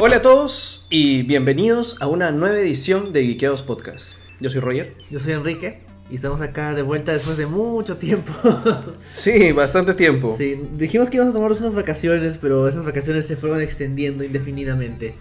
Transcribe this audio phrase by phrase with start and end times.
[0.00, 4.16] Hola a todos y bienvenidos a una nueva edición de Geekeados Podcast.
[4.40, 4.94] Yo soy Roger.
[5.10, 5.80] Yo soy Enrique
[6.10, 8.32] y estamos acá de vuelta después de mucho tiempo.
[9.10, 10.34] Sí, bastante tiempo.
[10.36, 15.14] sí, dijimos que íbamos a tomarnos unas vacaciones, pero esas vacaciones se fueron extendiendo indefinidamente.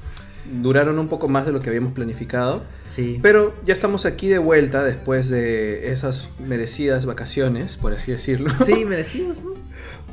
[0.61, 2.63] Duraron un poco más de lo que habíamos planificado,
[2.93, 3.17] Sí.
[3.21, 8.83] pero ya estamos aquí de vuelta después de esas merecidas vacaciones, por así decirlo, Sí,
[8.85, 9.53] merecidos, ¿no?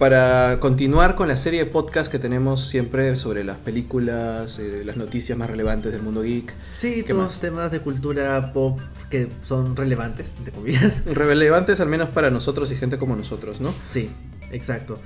[0.00, 4.96] Para continuar con la serie de podcast que tenemos siempre sobre las películas, eh, las
[4.96, 6.54] noticias más relevantes del mundo geek.
[6.74, 7.40] Sí, ¿Qué todos más?
[7.40, 11.04] temas de cultura pop que son relevantes, entre comillas.
[11.04, 13.74] Relevantes al menos para nosotros y gente como nosotros, ¿no?
[13.90, 14.08] Sí,
[14.50, 14.98] exacto.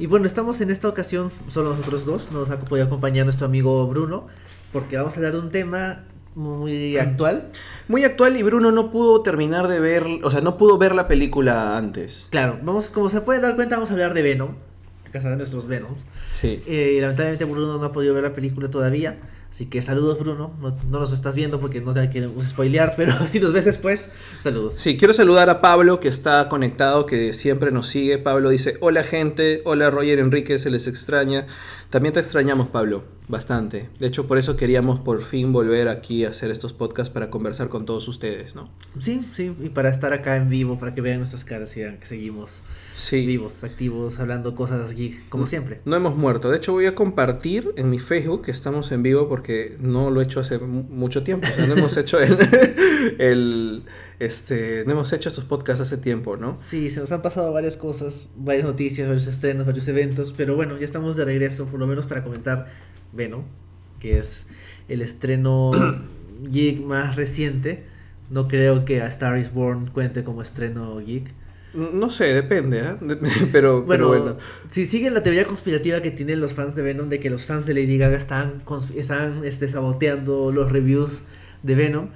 [0.00, 3.46] Y bueno, estamos en esta ocasión solo nosotros dos, no nos ha podido acompañar nuestro
[3.46, 4.26] amigo Bruno,
[4.72, 6.00] porque vamos a hablar de un tema
[6.40, 7.48] muy actual.
[7.88, 11.06] Muy actual y Bruno no pudo terminar de ver, o sea, no pudo ver la
[11.06, 12.28] película antes.
[12.30, 14.54] Claro, vamos, como se pueden dar cuenta, vamos a hablar de Venom,
[15.06, 16.00] a casa de nuestros Venoms.
[16.30, 16.62] Sí.
[16.66, 19.18] Eh, lamentablemente Bruno no ha podido ver la película todavía.
[19.50, 20.52] Así que saludos Bruno.
[20.60, 24.10] No, no nos estás viendo porque no te queremos spoilear, pero si nos ves después,
[24.38, 24.74] saludos.
[24.74, 28.18] Sí, quiero saludar a Pablo que está conectado, que siempre nos sigue.
[28.18, 31.46] Pablo dice, hola gente, hola Roger Enrique, se les extraña.
[31.90, 33.88] También te extrañamos, Pablo, bastante.
[33.98, 37.68] De hecho, por eso queríamos por fin volver aquí a hacer estos podcasts para conversar
[37.68, 38.70] con todos ustedes, ¿no?
[38.98, 41.98] Sí, sí, y para estar acá en vivo, para que vean nuestras caras y vean
[41.98, 42.62] que seguimos
[43.00, 43.24] Sí.
[43.26, 45.80] vivos, activos, hablando cosas aquí, como siempre.
[45.84, 46.50] No hemos muerto.
[46.50, 50.20] De hecho, voy a compartir en mi Facebook que estamos en vivo porque no lo
[50.20, 51.46] he hecho hace mu- mucho tiempo.
[51.50, 52.36] O sea, no hemos hecho el,
[53.18, 53.82] el-
[54.18, 56.56] este, no hemos hecho estos podcasts hace tiempo, ¿no?
[56.60, 60.76] Sí, se nos han pasado varias cosas, varias noticias, varios estrenos, varios eventos, pero bueno,
[60.78, 62.66] ya estamos de regreso, por lo menos para comentar
[63.12, 63.44] Venom,
[63.98, 64.46] que es
[64.88, 65.70] el estreno
[66.50, 67.84] geek más reciente.
[68.28, 71.32] No creo que A Star is Born cuente como estreno geek.
[71.72, 72.96] No sé, depende, ¿eh?
[73.52, 74.36] Pero, pero Bueno, bueno.
[74.70, 77.64] si siguen la teoría conspirativa que tienen los fans de Venom de que los fans
[77.66, 78.62] de Lady Gaga están,
[78.96, 81.20] están este, saboteando los reviews
[81.62, 82.08] de Venom,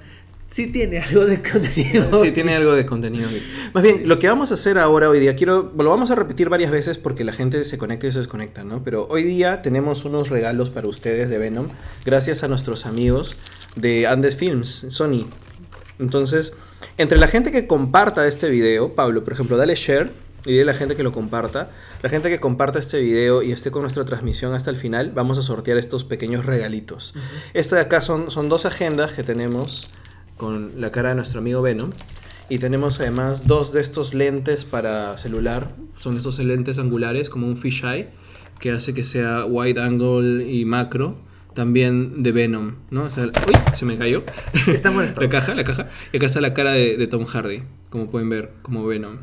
[0.49, 2.05] sí tiene algo de contenido.
[2.21, 3.29] Sí, tiene algo de contenido.
[3.73, 6.49] Más bien, lo que vamos a hacer ahora hoy día, quiero, lo vamos a repetir
[6.49, 8.83] varias veces porque la gente se conecta y se desconecta, ¿no?
[8.83, 11.67] Pero hoy día tenemos unos regalos para ustedes de Venom,
[12.03, 13.37] gracias a nuestros amigos
[13.77, 15.27] de Andes Films, Sony.
[15.99, 16.53] Entonces,
[16.97, 20.11] entre la gente que comparta este video, Pablo, por ejemplo, dale share
[20.45, 21.71] y dile a la gente que lo comparta.
[22.01, 25.37] La gente que comparta este video y esté con nuestra transmisión hasta el final, vamos
[25.37, 27.13] a sortear estos pequeños regalitos.
[27.53, 29.89] Esto de acá son, son dos agendas que tenemos
[30.37, 31.91] con la cara de nuestro amigo Venom.
[32.47, 35.71] Y tenemos además dos de estos lentes para celular.
[35.99, 38.09] Son estos lentes angulares, como un fisheye,
[38.59, 41.17] que hace que sea wide angle y macro.
[41.55, 43.03] También de Venom, ¿no?
[43.03, 43.53] O sea, ¡Uy!
[43.73, 44.23] Se me cayó.
[44.67, 45.23] Está en buen estado.
[45.23, 45.87] la caja, la caja.
[46.13, 49.17] Y acá está la cara de, de Tom Hardy, como pueden ver, como Venom.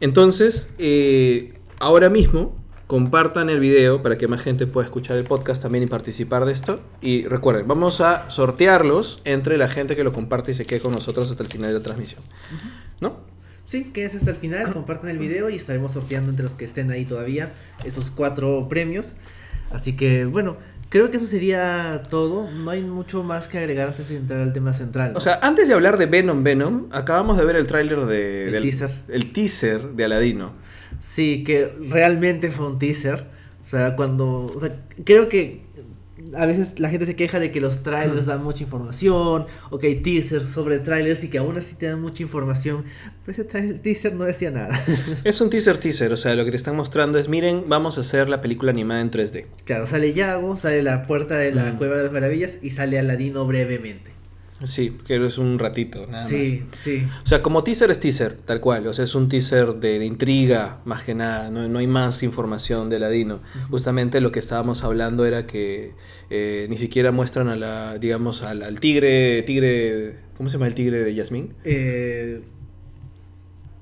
[0.00, 2.60] Entonces, eh, ahora mismo,
[2.92, 6.52] compartan el video para que más gente pueda escuchar el podcast también y participar de
[6.52, 6.78] esto.
[7.00, 10.92] Y recuerden, vamos a sortearlos entre la gente que lo comparte y se quede con
[10.92, 12.20] nosotros hasta el final de la transmisión.
[13.00, 13.20] ¿No?
[13.64, 16.90] Sí, quédense hasta el final, compartan el video y estaremos sorteando entre los que estén
[16.90, 19.12] ahí todavía estos cuatro premios.
[19.70, 20.58] Así que bueno,
[20.92, 22.48] creo que eso sería todo.
[22.50, 25.12] No hay mucho más que agregar antes de entrar al tema central.
[25.12, 25.18] ¿no?
[25.18, 28.44] O sea, antes de hablar de Venom Venom, acabamos de ver el tráiler de...
[28.46, 28.90] El del- teaser.
[29.08, 30.52] El teaser de Aladino.
[31.00, 33.26] sí, que realmente fue un teaser.
[33.64, 34.52] O sea, cuando...
[34.54, 35.61] O sea, creo que
[36.36, 39.88] a veces la gente se queja de que los trailers dan mucha información, o que
[39.88, 42.84] hay teasers sobre trailers y que aún así te dan mucha información.
[43.24, 44.80] Pero ese tra- teaser no decía nada.
[45.24, 48.02] Es un teaser teaser, o sea, lo que te están mostrando es, miren, vamos a
[48.02, 49.46] hacer la película animada en 3D.
[49.64, 51.78] claro, sale Yago, sale la puerta de la Mm.
[51.78, 54.11] Cueva de las Maravillas y sale Aladino brevemente.
[54.64, 56.98] Sí, que es un ratito, nada Sí, sí.
[57.06, 57.22] más.
[57.22, 58.86] O sea, como teaser es teaser, tal cual.
[58.86, 61.50] O sea, es un teaser de, de intriga, más que nada.
[61.50, 63.40] No, no hay más información de Ladino.
[63.70, 65.92] Justamente lo que estábamos hablando era que
[66.30, 70.74] eh, ni siquiera muestran a la, digamos, al, al tigre, tigre, ¿cómo se llama el
[70.74, 71.54] tigre de Yasmín?
[71.64, 72.42] Eh,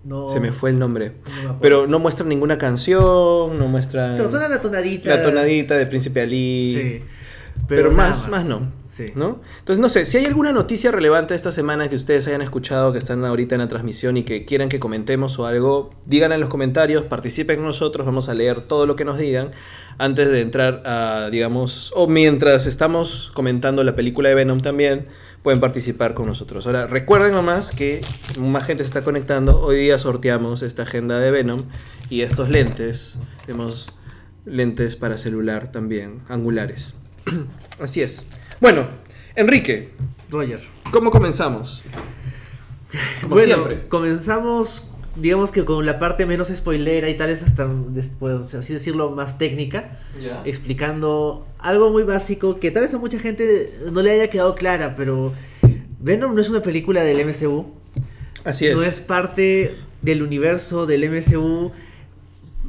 [0.03, 1.13] no, Se me fue el nombre.
[1.45, 1.59] no.
[1.61, 5.15] Pero no muestran ninguna canción, no muestran Pero la tonadita.
[5.15, 6.75] la tonadita de Príncipe Ali.
[6.75, 7.03] Sí.
[7.69, 8.69] Pero, más, más no.
[8.91, 9.13] Sí.
[9.15, 9.41] ¿no?
[9.61, 12.99] Entonces, no sé, si hay alguna noticia relevante esta semana que ustedes hayan escuchado, que
[12.99, 16.49] están ahorita en la transmisión y que quieran que comentemos o algo, digan en los
[16.49, 19.53] comentarios, participen con nosotros, vamos a leer todo lo que nos digan
[19.99, 25.07] antes de entrar a, digamos, o mientras estamos comentando la película de Venom también,
[25.43, 26.67] pueden participar con nosotros.
[26.67, 28.01] Ahora, recuerden nomás que
[28.41, 31.61] más gente se está conectando, hoy día sorteamos esta agenda de Venom
[32.09, 33.89] y estos lentes, tenemos
[34.45, 36.95] lentes para celular también, angulares.
[37.81, 38.27] Así es.
[38.61, 38.87] Bueno,
[39.35, 39.91] Enrique,
[40.31, 40.61] Roger.
[40.93, 41.83] ¿cómo comenzamos?
[43.21, 43.89] Como bueno, siempre.
[43.89, 49.11] comenzamos digamos que con la parte menos spoilera y tal vez hasta después, así decirlo,
[49.11, 49.99] más técnica,
[50.45, 54.95] explicando algo muy básico que tal vez a mucha gente no le haya quedado clara,
[54.97, 55.33] pero
[55.99, 57.73] Venom no es una película del MCU.
[58.45, 58.77] Así es.
[58.77, 61.73] No es parte del universo del MCU.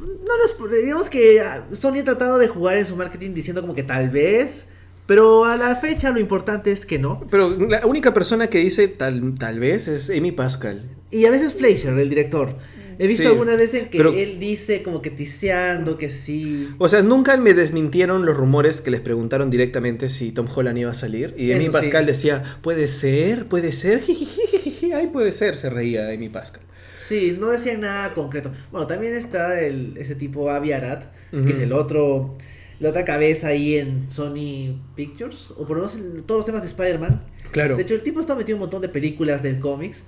[0.02, 3.74] No nos, digamos que ah, Sony ha tratado de jugar en su marketing diciendo como
[3.74, 4.68] que tal vez
[5.06, 7.26] pero a la fecha lo importante es que no.
[7.30, 10.88] Pero la única persona que dice tal, tal vez es Amy Pascal.
[11.10, 12.56] Y a veces Fleischer, el director.
[12.98, 16.68] He visto alguna vez en que él dice como que tiseando que sí.
[16.78, 20.92] O sea, nunca me desmintieron los rumores que les preguntaron directamente si Tom Holland iba
[20.92, 21.34] a salir.
[21.36, 24.02] Y Amy Pascal decía, puede ser, puede ser,
[24.94, 26.62] ay, puede ser, se reía Amy Pascal.
[27.12, 28.50] Sí, no decían nada concreto.
[28.70, 32.38] Bueno, también está el, ese tipo Avi Arad, que es el otro
[32.80, 36.62] la otra cabeza ahí en Sony Pictures, o por lo menos en todos los temas
[36.62, 37.22] de Spider-Man.
[37.50, 37.76] Claro.
[37.76, 40.04] De hecho, el tipo está metido en un montón de películas de cómics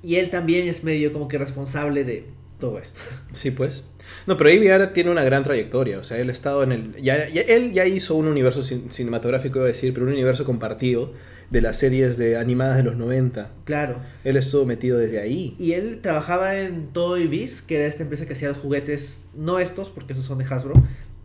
[0.00, 2.24] y él también es medio como que responsable de
[2.60, 3.00] todo esto.
[3.32, 3.84] Sí, pues.
[4.28, 6.94] No, pero Avi Arad tiene una gran trayectoria, o sea, él ha estado en el...
[7.02, 11.12] Ya, él ya hizo un universo cinematográfico, iba a decir, pero un universo compartido
[11.54, 13.48] de las series de animadas de los 90.
[13.64, 14.00] Claro.
[14.24, 15.54] Él estuvo metido desde ahí.
[15.56, 19.88] Y él trabajaba en Toy Biz, que era esta empresa que hacía juguetes, no estos,
[19.88, 20.74] porque esos son de Hasbro,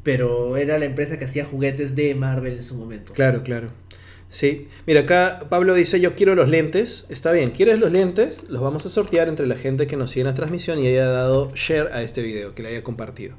[0.03, 3.11] pero era la empresa que hacía juguetes de Marvel en su momento.
[3.13, 3.71] Claro, claro.
[4.29, 7.07] Sí, mira, acá Pablo dice, yo quiero los lentes.
[7.09, 8.47] Está bien, ¿quieres los lentes?
[8.49, 11.07] Los vamos a sortear entre la gente que nos sigue en la transmisión y haya
[11.07, 13.35] dado share a este video, que le haya compartido.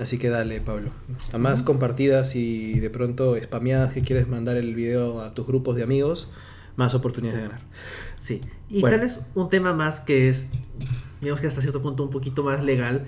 [0.00, 0.90] Así que dale, Pablo.
[1.32, 5.76] A más compartidas y de pronto spameadas que quieres mandar el video a tus grupos
[5.76, 6.30] de amigos,
[6.76, 7.62] más oportunidades de ganar.
[8.18, 10.48] Sí, y tal vez un tema más que es,
[11.20, 13.06] digamos que hasta cierto punto un poquito más legal,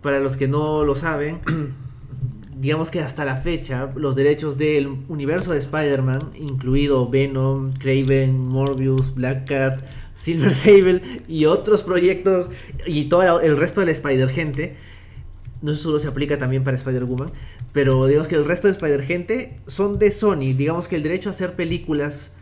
[0.00, 1.40] para los que no lo saben.
[2.60, 9.14] digamos que hasta la fecha, los derechos del universo de Spider-Man, incluido Venom, Craven, Morbius,
[9.14, 9.82] Black Cat,
[10.14, 12.50] Silver Sable y otros proyectos
[12.86, 14.76] y todo el resto de la Spider-Gente,
[15.62, 17.30] no sé solo se aplica también para Spider-Woman,
[17.72, 21.32] pero digamos que el resto de Spider-Gente son de Sony, digamos que el derecho a
[21.32, 22.32] hacer películas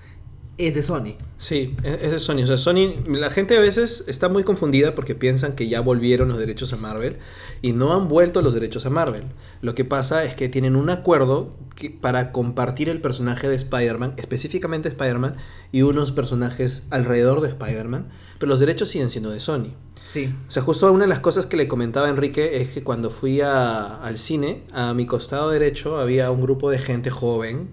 [0.58, 1.14] es de Sony.
[1.36, 2.42] Sí, e-, es de Sony.
[2.42, 6.28] O sea, Sony, la gente a veces está muy confundida porque piensan que ya volvieron
[6.28, 7.16] los derechos a Marvel
[7.62, 9.24] y no han vuelto los derechos a Marvel.
[9.62, 11.56] Lo que pasa es que tienen un acuerdo
[12.00, 15.36] para compartir el personaje de Spider-Man, específicamente Spider-Man,
[15.70, 19.74] y unos personajes alrededor de Spider-Man, pero los derechos siguen siendo de Sony.
[20.08, 20.34] Sí.
[20.48, 23.10] O sea, justo una de las cosas que le comentaba a Enrique es que cuando
[23.10, 27.68] fui al cine, a mi costado derecho había un grupo de gente joven,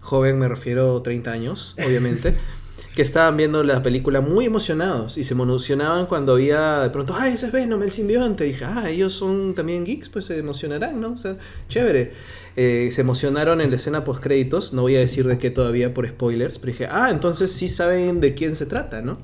[0.00, 2.34] joven me refiero 30 años, obviamente,
[2.96, 7.34] que estaban viendo la película muy emocionados y se emocionaban cuando había de pronto, ay,
[7.34, 8.46] ese es Venom, el simbionte.
[8.46, 11.12] Y dije, ah, ellos son también geeks, pues se emocionarán, ¿no?
[11.12, 11.36] O sea,
[11.68, 12.12] chévere.
[12.56, 15.92] Eh, se emocionaron en la escena post créditos, no voy a decir de qué todavía
[15.92, 19.18] por spoilers, pero dije, ah, entonces sí saben de quién se trata, ¿no?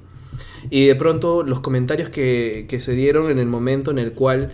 [0.71, 4.53] Y de pronto los comentarios que, que se dieron en el momento en el cual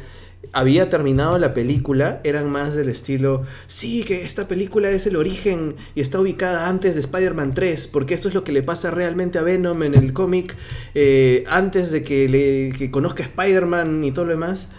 [0.52, 5.74] había terminado la película eran más del estilo, sí, que esta película es el origen
[5.94, 9.38] y está ubicada antes de Spider-Man 3, porque esto es lo que le pasa realmente
[9.38, 10.56] a Venom en el cómic,
[10.94, 14.70] eh, antes de que, le, que conozca Spider-Man y todo lo demás.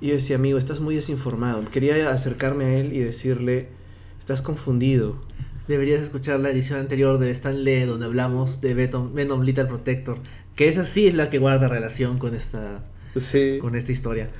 [0.00, 1.64] Y yo decía, amigo, estás muy desinformado.
[1.70, 3.68] Quería acercarme a él y decirle,
[4.18, 5.20] estás confundido.
[5.68, 10.18] Deberías escuchar la edición anterior de Stan Lee, donde hablamos de Venom, Little Protector,
[10.56, 12.80] que esa sí es la que guarda relación con esta,
[13.60, 14.30] con esta historia.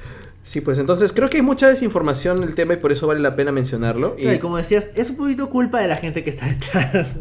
[0.42, 3.20] Sí, pues entonces creo que hay mucha desinformación en el tema y por eso vale
[3.20, 4.16] la pena mencionarlo.
[4.18, 7.18] Y como decías, es un poquito culpa de la gente que está detrás.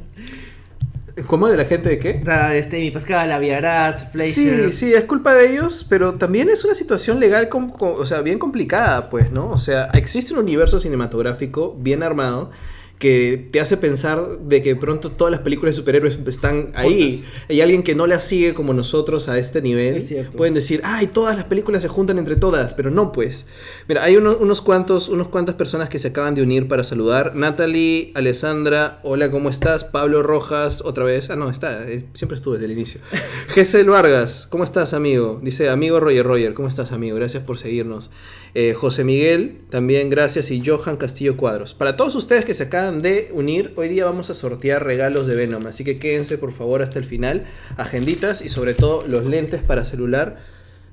[1.28, 1.48] ¿Cómo?
[1.48, 2.20] ¿De la gente de qué?
[2.22, 4.72] O sea, este, mi Pascal, Aviarat, Fleischer.
[4.72, 8.38] Sí, sí, es culpa de ellos, pero también es una situación legal, o sea, bien
[8.38, 9.50] complicada, pues, ¿no?
[9.50, 12.52] O sea, existe un universo cinematográfico bien armado
[13.00, 17.26] que te hace pensar de que pronto todas las películas de superhéroes están ahí.
[17.50, 20.02] Hay alguien que no las sigue como nosotros a este nivel.
[20.36, 23.46] Pueden decir, ay, todas las películas se juntan entre todas, pero no pues.
[23.88, 27.36] Mira, hay unos cuantos, unos cuantas personas que se acaban de unir para saludar.
[27.36, 29.84] Natalie, Alessandra, hola, ¿cómo estás?
[29.84, 31.30] Pablo Rojas, otra vez.
[31.30, 33.02] Ah, no, está, eh, siempre estuve desde el inicio.
[33.50, 35.40] Gesel Vargas, ¿cómo estás, amigo?
[35.44, 37.18] Dice, amigo Roger Roger, ¿cómo estás, amigo?
[37.18, 38.10] Gracias por seguirnos.
[38.58, 41.74] Eh, José Miguel, también gracias, y Johan Castillo Cuadros.
[41.74, 45.36] Para todos ustedes que se acaban de unir, hoy día vamos a sortear regalos de
[45.36, 47.44] Venom, así que quédense por favor hasta el final,
[47.76, 50.38] agenditas y sobre todo los lentes para celular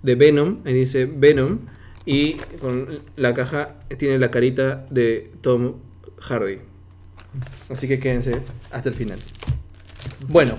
[0.02, 1.60] de Venom, ahí dice Venom,
[2.04, 5.74] y con la caja tiene la carita de Tom
[6.18, 6.58] Hardy.
[7.68, 8.40] Así que quédense
[8.72, 9.20] hasta el final.
[10.26, 10.58] Bueno,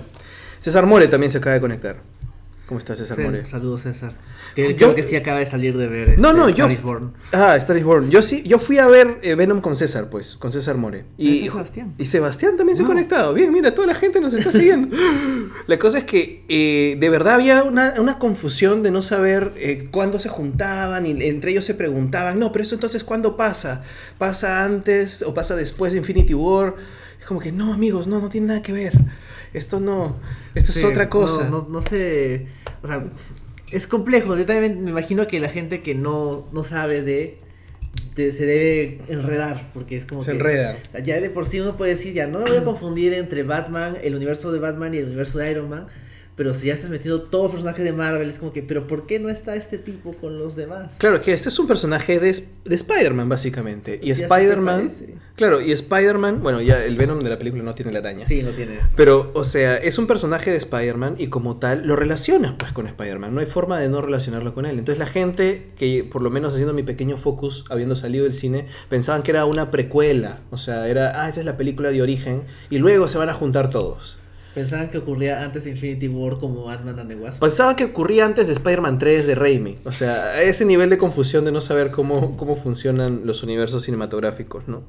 [0.58, 2.13] César More también se acaba de conectar.
[2.66, 3.44] ¿Cómo estás, César Sí, More?
[3.44, 4.14] Saludos, César.
[4.54, 6.18] Que Yo- creo que sí acaba de salir de ver.
[6.18, 6.54] No, este, no, yo.
[6.64, 7.12] Star is Born.
[7.32, 8.08] Ah, Star is Born.
[8.10, 11.04] Yo sí, yo fui a ver eh, Venom con César, pues, con César More.
[11.18, 11.94] ¿Y Y, Sebastián?
[11.98, 13.34] y Sebastián también se ha conectado.
[13.34, 14.96] Bien, mira, toda la gente nos está siguiendo.
[15.66, 19.88] la cosa es que eh, de verdad había una, una confusión de no saber eh,
[19.90, 23.82] cuándo se juntaban y entre ellos se preguntaban, no, pero eso entonces ¿cuándo pasa?
[24.16, 26.76] ¿Pasa antes o pasa después de Infinity War?
[27.20, 28.92] Es como que no, amigos, no, no tiene nada que ver.
[29.54, 30.16] Esto no,
[30.54, 31.48] esto Sí, es otra cosa.
[31.48, 32.48] No, no, no sé.
[32.82, 33.04] O sea,
[33.72, 34.36] es complejo.
[34.36, 37.38] Yo también me imagino que la gente que no, no sabe de,
[38.16, 39.70] de- se debe enredar.
[39.72, 40.38] Porque es como Se que.
[40.38, 40.76] enredan.
[41.04, 43.96] Ya de por sí uno puede decir, ya no me voy a confundir entre Batman,
[44.02, 45.86] el universo de Batman y el universo de Iron Man.
[46.36, 49.06] Pero si ya estás metiendo todos los personajes de Marvel, es como que, pero ¿por
[49.06, 50.96] qué no está este tipo con los demás?
[50.98, 52.32] Claro, que este es un personaje de,
[52.64, 54.00] de Spider-Man, básicamente.
[54.02, 54.88] Y se Spider-Man.
[55.36, 56.40] Claro, y Spider-Man.
[56.42, 58.26] Bueno, ya el Venom de la película no tiene la araña.
[58.26, 58.94] Sí, no tiene esto.
[58.96, 62.86] Pero, o sea, es un personaje de Spider-Man y como tal lo relacionas pues con
[62.86, 63.32] Spider-Man.
[63.32, 64.78] No hay forma de no relacionarlo con él.
[64.78, 68.66] Entonces la gente que, por lo menos haciendo mi pequeño focus, habiendo salido del cine,
[68.88, 70.40] pensaban que era una precuela.
[70.50, 73.34] O sea, era, ah, esta es la película de origen y luego se van a
[73.34, 74.18] juntar todos.
[74.54, 77.40] Pensaban que ocurría antes de Infinity War como Ant-Man and the Wasp.
[77.40, 79.78] Pensaba que ocurría antes de Spider-Man 3 de Raimi.
[79.84, 84.68] O sea, ese nivel de confusión de no saber cómo, cómo funcionan los universos cinematográficos,
[84.68, 84.84] ¿no?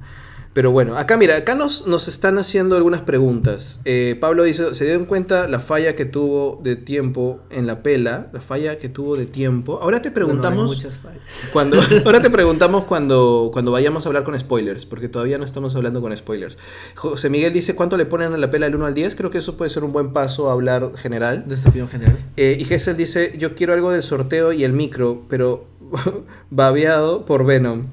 [0.55, 3.81] Pero bueno, acá mira, acá nos, nos están haciendo algunas preguntas.
[3.83, 8.29] Eh, Pablo dice, ¿se dieron cuenta la falla que tuvo de tiempo en la pela?
[8.31, 9.79] La falla que tuvo de tiempo.
[9.81, 10.81] Ahora te preguntamos...
[11.03, 11.19] Bueno.
[11.51, 15.75] Cuando, ahora te preguntamos cuando, cuando vayamos a hablar con spoilers, porque todavía no estamos
[15.75, 16.57] hablando con spoilers.
[16.95, 19.13] José Miguel dice, ¿cuánto le ponen a la pela del 1 al 10?
[19.15, 21.43] Creo que eso puede ser un buen paso a hablar general.
[21.49, 22.17] De esta opinión general.
[22.37, 25.65] Eh, y Gessel dice, yo quiero algo del sorteo y el micro, pero
[26.49, 27.87] babeado por Venom.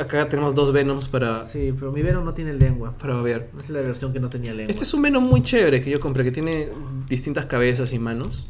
[0.00, 2.92] Acá tenemos dos Venoms para, Sí, pero mi Venom no tiene lengua.
[2.92, 3.48] para babear.
[3.62, 4.70] Es la versión que no tenía lengua.
[4.70, 6.70] Este es un Venom muy chévere que yo compré, que tiene
[7.08, 8.48] distintas cabezas y manos.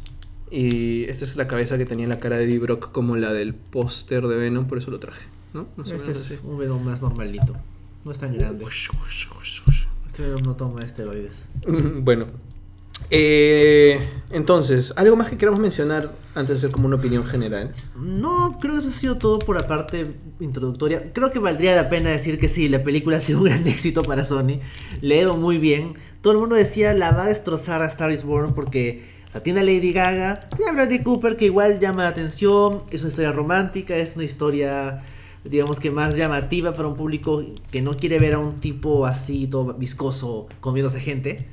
[0.49, 3.53] Y esta es la cabeza que tenía la cara de Eddie Brock como la del
[3.53, 5.27] póster de Venom, por eso lo traje.
[5.53, 5.67] ¿no?
[5.83, 6.39] Este es así.
[6.43, 7.55] un Venom más normalito.
[8.05, 8.65] No es tan grande.
[10.07, 11.49] Este Venom no toma esteroides.
[12.03, 12.27] Bueno.
[13.09, 13.99] Eh,
[14.31, 17.73] entonces, ¿algo más que queramos mencionar antes de hacer como una opinión general?
[17.95, 21.13] No, creo que eso ha sido todo por la parte introductoria.
[21.13, 24.01] Creo que valdría la pena decir que sí, la película ha sido un gran éxito
[24.03, 24.59] para Sony.
[25.01, 25.93] Le ha ido muy bien.
[26.21, 29.43] Todo el mundo decía la va a destrozar a Star is Born porque o sea,
[29.43, 32.83] tiene a Lady Gaga, tiene a Bradley Cooper que igual llama la atención.
[32.89, 35.03] Es una historia romántica, es una historia
[35.43, 39.47] digamos que más llamativa para un público que no quiere ver a un tipo así
[39.47, 41.47] todo viscoso comiéndose gente.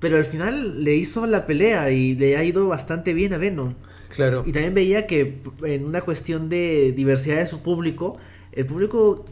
[0.00, 3.74] Pero al final le hizo la pelea y le ha ido bastante bien a Venom.
[4.08, 4.42] Claro.
[4.46, 8.18] Y también veía que en una cuestión de diversidad de su público,
[8.52, 9.24] el público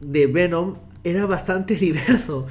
[0.00, 2.46] de Venom era bastante diverso.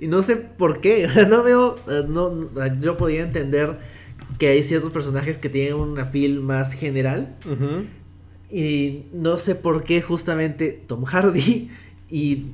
[0.00, 1.06] Y no sé por qué.
[1.10, 1.76] O sea, no veo.
[2.08, 2.48] No,
[2.80, 3.78] yo podía entender
[4.38, 7.36] que hay ciertos personajes que tienen una piel más general.
[8.50, 11.70] Y no sé por qué justamente Tom Hardy
[12.10, 12.46] y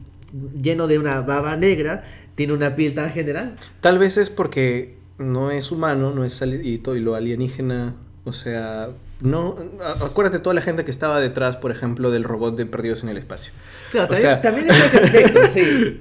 [0.60, 3.56] lleno de una baba negra tiene una piel tan general.
[3.80, 8.90] Tal vez es porque no es humano, no es y, y lo alienígena, o sea,
[9.20, 9.56] no,
[10.00, 13.16] acuérdate toda la gente que estaba detrás, por ejemplo, del robot de Perdidos en el
[13.18, 13.52] Espacio.
[13.92, 16.00] Claro, O también, es ese aspecto, sí.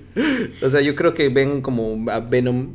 [0.63, 2.73] O sea, yo creo que ven como a Venom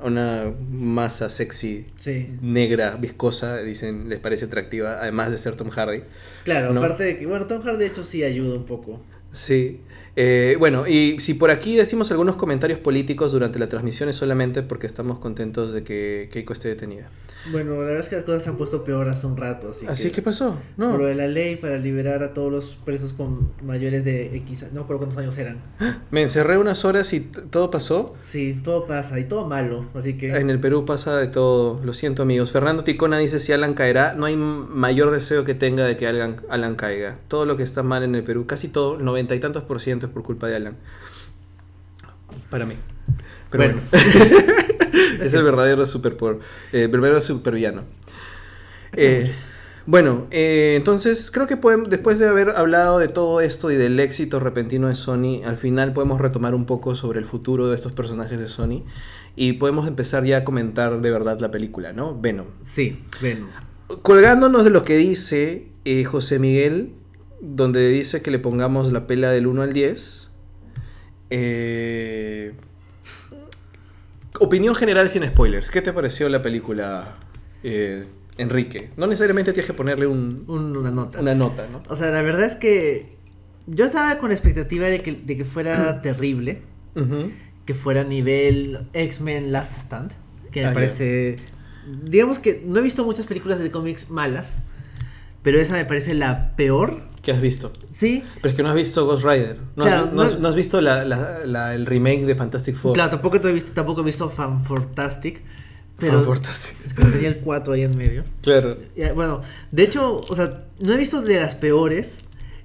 [0.00, 2.28] una masa sexy, Sí.
[2.42, 6.02] negra, viscosa, dicen, les parece atractiva, además de ser Tom Hardy.
[6.44, 6.80] Claro, ¿No?
[6.80, 9.00] aparte de que, bueno, Tom Hardy de hecho sí ayuda un poco.
[9.32, 9.80] Sí.
[10.18, 14.62] Eh, bueno, y si por aquí decimos algunos comentarios políticos durante la transmisión es solamente
[14.62, 17.10] porque estamos contentos de que Keiko esté detenida.
[17.52, 19.86] Bueno, la verdad es que las cosas se han puesto peor hace un rato, así,
[19.86, 20.16] Así que...
[20.16, 20.90] que pasó, ¿no?
[20.90, 24.66] Por lo de la ley para liberar a todos los presos con mayores de X,
[24.72, 25.58] no recuerdo cuántos años eran.
[26.10, 28.14] Me encerré unas horas y todo pasó.
[28.20, 30.36] Sí, todo pasa y todo malo, así que...
[30.36, 32.50] En el Perú pasa de todo, lo siento amigos.
[32.50, 36.42] Fernando Ticona dice si Alan caerá, no hay mayor deseo que tenga de que Alan,
[36.48, 37.18] Alan caiga.
[37.28, 40.06] Todo lo que está mal en el Perú, casi todo, noventa y tantos por ciento
[40.06, 40.76] es por culpa de Alan.
[42.50, 42.74] Para mí.
[43.50, 43.80] Pero Bueno.
[43.90, 44.52] bueno.
[45.22, 46.40] es el verdadero super por,
[46.72, 47.84] eh, verdadero supervillano.
[48.94, 49.32] Eh,
[49.86, 54.00] bueno, eh, entonces creo que podemos, después de haber hablado de todo esto y del
[54.00, 57.92] éxito repentino de Sony, al final podemos retomar un poco sobre el futuro de estos
[57.92, 58.82] personajes de Sony
[59.36, 62.18] y podemos empezar ya a comentar de verdad la película, ¿no?
[62.20, 62.46] Venom.
[62.62, 63.48] Sí, Venom.
[64.02, 66.94] Colgándonos de lo que dice eh, José Miguel,
[67.40, 70.30] donde dice que le pongamos la pela del 1 al 10.
[71.30, 72.54] eh,
[74.40, 75.70] opinión general sin spoilers.
[75.70, 77.16] ¿Qué te pareció la película,
[77.62, 78.04] eh,
[78.38, 78.90] Enrique?
[78.96, 81.20] No necesariamente tienes que ponerle un- Un- una nota.
[81.20, 81.82] una nota, ¿no?
[81.88, 83.16] O sea, la verdad es que
[83.66, 86.62] yo estaba con expectativa de que, de que fuera terrible,
[87.64, 90.12] que fuera nivel X-Men Last Stand,
[90.52, 91.36] que me Ah, parece
[92.02, 94.60] digamos que no he visto muchas películas de cómics malas,
[95.42, 97.02] pero esa me parece la peor.
[97.26, 97.72] ¿Qué has visto?
[97.90, 98.22] Sí.
[98.36, 99.56] Pero es que no has visto Ghost Rider.
[99.74, 102.36] No, Claro, has, no no- has- no has visto la- la- la- el remake de
[102.36, 102.92] Fantastic Four.
[102.94, 105.42] Claro, tampoco he visto, tampoco he visto Fantastic,
[105.98, 106.76] pero Fantastic.
[106.86, 108.22] es tenía el 4 ahí en medio.
[108.42, 108.76] Claro.
[108.94, 109.42] Ya, Bueno,
[109.72, 112.18] de hecho, o sea, no he visto de las peores.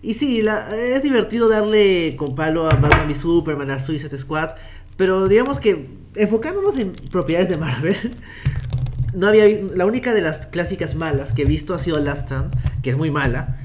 [0.04, 4.52] Y sí, la- es divertido darle con palo a Batman v Superman, a Suicide Squad.
[4.96, 7.96] Pero digamos que enfocándonos en propiedades de Marvel,
[9.16, 12.52] no había la única de las clásicas malas que he visto ha sido Last Stand,
[12.84, 13.58] que es muy mala.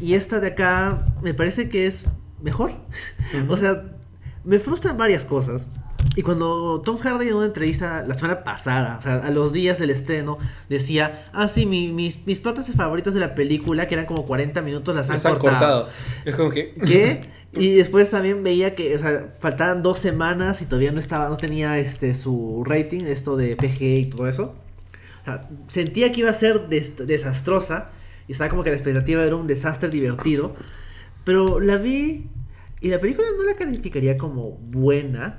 [0.00, 2.06] Y esta de acá me parece que es
[2.42, 2.72] mejor.
[3.48, 3.84] O sea,
[4.44, 5.66] me frustran varias cosas.
[6.16, 9.78] Y cuando Tom Hardy en una entrevista la semana pasada, o sea, a los días
[9.78, 10.38] del estreno,
[10.68, 14.62] decía, ah, sí, mi- mis, mis partes favoritas de la película, que eran como 40
[14.62, 15.58] minutos, las han, Las han cortado.
[15.84, 15.88] cortado.
[16.24, 16.74] Es como que.
[16.86, 17.20] ¿Qué?
[17.52, 21.36] Y después también veía que, o sea, faltaban dos semanas y todavía no estaba, no
[21.36, 24.54] tenía este su rating, esto de PG y todo eso.
[25.22, 27.90] O sea, sentía que iba a ser des- desastrosa
[28.30, 30.54] y estaba como que la expectativa era un desastre divertido.
[31.24, 32.28] Pero la vi
[32.80, 35.36] y la película no la calificaría como buena.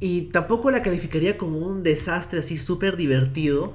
[0.00, 3.72] Y tampoco la calificaría como un desastre así súper divertido.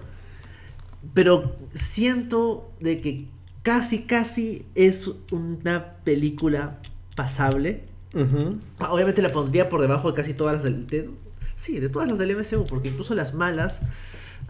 [1.15, 3.25] Pero siento de que
[3.63, 6.77] casi, casi es una película
[7.15, 7.81] pasable.
[8.77, 10.85] Obviamente la pondría por debajo de casi todas las del...
[10.85, 11.09] de-
[11.55, 13.81] sí, de todas las del MCU, porque incluso las malas,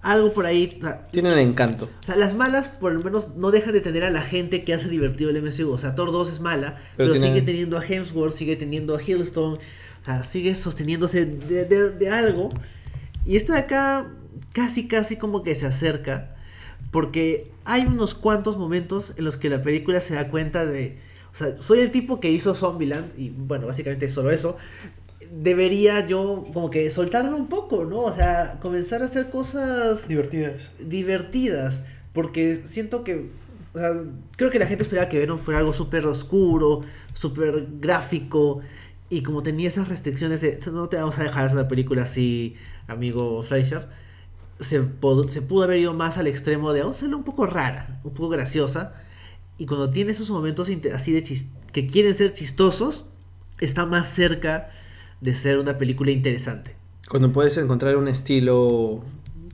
[0.01, 0.75] algo por ahí...
[0.77, 1.89] o sea, Tienen encanto.
[2.01, 4.73] o sea, las malas por lo menos no dejan de tener a la gente que
[4.73, 5.71] hace divertido el MCU.
[5.71, 9.53] O sea, Thor 2 es mala, Pero sigue teniendo a Hemsworth, sigue teniendo a Hiddleston.
[9.55, 12.49] O sea, sigue sosteniéndose de, de- de algo.
[13.25, 14.07] Y esta de acá
[14.53, 16.35] casi, casi como que se acerca.
[16.91, 20.99] Porque hay unos cuantos momentos en los que la película se da cuenta de...
[21.33, 24.57] O sea, soy el tipo que hizo Zombieland y bueno, básicamente solo eso.
[25.31, 27.99] Debería yo como que soltarme un poco, ¿no?
[28.01, 30.71] O sea, comenzar a hacer cosas Divertidas.
[30.79, 31.79] divertidas.
[32.13, 33.29] Porque siento que.
[33.73, 33.91] o sea,
[34.35, 36.81] creo que la gente esperaba que Venom fuera algo súper oscuro,
[37.13, 38.61] súper gráfico.
[39.09, 42.55] Y como tenía esas restricciones de no te vamos a dejar hacer la película así,
[42.87, 43.87] amigo Fleischer,
[44.59, 48.01] se, se pudo haber ido más al extremo de vamos a hacerla un poco rara,
[48.03, 48.93] un poco graciosa.
[49.57, 53.05] Y cuando tiene esos momentos así de chis- que quieren ser chistosos,
[53.59, 54.69] está más cerca
[55.21, 56.75] de ser una película interesante.
[57.09, 59.01] Cuando puedes encontrar un estilo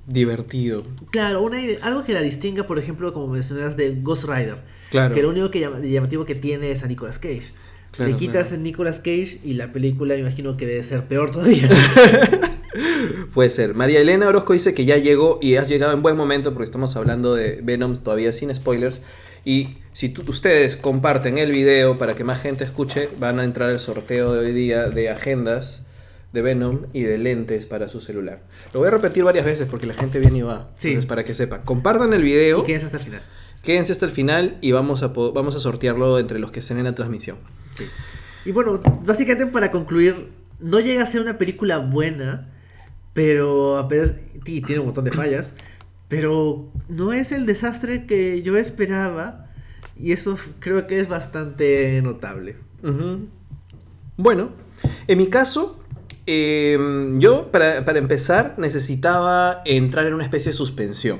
[0.07, 0.83] divertido.
[1.11, 4.57] Claro, una algo que la distinga, por ejemplo, como mencionas, de Ghost Rider.
[4.91, 5.13] Claro.
[5.15, 7.51] Que lo único que llama- llamativo que tiene es a Nicolas Cage.
[7.91, 8.61] Claro, Le quitas claro.
[8.61, 11.69] a Nicolas Cage y la película me imagino que debe ser peor todavía.
[13.33, 13.73] Puede ser.
[13.75, 16.95] María Elena Orozco dice que ya llegó y has llegado en buen momento porque estamos
[16.95, 19.01] hablando de Venom todavía sin spoilers.
[19.45, 23.69] Y si tú- ustedes comparten el video para que más gente escuche, van a entrar
[23.69, 25.85] al sorteo de hoy día de agendas
[26.33, 28.41] de Venom y de lentes para su celular.
[28.73, 30.71] Lo voy a repetir varias veces porque la gente viene y va.
[30.75, 30.89] Sí.
[30.89, 31.61] Entonces, para que sepan.
[31.63, 33.21] Compartan el video, y quédense hasta el final.
[33.61, 36.85] quédense hasta el final y vamos a, vamos a sortearlo entre los que estén en
[36.85, 37.37] la transmisión.
[37.75, 37.85] Sí.
[38.45, 40.29] Y bueno, básicamente para concluir,
[40.59, 42.49] no llega a ser una película buena,
[43.13, 45.53] pero apenas y tiene un montón de fallas,
[46.07, 49.42] pero no es el desastre que yo esperaba
[49.95, 52.55] y eso creo que es bastante notable.
[54.17, 54.49] Bueno,
[55.07, 55.79] en mi caso,
[56.27, 56.77] eh,
[57.19, 61.19] yo para, para empezar necesitaba entrar en una especie de suspensión.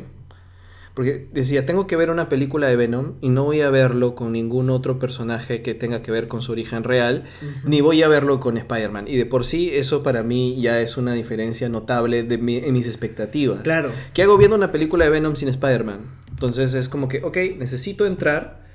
[0.94, 4.32] Porque decía, tengo que ver una película de Venom y no voy a verlo con
[4.32, 7.24] ningún otro personaje que tenga que ver con su origen real,
[7.66, 9.08] ni voy a verlo con Spider-Man.
[9.08, 12.74] Y de por sí eso para mí ya es una diferencia notable de mi- en
[12.74, 13.64] mis expectativas.
[13.64, 13.90] Claro.
[14.14, 15.98] ¿Qué hago viendo una película de Venom sin Spider-Man?
[16.46, 18.66] Entonces es como que, ok, necesito entrar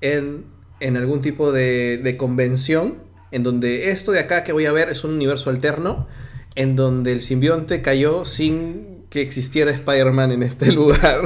[0.00, 0.44] en,
[0.80, 4.88] en algún tipo de, de convención en donde esto de acá que voy a ver
[4.88, 6.06] es un universo alterno,
[6.54, 11.22] en donde el simbionte cayó sin que existiera Spider-Man en este lugar,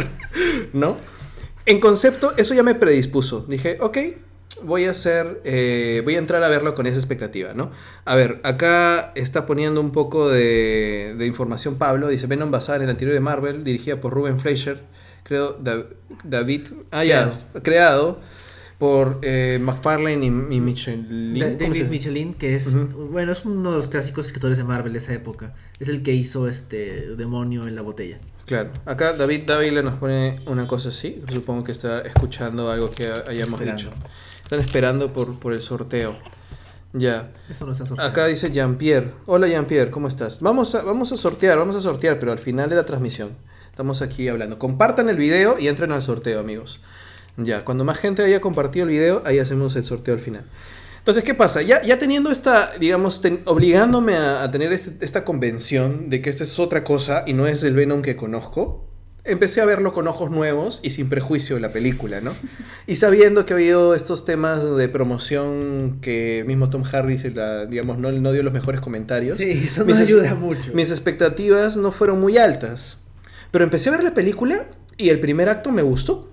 [0.73, 0.97] ¿no?
[1.67, 3.45] En concepto, eso ya me predispuso.
[3.47, 3.99] Dije, ok,
[4.65, 7.71] voy a hacer, eh, voy a entrar a verlo con esa expectativa, ¿no?
[8.05, 12.09] A ver, acá está poniendo un poco de, de información Pablo.
[12.09, 14.83] Dice, Venom basada en el anterior de Marvel, dirigida por Ruben Fleischer,
[15.23, 15.85] creo, Da-
[16.25, 17.31] David, ah, ya,
[17.63, 18.21] creado
[18.79, 21.39] por eh, McFarlane y, y Michelin.
[21.39, 21.91] Da- ¿cómo se David?
[21.91, 22.75] Michelin, que es,
[23.11, 25.55] bueno, es uno de los clásicos escritores de Marvel de esa época.
[25.79, 28.19] Es el que hizo este demonio en la botella.
[28.47, 31.23] Claro, acá David Dávila nos pone una cosa así.
[31.33, 33.83] Supongo que está escuchando algo que ha- hayamos Esperando.
[33.83, 33.91] dicho.
[34.43, 36.17] Están esperando por, por el sorteo.
[36.93, 37.31] Ya.
[37.49, 38.03] Eso no sorteado.
[38.11, 39.13] Acá dice Jean-Pierre.
[39.27, 40.41] Hola Jean-Pierre, ¿cómo estás?
[40.41, 43.31] Vamos a, vamos a sortear, vamos a sortear, pero al final de la transmisión.
[43.71, 44.59] Estamos aquí hablando.
[44.59, 46.81] Compartan el video y entren al sorteo, amigos.
[47.37, 50.45] Ya, cuando más gente haya compartido el video, ahí hacemos el sorteo al final.
[50.99, 51.63] Entonces, ¿qué pasa?
[51.63, 56.29] Ya, ya teniendo esta, digamos, ten- obligándome a, a tener este- esta convención de que
[56.29, 58.87] esta es otra cosa y no es el Venom que conozco,
[59.25, 62.33] empecé a verlo con ojos nuevos y sin prejuicio de la película, ¿no?
[62.87, 67.97] Y sabiendo que ha habido estos temas de promoción que mismo Tom Harris, la, digamos,
[67.99, 69.39] no, no, dio los mejores comentarios.
[69.39, 70.73] Sí, eso me ayuda mucho.
[70.75, 72.99] Mis expectativas no fueron muy altas.
[73.51, 76.31] Pero empecé a ver la película y el primer acto me gustó.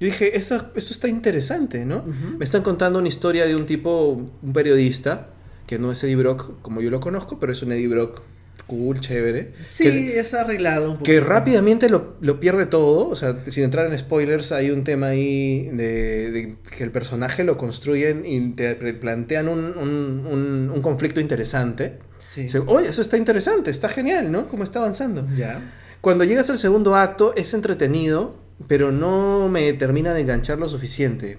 [0.00, 2.04] Yo dije, esto, esto está interesante, ¿no?
[2.38, 5.28] Me están contando una historia de un tipo, un periodista,
[5.66, 8.22] que no es Eddie Brock como yo lo conozco, pero es un Eddie Brock
[8.70, 9.52] cool, chévere.
[9.68, 10.98] Sí, que, es arreglado un.
[10.98, 13.08] Que rápidamente lo, lo, pierde todo.
[13.08, 17.42] O sea, sin entrar en spoilers, hay un tema ahí de, de que el personaje
[17.44, 21.98] lo construyen y te plantean un, un, un, un conflicto interesante.
[22.28, 22.46] Sí.
[22.66, 24.46] Oye, eso está interesante, está genial, ¿no?
[24.46, 25.26] Cómo está avanzando.
[25.36, 25.60] Ya.
[26.00, 28.30] Cuando llegas al segundo acto, es entretenido,
[28.68, 31.38] pero no me termina de enganchar lo suficiente.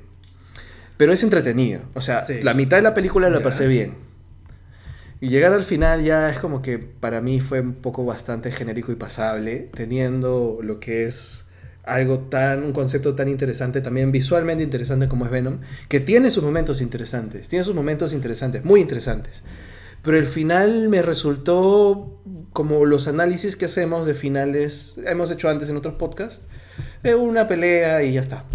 [0.97, 1.81] Pero es entretenido.
[1.95, 2.41] O sea, sí.
[2.43, 4.11] la mitad de la película la pasé bien
[5.21, 8.91] y llegar al final ya es como que para mí fue un poco bastante genérico
[8.91, 11.45] y pasable, teniendo lo que es
[11.83, 16.43] algo tan, un concepto tan interesante, también visualmente interesante como es Venom, que tiene sus
[16.43, 19.43] momentos interesantes, tiene sus momentos interesantes, muy interesantes.
[20.01, 22.19] Pero el final me resultó
[22.53, 26.47] como los análisis que hacemos de finales, hemos hecho antes en otros podcasts,
[27.03, 28.45] de una pelea y ya está.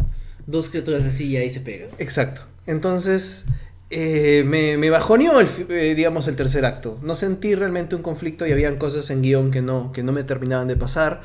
[0.47, 1.89] Dos criaturas así y ahí se pegan.
[1.99, 2.43] Exacto.
[2.67, 3.47] Entonces,
[3.89, 6.99] eh, me, me, bajoneó, el, eh, digamos, el tercer acto.
[7.03, 10.25] No sentí realmente un conflicto y habían cosas en guion que no, que no me
[10.25, 11.23] terminaban de pasar.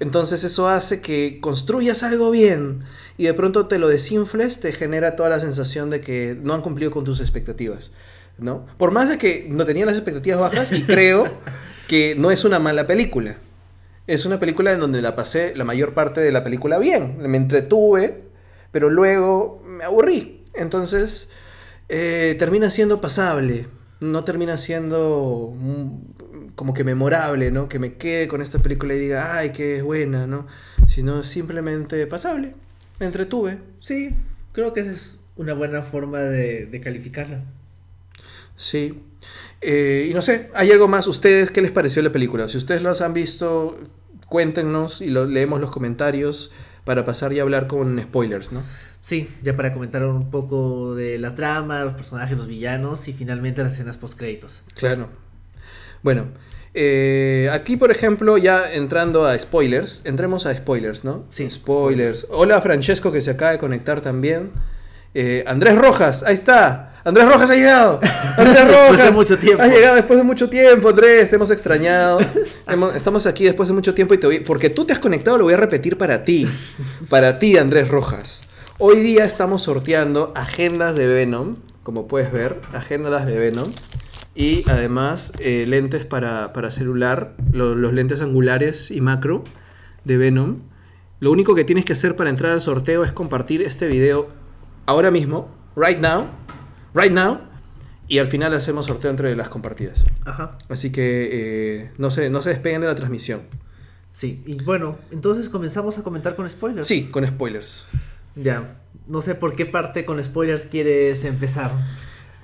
[0.00, 2.80] Entonces eso hace que construyas algo bien
[3.18, 6.62] y de pronto te lo desinfles, te genera toda la sensación de que no han
[6.62, 7.92] cumplido con tus expectativas.
[8.38, 8.66] ¿No?
[8.76, 11.24] Por más de que no tenía las expectativas bajas y creo
[11.88, 13.36] que no es una mala película.
[14.06, 17.18] Es una película en donde la pasé la mayor parte de la película bien.
[17.18, 18.22] Me entretuve,
[18.72, 20.44] pero luego me aburrí.
[20.54, 21.30] Entonces
[21.88, 23.66] eh, termina siendo pasable,
[24.00, 25.54] no termina siendo
[26.54, 27.68] como que memorable, ¿no?
[27.68, 30.46] Que me quede con esta película y diga, ay, qué buena, ¿no?
[30.86, 32.54] Sino simplemente pasable.
[32.98, 33.58] Me entretuve.
[33.78, 34.14] Sí,
[34.52, 37.44] creo que esa es una buena forma de, calificarla.
[38.58, 39.02] Sí.
[39.62, 41.06] Eh, y no sé, ¿hay algo más?
[41.06, 42.48] ¿Ustedes qué les pareció la película?
[42.48, 43.78] Si ustedes los han visto,
[44.28, 46.50] cuéntenos y lo, leemos los comentarios
[46.84, 48.62] para pasar y hablar con spoilers, ¿no?
[49.00, 53.62] Sí, ya para comentar un poco de la trama, los personajes, los villanos y finalmente
[53.62, 54.62] las escenas post créditos.
[54.74, 55.08] Claro.
[56.02, 56.26] Bueno,
[56.74, 61.24] eh, aquí por ejemplo, ya entrando a spoilers, entremos a spoilers, ¿no?
[61.30, 61.48] Sí.
[61.48, 62.26] Spoilers.
[62.30, 64.50] Hola Francesco que se acaba de conectar también.
[65.20, 66.92] Eh, Andrés Rojas, ahí está.
[67.02, 67.98] Andrés Rojas ha llegado.
[68.36, 68.90] Andrés Rojas.
[68.92, 69.62] después de mucho tiempo.
[69.64, 71.28] Ha llegado después de mucho tiempo, Andrés.
[71.28, 72.20] Te hemos extrañado.
[72.94, 74.38] Estamos aquí después de mucho tiempo y te voy...
[74.38, 76.46] Porque tú te has conectado, lo voy a repetir para ti.
[77.08, 78.44] Para ti, Andrés Rojas.
[78.78, 83.72] Hoy día estamos sorteando agendas de Venom, como puedes ver, agendas de Venom.
[84.36, 89.42] Y además eh, lentes para, celular, los lentes angulares y macro
[90.04, 90.58] de Venom.
[91.18, 94.46] Lo único que tienes que hacer para entrar al sorteo es compartir este video
[94.88, 96.28] ahora mismo, right now,
[96.94, 97.40] right now,
[98.08, 100.02] y al final hacemos sorteo entre las compartidas.
[100.24, 100.56] Ajá.
[100.70, 103.42] Así que eh, no, se, no se despeguen de la transmisión.
[104.10, 106.88] Sí, y bueno, entonces comenzamos a comentar con spoilers.
[106.88, 107.84] Sí, con spoilers.
[108.34, 111.70] Ya, no sé por qué parte con spoilers quieres empezar.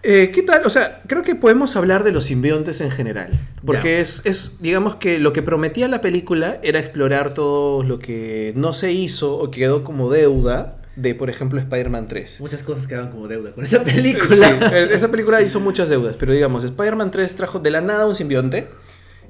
[0.03, 0.67] Eh, ¿Qué tal?
[0.67, 3.41] O sea, creo que podemos hablar de los simbiontes en general.
[3.65, 8.53] Porque es, es, digamos que lo que prometía la película era explorar todo lo que
[8.55, 12.41] no se hizo o quedó como deuda de, por ejemplo, Spider-Man 3.
[12.41, 14.29] Muchas cosas quedaron como deuda con esa película.
[14.29, 14.45] Sí,
[14.91, 18.69] esa película hizo muchas deudas, pero digamos, Spider-Man 3 trajo de la nada un simbionte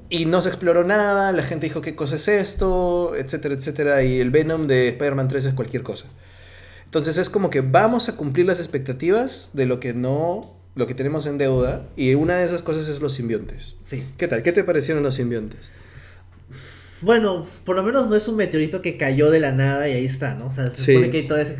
[0.09, 4.19] y no se exploró nada, la gente dijo qué cosa es esto, etcétera, etcétera, y
[4.19, 6.05] el Venom de Spider-Man 3 es cualquier cosa.
[6.85, 10.93] Entonces es como que vamos a cumplir las expectativas de lo que no, lo que
[10.93, 11.87] tenemos en deuda.
[11.97, 13.75] Y una de esas cosas es los simbiontes.
[13.83, 14.05] Sí.
[14.17, 14.43] ¿Qué tal?
[14.43, 15.59] ¿Qué te parecieron los simbiontes?
[17.01, 20.05] Bueno, por lo menos no es un meteorito que cayó de la nada y ahí
[20.05, 20.47] está, ¿no?
[20.47, 21.51] O sea, se supone que hay todas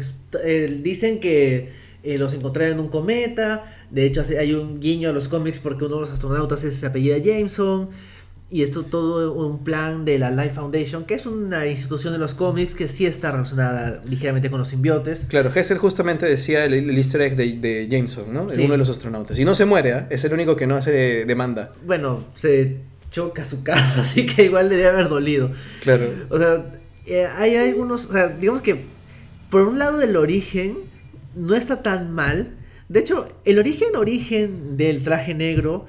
[0.43, 1.71] eh, dicen que
[2.03, 3.65] eh, los encontraron en un cometa.
[3.89, 6.85] De hecho, hay un guiño a los cómics porque uno de los astronautas es, se
[6.85, 7.89] apellida Jameson.
[8.51, 12.35] Y esto todo un plan de la Life Foundation, que es una institución de los
[12.35, 15.25] cómics que sí está relacionada ligeramente con los simbiotes.
[15.27, 18.43] Claro, Hessel justamente decía el, easter egg de, Jameson, ¿no?
[18.43, 19.39] uno de los astronautas.
[19.39, 20.05] Y no se muere, ¿eh?
[20.11, 21.73] es el único que no hace demanda.
[21.85, 22.77] Bueno, se
[23.15, 25.51] choca su cara, así que igual le debe haber dolido.
[25.81, 26.11] Claro.
[26.29, 26.65] O sea,
[27.05, 28.83] eh, hay algunos, o sea, digamos que
[29.49, 30.79] por un lado el origen
[31.33, 32.49] no está tan mal.
[32.89, 35.87] De hecho, el origen, origen del traje negro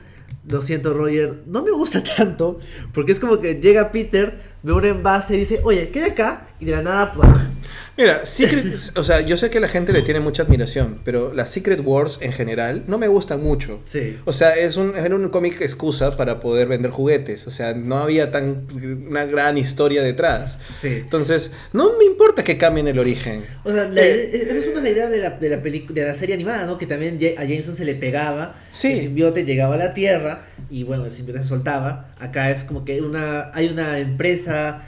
[0.49, 2.61] lo siento, Roger, no me gusta tanto,
[2.95, 6.47] porque es como que llega Peter, ve un envase y dice, oye, ¿qué hay acá?
[6.61, 7.29] Y de la nada, pues,
[7.97, 11.51] Mira, Secret, o sea, yo sé que la gente le tiene mucha admiración, pero las
[11.51, 13.81] Secret Wars en general no me gustan mucho.
[13.85, 14.19] Sí.
[14.25, 17.47] O sea, es un, era un cómic excusa para poder vender juguetes.
[17.47, 18.67] O sea, no había tan
[19.09, 20.59] una gran historia detrás.
[20.75, 20.89] Sí.
[20.89, 23.45] Entonces, no me importa que cambien el origen.
[23.65, 26.15] O sea, la, Eh, es una la idea de la, de la, pelicu- de la
[26.15, 26.79] serie animada, ¿no?
[26.79, 28.93] Que también a Jameson se le pegaba, Sí.
[28.93, 32.15] el simbiote llegaba a la Tierra y bueno, el simbiote se soltaba.
[32.19, 34.83] Acá es como que una hay una empresa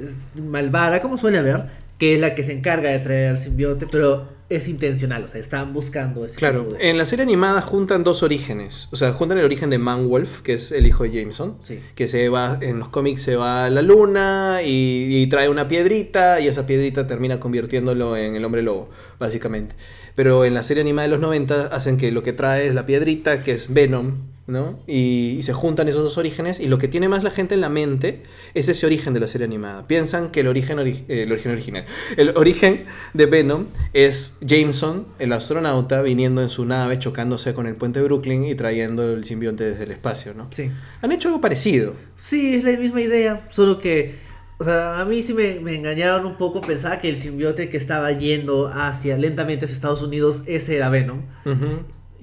[0.00, 1.64] es, malvada, como suele haber,
[1.98, 5.40] que es la que se encarga de traer al simbiote, pero es intencional, o sea,
[5.40, 8.88] están buscando ese Claro, de- en la serie animada juntan dos orígenes.
[8.92, 11.80] O sea, juntan el origen de Manwolf, que es el hijo de Jameson, Sí.
[11.94, 15.66] que se va, en los cómics se va a la luna y, y trae una
[15.66, 19.74] piedrita y esa piedrita termina convirtiéndolo en el hombre lobo, básicamente.
[20.14, 22.86] Pero en la serie animada de los 90 hacen que lo que trae es la
[22.86, 24.78] piedrita, que es Venom, ¿no?
[24.86, 27.62] Y, y se juntan esos dos orígenes y lo que tiene más la gente en
[27.62, 29.86] la mente es ese origen de la serie animada.
[29.86, 31.84] Piensan que el origen, ori- eh, el origen original,
[32.16, 37.74] el origen de Venom es Jameson, el astronauta, viniendo en su nave, chocándose con el
[37.76, 40.48] puente de Brooklyn y trayendo el simbionte desde el espacio, ¿no?
[40.50, 40.70] Sí.
[41.00, 41.94] Han hecho algo parecido.
[42.18, 44.14] Sí, es la misma idea, solo que,
[44.58, 47.76] o sea, a mí sí me, me engañaron un poco, pensaba que el simbiote que
[47.76, 51.22] estaba yendo hacia lentamente hacia Estados Unidos, ese era Venom,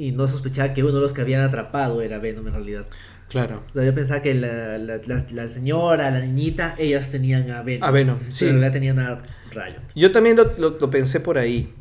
[0.08, 2.86] y no sospechaba que uno de los que habían atrapado era Venom en realidad.
[3.30, 3.64] Claro.
[3.70, 7.62] O sea, yo pensaba que la, la, la- la señora, la niñita, ellas tenían a
[7.62, 7.88] Venom.
[7.88, 8.46] A Venom, pero sí.
[8.46, 9.82] en realidad tenían a Riot.
[9.96, 11.74] Yo también lo, lo- lo pensé por ahí.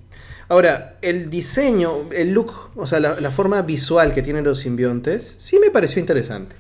[0.48, 5.36] Ahora, el diseño, el look, o sea, la, la forma visual que tienen los simbiontes,
[5.38, 6.56] sí me pareció interesante.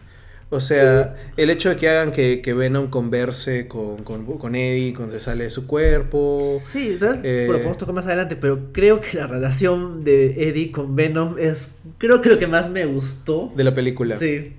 [0.52, 4.92] O sea, el hecho de que hagan que, que Venom converse con, con, con Eddie
[4.92, 6.38] cuando se sale de su cuerpo.
[6.60, 6.98] Sí.
[7.22, 11.36] Eh, Bueno, podemos tocar más adelante, pero creo que la relación de Eddie con Venom
[11.38, 13.52] es, creo que lo que más me gustó.
[13.54, 14.16] De la película.
[14.16, 14.54] Sí.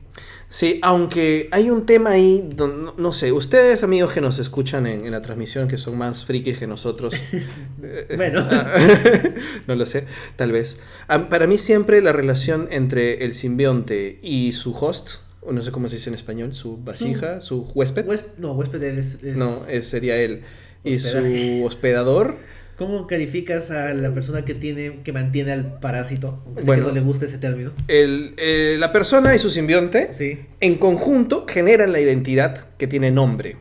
[0.50, 5.06] Sí, aunque hay un tema ahí, no, no sé, ustedes amigos que nos escuchan en,
[5.06, 7.14] en la transmisión, que son más frikis que nosotros,
[7.84, 8.46] eh, Bueno.
[8.52, 8.78] ah,
[9.68, 10.82] no lo sé, tal vez.
[11.08, 15.90] Para mí siempre la relación entre el simbionte y su host, o no sé cómo
[15.90, 19.88] se dice en español, su vasija, su huésped, Hués- no, huésped es, es- no, es-
[19.88, 20.42] sería él,
[20.84, 21.58] y Hospedaje.
[21.60, 22.38] su hospedador,
[22.78, 26.42] ¿Cómo calificas a la persona que tiene que mantiene al parásito?
[26.48, 26.82] Aunque Bueno.
[26.84, 27.74] que no le gusta ese término.
[27.88, 33.12] el, eh, la persona y su simbionte, Sí, en conjunto generan la identidad que tiene
[33.12, 33.58] nombre.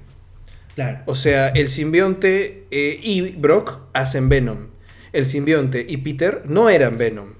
[0.74, 1.00] claro.
[1.04, 4.68] O sea, el simbionte eh, y Brock hacen Venom.
[5.12, 7.34] El simbionte y Peter no eran Venom.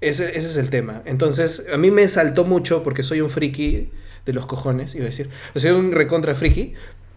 [0.00, 1.02] Ese, ese es el tema.
[1.04, 3.90] Entonces, a mí me saltó mucho porque soy un friki
[4.24, 5.28] de los cojones, iba a decir.
[5.54, 6.74] Sea, un recontra friki.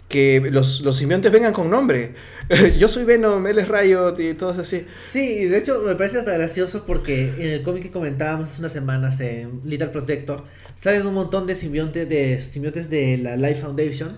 [0.09, 2.13] Que los, los simbiontes vengan con nombre.
[2.77, 4.85] Yo soy Venom, él es Riot y todos así.
[5.03, 8.73] Sí, de hecho me parece hasta gracioso porque en el cómic que comentábamos hace unas
[8.73, 10.43] semanas en Little Protector
[10.75, 14.17] salen un montón de simbiontes de, simbiontes de la Life Foundation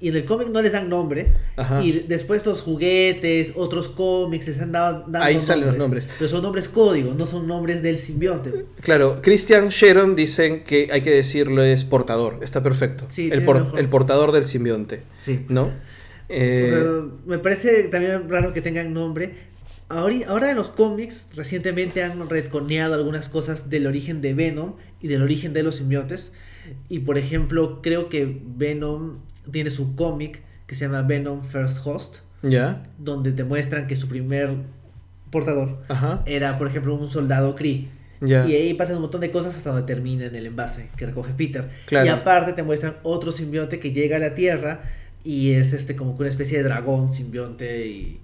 [0.00, 1.82] y en el cómic no les dan nombre Ajá.
[1.82, 6.08] y después los juguetes, otros cómics les han dado dando Ahí salen los nombres.
[6.18, 8.66] Pero son nombres código, no son nombres del simbionte.
[8.80, 12.40] Claro, Christian Sharon dicen que hay que decirlo es portador.
[12.42, 13.04] Está perfecto.
[13.08, 15.02] Sí, el, por- el portador del simbionte.
[15.20, 15.46] Sí.
[15.48, 15.62] ¿No?
[15.64, 15.72] O
[16.28, 16.82] Eh, sea,
[17.26, 19.54] me parece también raro que tengan nombre.
[19.90, 24.72] Ahora, ahora en los cómics recientemente han retconeado algunas cosas del origen de Venom
[25.04, 26.32] y del origen de los simbiontes.
[26.88, 29.18] Y por ejemplo, creo que Venom
[29.50, 32.84] tiene su cómic que se llama Venom First Host, ya.
[32.98, 34.56] donde te muestran que su primer
[35.30, 36.22] portador Ajá.
[36.24, 37.88] era, por ejemplo, un soldado Kree.
[38.22, 38.48] Ya.
[38.48, 41.34] Y ahí pasan un montón de cosas hasta donde termina en el envase que recoge
[41.34, 41.68] Peter.
[41.84, 42.06] Claro.
[42.06, 44.84] Y aparte te muestran otro simbionte que llega a la Tierra
[45.22, 48.20] y es este como que una especie de dragón simbionte y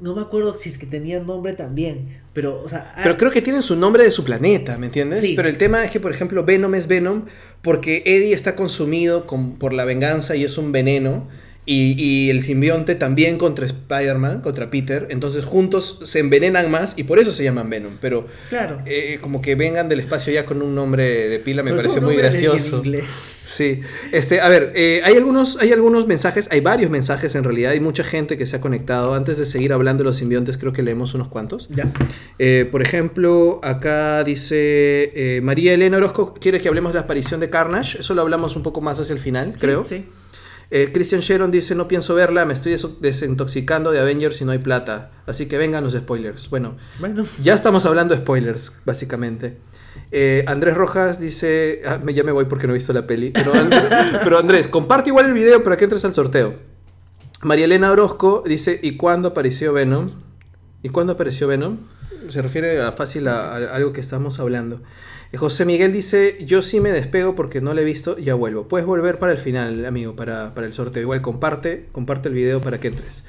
[0.00, 3.30] no me acuerdo si es que tenía nombre también, pero o sea, ah, Pero creo
[3.30, 5.20] que tienen su nombre de su planeta, ¿me entiendes?
[5.20, 5.34] Sí.
[5.36, 7.24] Pero el tema es que, por ejemplo, Venom es Venom
[7.62, 11.28] porque Eddie está consumido con- por la venganza y es un veneno.
[11.66, 15.06] Y, y el simbionte también contra Spider-Man, contra Peter.
[15.10, 17.98] Entonces juntos se envenenan más y por eso se llaman Venom.
[18.00, 18.82] Pero claro.
[18.86, 22.00] eh, como que vengan del espacio ya con un nombre de pila me Sobre parece
[22.00, 22.82] todo muy gracioso.
[23.50, 23.80] Sí,
[24.12, 27.80] este, a ver, eh, hay, algunos, hay algunos mensajes, hay varios mensajes en realidad, hay
[27.80, 29.14] mucha gente que se ha conectado.
[29.14, 31.68] Antes de seguir hablando de los simbiontes, creo que leemos unos cuantos.
[31.68, 31.92] Ya.
[32.38, 37.40] Eh, por ejemplo, acá dice eh, María Elena Orozco, quiere que hablemos de la aparición
[37.40, 37.98] de Carnage.
[37.98, 39.84] Eso lo hablamos un poco más hacia el final, creo.
[39.86, 40.06] Sí.
[40.72, 44.52] Eh, Christian Sharon dice, no pienso verla, me estoy des- desintoxicando de Avengers y no
[44.52, 45.10] hay plata.
[45.26, 46.48] Así que vengan los spoilers.
[46.48, 49.58] Bueno, Bueno, ya estamos hablando de spoilers, básicamente.
[50.12, 53.30] Eh, Andrés Rojas dice, ah, me, ya me voy porque no he visto la peli,
[53.32, 53.74] pero, And-
[54.24, 56.54] pero Andrés, comparte igual el video para que entres al sorteo.
[57.42, 60.10] María Elena Orozco dice, ¿y cuándo apareció Venom?
[60.82, 61.78] ¿Y cuándo apareció Venom?
[62.28, 64.82] Se refiere a fácil a, a algo que estamos hablando.
[65.32, 68.68] Eh, José Miguel dice, yo sí me despego porque no le he visto, ya vuelvo.
[68.68, 71.02] Puedes volver para el final, amigo, para, para el sorteo.
[71.02, 73.24] Igual comparte, comparte el video para que entres.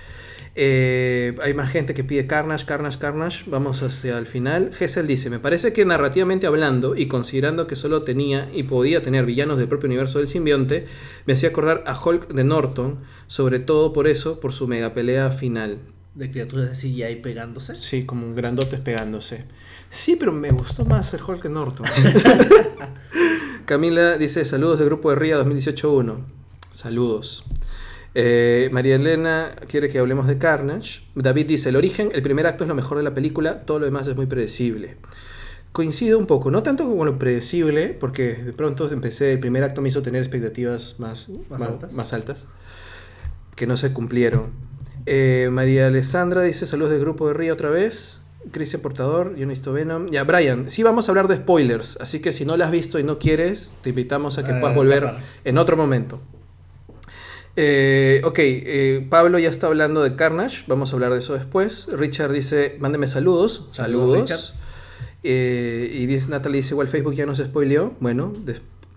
[0.53, 3.49] Eh, hay más gente que pide Carnage, Carnage, Carnage.
[3.49, 4.71] Vamos hacia el final.
[4.73, 9.25] Gessel dice: Me parece que narrativamente hablando y considerando que solo tenía y podía tener
[9.25, 10.87] villanos del propio universo del simbionte,
[11.25, 15.31] me hacía acordar a Hulk de Norton, sobre todo por eso, por su mega pelea
[15.31, 15.77] final.
[16.15, 17.75] De criaturas ya ahí pegándose.
[17.75, 19.45] Sí, como grandotes pegándose.
[19.91, 21.85] Sí, pero me gustó más el Hulk Norton.
[23.65, 26.15] Camila dice: Saludos del grupo de RIA 2018-1.
[26.71, 27.43] Saludos.
[28.13, 31.01] Eh, María Elena quiere que hablemos de Carnage.
[31.15, 33.85] David dice, el origen, el primer acto es lo mejor de la película, todo lo
[33.85, 34.97] demás es muy predecible.
[35.71, 39.81] Coincido un poco, no tanto con lo predecible, porque de pronto empecé, el primer acto
[39.81, 41.93] me hizo tener expectativas más, Más más, altas.
[41.93, 42.45] más altas,
[43.55, 44.47] que no se cumplieron.
[45.05, 48.20] Eh, María Alessandra dice, saludos del grupo de Ría otra vez.
[48.51, 50.09] Cristian Portador, yo necesito Venom.
[50.09, 52.97] Ya, Brian, sí vamos a hablar de spoilers, así que si no la has visto
[52.99, 55.23] y no quieres, te invitamos a que A puedas volver escapar.
[55.45, 56.19] en otro momento.
[57.55, 61.87] Eh, ok, eh, Pablo ya está hablando de Carnage, vamos a hablar de eso después.
[61.91, 63.67] Richard dice, mándeme saludos.
[63.71, 64.53] Saludos, Saludos.
[65.23, 67.93] Eh, y dice, Natalie dice, igual Facebook ya nos spoileó.
[67.99, 68.33] Bueno,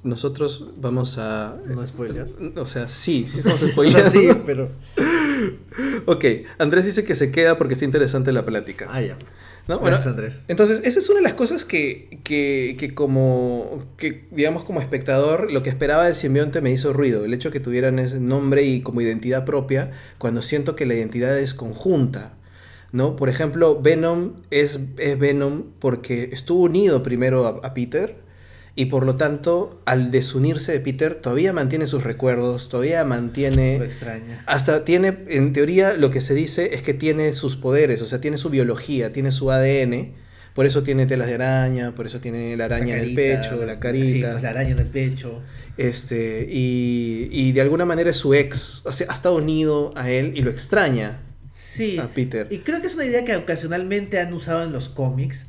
[0.04, 1.56] nosotros vamos a...
[1.66, 2.28] No spoiler.
[2.56, 4.10] O sea, sí, sí estamos O sea, spoileando.
[4.20, 4.70] sí, pero.
[6.06, 6.24] Ok,
[6.58, 8.86] Andrés dice que se queda porque está interesante la plática.
[8.90, 9.16] Ah, ya.
[9.66, 9.78] ¿no?
[9.78, 10.44] Bueno, Gracias, Andrés.
[10.48, 15.50] entonces, esa es una de las cosas que, que, que como, que, digamos, como espectador,
[15.50, 17.24] lo que esperaba del simbionte me hizo ruido.
[17.24, 20.94] El hecho de que tuvieran ese nombre y como identidad propia, cuando siento que la
[20.94, 22.34] identidad es conjunta.
[22.92, 23.16] ¿no?
[23.16, 28.23] Por ejemplo, Venom es, es Venom porque estuvo unido primero a, a Peter
[28.76, 33.78] y por lo tanto, al desunirse de Peter, todavía mantiene sus recuerdos, todavía mantiene...
[33.78, 34.42] Lo extraña.
[34.46, 38.20] Hasta tiene, en teoría, lo que se dice es que tiene sus poderes, o sea,
[38.20, 40.14] tiene su biología, tiene su ADN.
[40.54, 43.64] Por eso tiene telas de araña, por eso tiene la araña La en el pecho,
[43.64, 44.30] la Sí, carita.
[44.32, 45.40] pues la araña en el pecho.
[45.76, 50.10] Este, y, y de alguna manera es su ex, o sea, ha estado unido a
[50.10, 51.98] él y lo extraña Sí.
[51.98, 52.46] a Peter.
[52.50, 55.46] Y creo que es una idea que ocasionalmente han usado en los cómics.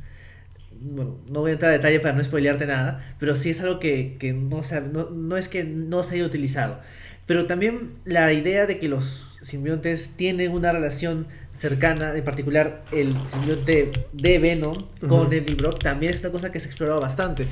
[0.88, 3.80] Bueno, no voy a entrar a detalle para no spoilearte nada, pero sí es algo
[3.80, 6.80] que, que no, se ha- no, no es que no se haya utilizado.
[7.26, 13.16] Pero también la idea de que los simbiontes tienen una relación cercana, en particular el
[13.28, 14.76] simbionte de Venom
[15.08, 15.32] con Ujú.
[15.34, 17.46] Eddie Brock, también es una cosa que se ha explorado bastante.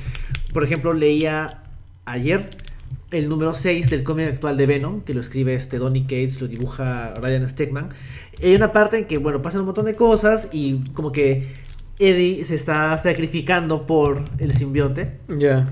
[0.52, 1.62] Por ejemplo, leía
[2.04, 2.50] ayer
[3.10, 6.46] el número 6 del cómic actual de Venom, que lo escribe este Donny Cates, lo
[6.48, 7.88] dibuja Ryan Stegman.
[8.42, 11.48] Hay una parte en que, bueno, pasan un montón de cosas y como que
[11.98, 15.18] Eddie se está sacrificando por el simbionte.
[15.28, 15.70] Ya.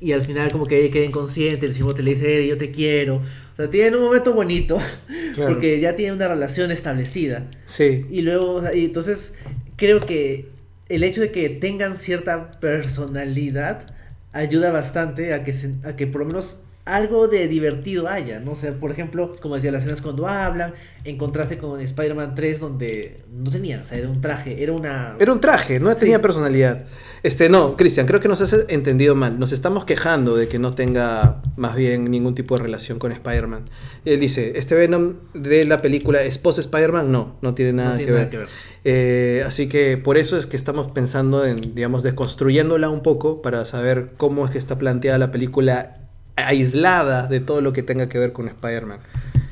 [0.00, 2.70] Y al final como que Eddie queda inconsciente, el simbionte le dice, Eddie, yo te
[2.70, 3.16] quiero.
[3.16, 4.78] O sea, tienen un momento bonito,
[5.34, 5.52] Claro.
[5.52, 7.48] porque ya tienen una relación establecida.
[7.66, 8.06] Sí.
[8.10, 9.34] Y luego, o sea, y entonces
[9.76, 10.48] creo que
[10.88, 13.86] el hecho de que tengan cierta personalidad
[14.32, 16.58] ayuda bastante a que, se- a que por lo menos
[16.94, 18.52] algo de divertido haya, ¿no?
[18.52, 20.74] O sea, por ejemplo, como decía, las escenas cuando hablan,
[21.04, 25.16] en contraste con Spider-Man 3 donde no tenían, o sea, era un traje, era una...
[25.18, 26.22] Era un traje, no tenía Sí.
[26.22, 26.86] personalidad.
[27.22, 29.38] Este, no, Cristian, creo que nos has entendido mal.
[29.38, 33.64] Nos estamos quejando de que no tenga más bien ningún tipo de relación con Spider-Man.
[34.04, 37.96] Él dice, este Venom de la película es post Spider-Man, no, no tiene nada, no
[37.98, 38.20] que, tiene ver.
[38.20, 38.48] nada que ver.
[38.84, 43.64] Eh, así que por eso es que estamos pensando en, digamos, desconstruyéndola un poco para
[43.66, 46.07] saber cómo es que está planteada la película
[46.46, 49.00] aislada de todo lo que tenga que ver con Spider-Man.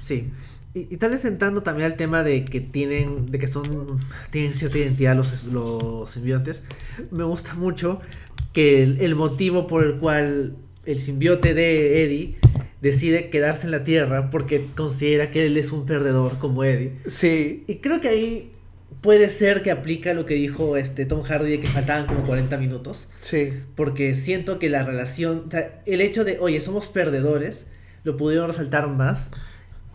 [0.02, 0.30] Sí.
[0.74, 3.98] Y, y tal vez entrando también al tema de que tienen, de que son,
[4.30, 6.62] tienen cierta identidad los, los simbiontes,
[7.10, 8.00] me gusta mucho
[8.52, 12.36] que el, el motivo por el cual el simbiote de Eddie
[12.80, 16.92] decide quedarse en la Tierra porque considera que él es un perdedor como Eddie.
[17.06, 18.52] Sí, Y creo que ahí
[19.06, 22.58] puede ser que aplica lo que dijo este Tom Hardy de que faltaban como 40
[22.58, 23.06] minutos.
[23.20, 23.52] sí.
[23.74, 27.64] Porque siento que la relación, o sea, el hecho de, oye, somos perdedores,
[28.04, 29.30] lo pudieron resaltar más.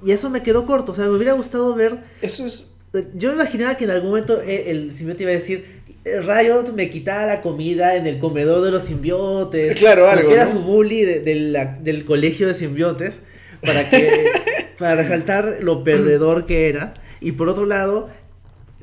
[0.04, 1.98] Y eso me quedó corto, o sea, me hubiera gustado ver...
[2.24, 2.72] Eso es...
[3.16, 5.66] Yo me imaginaba que en algún momento eh, el simbionte iba a decir,
[6.04, 9.78] Riot me quitaba la comida en el comedor de los simbiotes.
[9.78, 10.52] Claro, algo, Porque era ¿no?
[10.52, 13.20] su bully de- de la- del colegio de simbiontes,
[13.62, 14.10] para que
[14.80, 16.94] para resaltar lo perdedor que era.
[17.22, 18.10] Y por otro lado,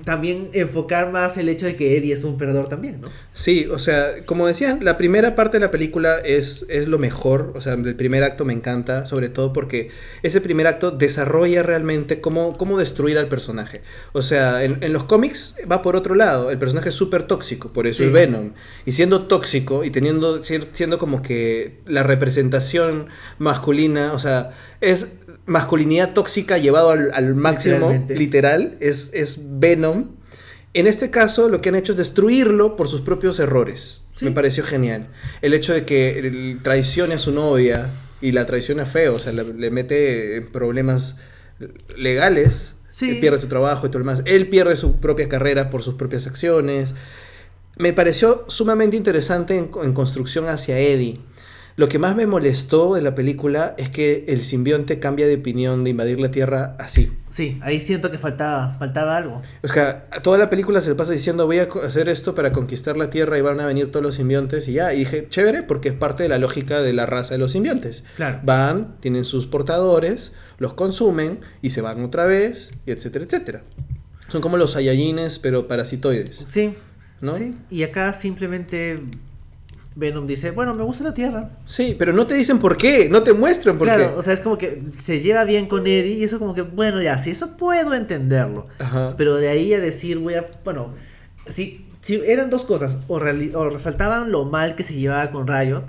[0.05, 3.09] también enfocar más el hecho de que Eddie es un perdedor también, ¿no?
[3.33, 7.53] Sí, o sea, como decían, la primera parte de la película es, es lo mejor,
[7.55, 9.91] o sea, el primer acto me encanta, sobre todo porque
[10.23, 13.81] ese primer acto desarrolla realmente cómo, cómo destruir al personaje.
[14.13, 17.73] O sea, en, en los cómics va por otro lado, el personaje es súper tóxico,
[17.73, 18.05] por eso Sí.
[18.05, 18.53] es Venom.
[18.87, 23.09] Y siendo tóxico y teniendo, siendo como que la representación
[23.39, 25.15] masculina, o sea, es
[25.49, 30.11] masculinidad tóxica llevado al, al máximo, literal, es, es Venom.
[30.75, 34.05] En este caso, lo que han hecho es destruirlo por sus propios errores.
[34.15, 34.25] Sí.
[34.25, 35.09] Me pareció genial.
[35.43, 37.89] El hecho de que traicione a su novia
[38.21, 41.17] y la traiciona feo, o sea, le, le mete en problemas
[41.97, 43.11] legales Sí.
[43.11, 44.23] Él pierde su trabajo y todo lo demás.
[44.27, 46.97] Él pierde su propia carrera por sus propias acciones.
[47.77, 51.21] Me pareció sumamente interesante en, en construcción hacia Eddie.
[51.79, 55.85] Lo que más me molestó de la película es que el simbionte cambia de opinión
[55.85, 57.13] de invadir la Tierra así.
[57.29, 59.43] Sí, ahí siento que faltaba, faltaba algo.
[59.63, 62.97] O sea, toda la película se le pasa diciendo voy a hacer esto para conquistar
[62.97, 64.93] la Tierra y van a venir todos los simbiontes y ya.
[64.93, 68.03] Y dije, chévere, porque es parte de la lógica de la raza de los simbiontes.
[68.17, 68.41] Claro.
[68.43, 73.63] Van, tienen sus portadores, los consumen y se van otra vez, y etcétera, etcétera.
[74.31, 76.45] Son como los Saiyajines, pero parasitoides.
[76.51, 76.75] Sí.
[77.21, 77.37] ¿No?
[77.37, 77.55] Sí.
[77.71, 79.01] Y acá simplemente
[79.99, 81.51] Venom dice, bueno, me gusta la Tierra.
[81.67, 84.19] Sí, pero no te dicen por qué, no te muestran por claro, qué.
[84.19, 87.03] o sea, es como que se lleva bien con Eddie y eso como que, bueno,
[87.03, 88.69] ya, sí, eso puedo entenderlo.
[88.79, 89.15] Ajá.
[89.17, 90.95] Pero de ahí a decir, voy a, bueno,
[91.49, 95.85] si, si eran dos cosas, o, o resaltaban lo mal que se llevaba con Riot,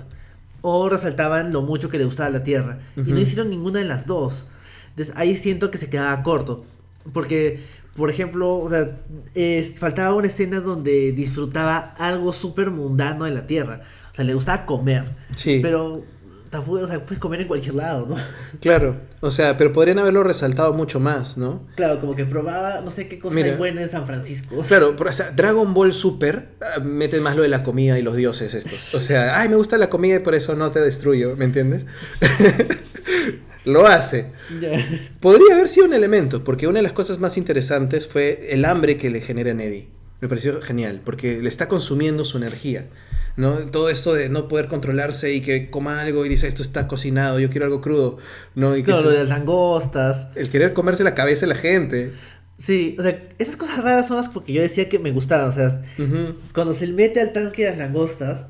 [0.62, 2.80] o resaltaban lo mucho que le gustaba la Tierra.
[2.96, 4.46] Y no hicieron ninguna de las dos.
[4.90, 6.64] Entonces ahí siento que se quedaba corto.
[7.14, 7.60] Porque,
[7.96, 8.90] por ejemplo, o sea,
[9.34, 13.82] es- faltaba una escena donde disfrutaba algo súper mundano de la Tierra.
[14.10, 15.04] O sea, le gustaba comer.
[15.34, 15.60] Sí.
[15.62, 16.04] Pero
[16.50, 18.16] tampoco, o sea, puedes comer en cualquier lado, ¿no?
[18.60, 21.66] Claro, o sea, pero podrían haberlo resaltado mucho más, ¿no?
[21.76, 23.52] Claro, como que probaba no sé qué cosa Mira.
[23.52, 24.64] hay buena en San Francisco.
[24.68, 28.02] Claro, pero, o sea, Dragon Ball Super ah, mete más lo de la comida y
[28.02, 28.94] los dioses estos.
[28.94, 31.86] O sea, ay, me gusta la comida y por eso no te destruyo, ¿me entiendes?
[33.64, 34.32] lo hace.
[35.20, 38.96] Podría haber sido un elemento, porque una de las cosas más interesantes fue el hambre
[38.96, 39.88] que le genera en Eddie.
[40.20, 42.88] Me pareció genial, porque le está consumiendo su energía.
[43.40, 43.56] ¿No?
[43.70, 47.40] Todo esto de no poder controlarse y que coma algo y dice esto está cocinado,
[47.40, 48.18] yo quiero algo crudo.
[48.54, 48.76] ¿no?
[48.76, 50.28] Y que Claro, se- lo de las langostas.
[50.36, 52.12] El querer comerse la cabeza de la gente.
[52.58, 55.48] Sí, o sea, esas cosas raras son las porque yo decía que me gustaban.
[55.48, 55.82] O sea,
[56.54, 58.46] cuando se mete al tanque de las langostas,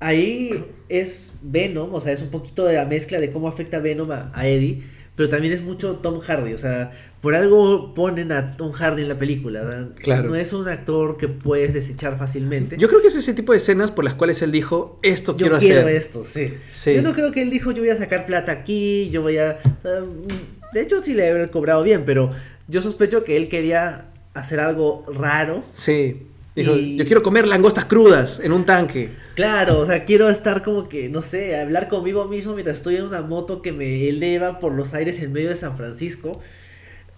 [0.00, 0.50] ahí
[0.88, 4.30] es Venom, o sea, es un poquito de la mezcla de cómo afecta Venom a,
[4.34, 4.82] a Eddie,
[5.16, 9.08] pero también es mucho Tom Hardy, o sea, por algo ponen a Tom Hardy en
[9.08, 9.88] la película.
[9.96, 10.28] Claro.
[10.30, 12.76] No es un actor que puedes desechar fácilmente.
[12.78, 15.36] Yo creo que es ese tipo de escenas por las cuales él dijo, esto Yo
[15.46, 15.96] quiero, quiero hacer.
[15.96, 16.54] esto, sí.
[16.72, 16.94] Sí.
[16.94, 19.58] Yo no creo que él dijo, yo voy a sacar plata aquí, yo voy a...
[19.84, 20.26] um,
[20.72, 22.30] de hecho, sí le haber cobrado bien, pero
[22.68, 25.64] yo sospecho que él quería hacer algo raro.
[25.74, 26.22] Sí.
[26.54, 29.08] Dijo, Y- yo quiero comer langostas crudas en un tanque.
[29.34, 33.04] Claro, o sea, quiero estar como que, no sé, hablar conmigo mismo mientras estoy en
[33.04, 36.40] una moto que me eleva por los aires en medio de San Francisco.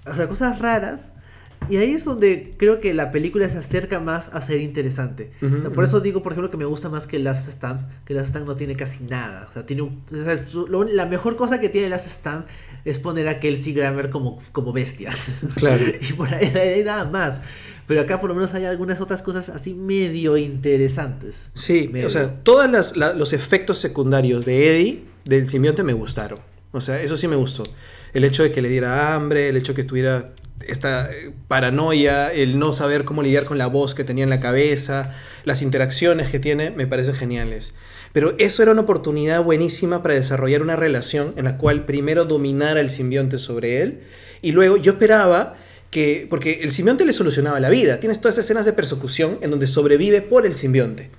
[0.07, 1.12] O sea, cosas raras.
[1.68, 5.30] Y ahí es donde creo que la película se acerca más a ser interesante.
[5.42, 5.82] Ujú, o sea, por ujú.
[5.84, 7.86] eso digo, por ejemplo, que me gusta más que Last Stand.
[8.07, 9.46] Que Last Stand no tiene casi nada.
[9.51, 12.46] O sea, tiene un- o sea, su- lo- la mejor cosa que tiene Last Stand
[12.86, 15.11] es poner a Kelsey Grammer como, como bestia.
[15.57, 15.84] Claro.
[16.01, 17.40] y por ahí, ahí nada más.
[17.86, 21.51] Pero acá por lo menos hay algunas otras cosas así medio interesantes.
[21.55, 22.07] Sí, Medio.
[22.07, 26.38] o sea, todos los efectos secundarios de Eddie, del simbionte, me gustaron.
[26.73, 27.64] O sea, eso sí me gustó.
[28.12, 30.33] El hecho de que le diera hambre, el hecho de que tuviera
[30.66, 34.41] esta eh, paranoia, el no saber cómo lidiar con la voz que tenía en la
[34.41, 35.14] cabeza,
[35.45, 37.75] las interacciones que tiene, me parecen geniales.
[38.12, 42.81] Pero eso era una oportunidad buenísima para desarrollar una relación en la cual primero dominara
[42.81, 44.01] el simbionte sobre él
[44.43, 45.55] y luego yo esperaba
[45.91, 49.51] que, porque el simbionte le solucionaba la vida, tienes todas esas escenas de persecución en
[49.51, 51.11] donde sobrevive por el simbionte.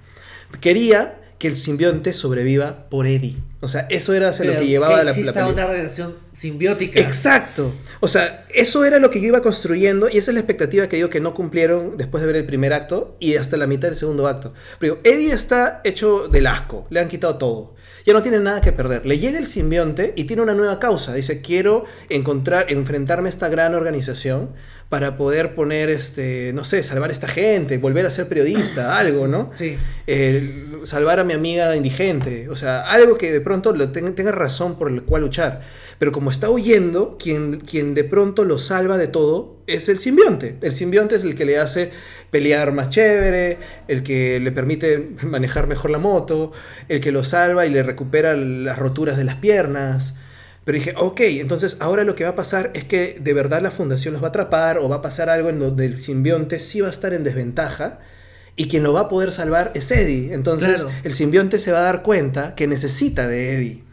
[0.59, 3.35] Quería que el simbionte sobreviva por Eddie.
[3.61, 5.65] O sea, eso era hacia lo que llevaba que la, la exista película.
[5.65, 6.99] una relación simbiótica.
[6.99, 7.73] Exacto.
[7.99, 10.97] O sea, eso era lo que yo iba construyendo y esa es la expectativa que
[10.97, 13.97] digo que no cumplieron después de ver el primer acto y hasta la mitad del
[13.97, 14.53] segundo acto.
[14.77, 17.73] Pero digo, Eddie está hecho del asco, le han quitado todo.
[18.05, 19.07] Ya no tiene nada que perder.
[19.07, 21.11] Le llega el simbionte y tiene una nueva causa.
[21.11, 24.51] Dice, quiero encontrar, enfrentarme a esta gran organización
[24.91, 29.25] para poder poner, este, no sé, salvar a esta gente, volver a ser periodista, algo,
[29.25, 29.49] ¿no?
[29.53, 29.77] Sí.
[30.05, 34.33] eh, salvar a mi amiga indigente, o sea, algo que de pronto lo tenga, tenga
[34.33, 35.61] razón por el cual luchar.
[35.97, 40.57] Pero como está huyendo, quien, quien de pronto lo salva de todo es el simbionte.
[40.61, 41.89] El simbionte es el que le hace
[42.29, 46.51] pelear más chévere, el que le permite manejar mejor la moto,
[46.89, 50.15] el que lo salva y le recupera las roturas de las piernas.
[50.63, 53.71] Pero dije, ok, entonces ahora lo que va a pasar es que de verdad la
[53.71, 56.81] fundación los va a atrapar o va a pasar algo en donde el simbionte sí
[56.81, 57.99] va a estar en desventaja
[58.55, 60.33] y quien lo va a poder salvar es Eddie.
[60.33, 60.95] Entonces Claro.
[61.03, 63.83] el simbionte se va a dar cuenta que necesita de Eddie.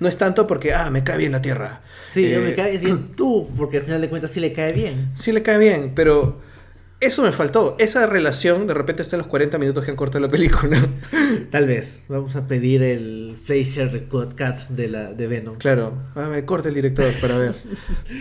[0.00, 1.80] No es tanto porque, ah, me cae bien la Tierra.
[2.08, 5.08] Sí, Eh, me caes bien tú, porque al final de cuentas sí le cae bien.
[5.16, 6.40] Sí le cae bien, pero
[7.00, 7.76] eso me faltó.
[7.78, 10.88] Esa relación de repente está en los 40 minutos que han cortado la película.
[11.50, 12.02] Tal vez.
[12.08, 15.56] Vamos a pedir el Fleischer Cut Cut de, la, de Venom.
[15.58, 17.54] Claro, ah, me corta el director para ver.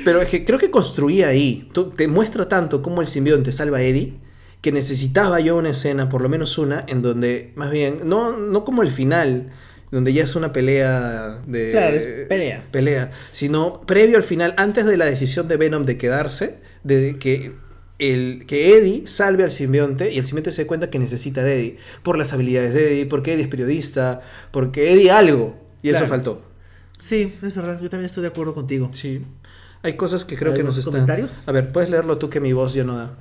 [0.05, 1.69] Pero es que creo que construía ahí.
[1.95, 4.27] Te muestra tanto cómo el simbionte salva a Eddie
[4.61, 8.65] que necesitaba yo una escena, por lo menos una, en donde, más bien, no, no
[8.65, 9.51] como el final,
[9.91, 11.71] donde ya es una pelea de.
[11.71, 12.63] Claro, es pelea.
[12.71, 13.11] Pelea.
[13.31, 17.53] Sino previo al final, antes de la decisión de Venom de quedarse, de que,
[17.99, 21.59] el, que Eddie salve al simbionte y el simbionte se dé cuenta que necesita de
[21.59, 24.21] Eddie por las habilidades de Eddie, porque Eddie es periodista,
[24.51, 25.57] porque Eddie algo.
[25.81, 26.41] Y eso faltó.
[26.99, 28.89] Sí, es verdad, yo también estoy de acuerdo contigo.
[28.91, 29.21] Sí.
[29.83, 30.93] Hay cosas que creo que ¿Algunos nos están...
[30.93, 31.47] comentarios?
[31.47, 33.17] A ver, puedes leerlo tú que mi voz ya no da.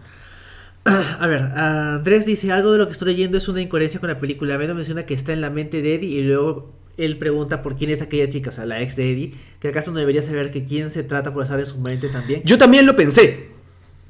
[0.84, 4.18] A ver, Andrés dice, algo de lo que estoy leyendo es una incoherencia con la
[4.18, 4.56] película.
[4.56, 7.90] Venom menciona que está en la mente de Eddie y luego él pregunta por quién
[7.90, 10.64] es aquella chica, o sea, la ex de Eddie, que acaso no debería saber que
[10.64, 12.42] quién se trata por estar en su mente también.
[12.44, 13.55] Yo también lo pensé.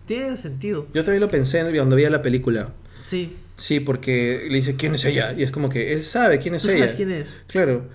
[0.07, 0.87] Tiene sentido.
[0.95, 2.73] Yo también lo pensé cuando veía la película.
[3.05, 3.37] Sí.
[3.57, 5.33] Sí, porque le dice, ¿quién es ella?
[5.33, 6.79] Y es como que él sabe quién es ¿Tú ella.
[6.81, 7.35] sabes quién es?
[7.47, 7.89] Claro.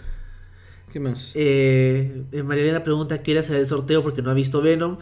[0.91, 1.31] ¿Qué más?
[1.35, 4.97] Eh, eh, María Elena pregunta, ¿quiere hacer el sorteo porque no ha visto Venom?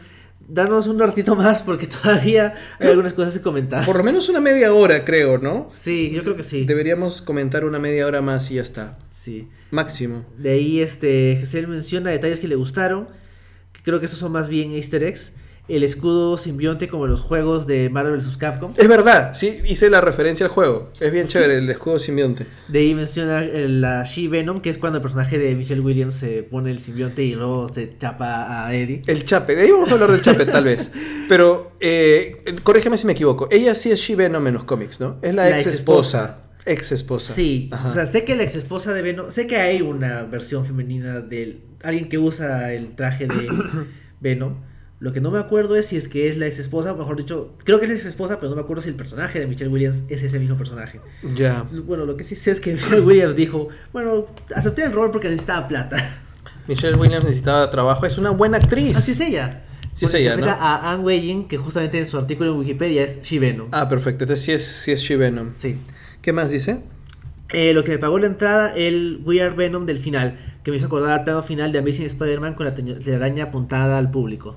[0.47, 3.85] Danos un ratito más porque todavía hay algunas cosas que comentar.
[3.85, 5.67] Por lo menos una media hora, creo, ¿no?
[5.71, 6.65] Sí, yo creo que sí.
[6.65, 8.99] Deberíamos comentar una media hora más y ya está.
[9.09, 9.47] Sí.
[9.71, 10.25] Máximo.
[10.37, 13.07] De ahí este Giselle menciona detalles que le gustaron,
[13.71, 15.31] que creo que esos son más bien easter eggs.
[15.69, 18.37] El escudo simbionte como en los juegos de Marvel vs.
[18.37, 18.73] Capcom.
[18.75, 20.91] Es verdad, sí, hice la referencia al juego.
[20.99, 22.47] Es bien chévere el escudo simbionte.
[22.67, 26.41] De ahí menciona eh, la She-Venom, que es cuando el personaje de Michelle Williams se
[26.43, 29.03] pone el simbionte y luego se chapa a Eddie.
[29.05, 30.91] El chape, de ahí vamos a hablar del chape tal vez.
[31.29, 33.47] Pero, eh, corrígeme si me equivoco.
[33.51, 35.19] Ella sí es She-Venom en los cómics, ¿no?
[35.21, 36.39] Es la, La ex esposa.
[36.65, 37.33] Ex esposa.
[37.33, 37.87] Sí, Ajá.
[37.87, 41.19] o sea, sé que la ex esposa de Venom, sé que hay una versión femenina
[41.19, 43.47] de alguien que usa el traje de
[44.19, 44.55] Venom.
[44.99, 47.15] Lo que no me acuerdo es si es que es la ex esposa, o mejor
[47.15, 49.47] dicho, creo que es la ex esposa, pero no me acuerdo si el personaje de
[49.47, 50.99] Michelle Williams es ese mismo personaje.
[51.35, 51.65] Ya.
[51.85, 55.29] Bueno, lo que sí sé es que Michelle Williams dijo, bueno, acepté el rol porque
[55.29, 56.21] necesitaba plata.
[56.67, 58.05] Michelle Williams necesitaba trabajo.
[58.05, 58.97] Es una buena actriz.
[58.97, 59.63] Así es ella.
[59.93, 60.45] Sí es ella, ¿no?
[60.47, 63.69] a Anne Weying, que justamente en su artículo en Wikipedia es She-Venom.
[63.71, 64.25] Ah, perfecto.
[64.25, 65.53] Entonces sí es, sí es She-Venom.
[65.57, 65.77] Sí.
[66.21, 66.81] ¿Qué más dice?
[67.51, 70.77] Eh, lo que me pagó la entrada, el We Are Venom del final, que me
[70.77, 74.55] hizo acordar al plano final de Amazing Spider-Man con la telaraña apuntada al público.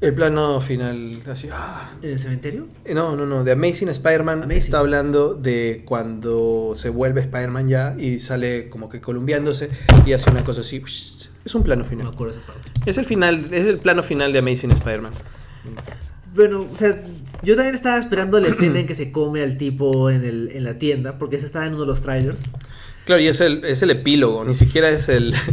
[0.00, 1.48] El plano final, así.
[1.50, 1.90] ah.
[2.02, 2.66] ¿En el cementerio?
[2.84, 3.44] Eh, No, no, no.
[3.44, 9.00] De Amazing Spider-Man está hablando de cuando se vuelve Spider-Man ya y sale como que
[9.00, 9.70] columpiándose
[10.04, 10.82] y hace una cosa así.
[11.44, 12.06] Es un plano No final.
[12.08, 12.70] acuerdo esa parte.
[12.84, 15.12] Es el final, es el plano final de Amazing Spider-Man.
[16.34, 17.02] Bueno, o sea,
[17.42, 20.64] yo también estaba esperando la escena en que se come al tipo en, el, en
[20.64, 22.42] la tienda, porque esa estaba en uno de los trailers.
[23.06, 25.32] Claro, y es el, es el epílogo, ni siquiera es el.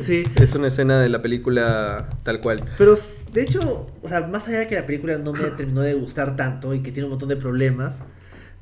[0.00, 0.22] Sí.
[0.40, 2.62] es una escena de la película tal cual.
[2.78, 2.94] Pero
[3.32, 6.36] de hecho, o sea, más allá de que la película no me terminó de gustar
[6.36, 8.02] tanto y que tiene un montón de problemas,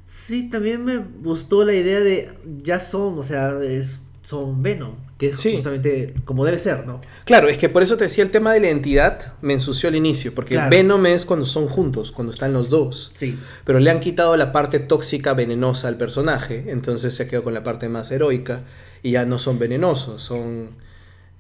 [0.07, 5.31] sí también me gustó la idea de ya son, o sea, es- son Venom, que
[5.31, 5.53] es Sí.
[5.55, 7.01] justamente como debe ser, ¿no?
[7.25, 9.97] Claro, es que por eso te decía el tema de la identidad me ensució al
[9.97, 10.71] inicio, porque Claro.
[10.71, 13.11] Venom es cuando son juntos, cuando están los dos.
[13.15, 13.39] Sí.
[13.65, 17.65] Pero le han quitado la parte tóxica, venenosa al personaje, entonces se quedó con la
[17.65, 18.61] parte más heroica
[19.03, 20.71] y ya no son venenosos, son,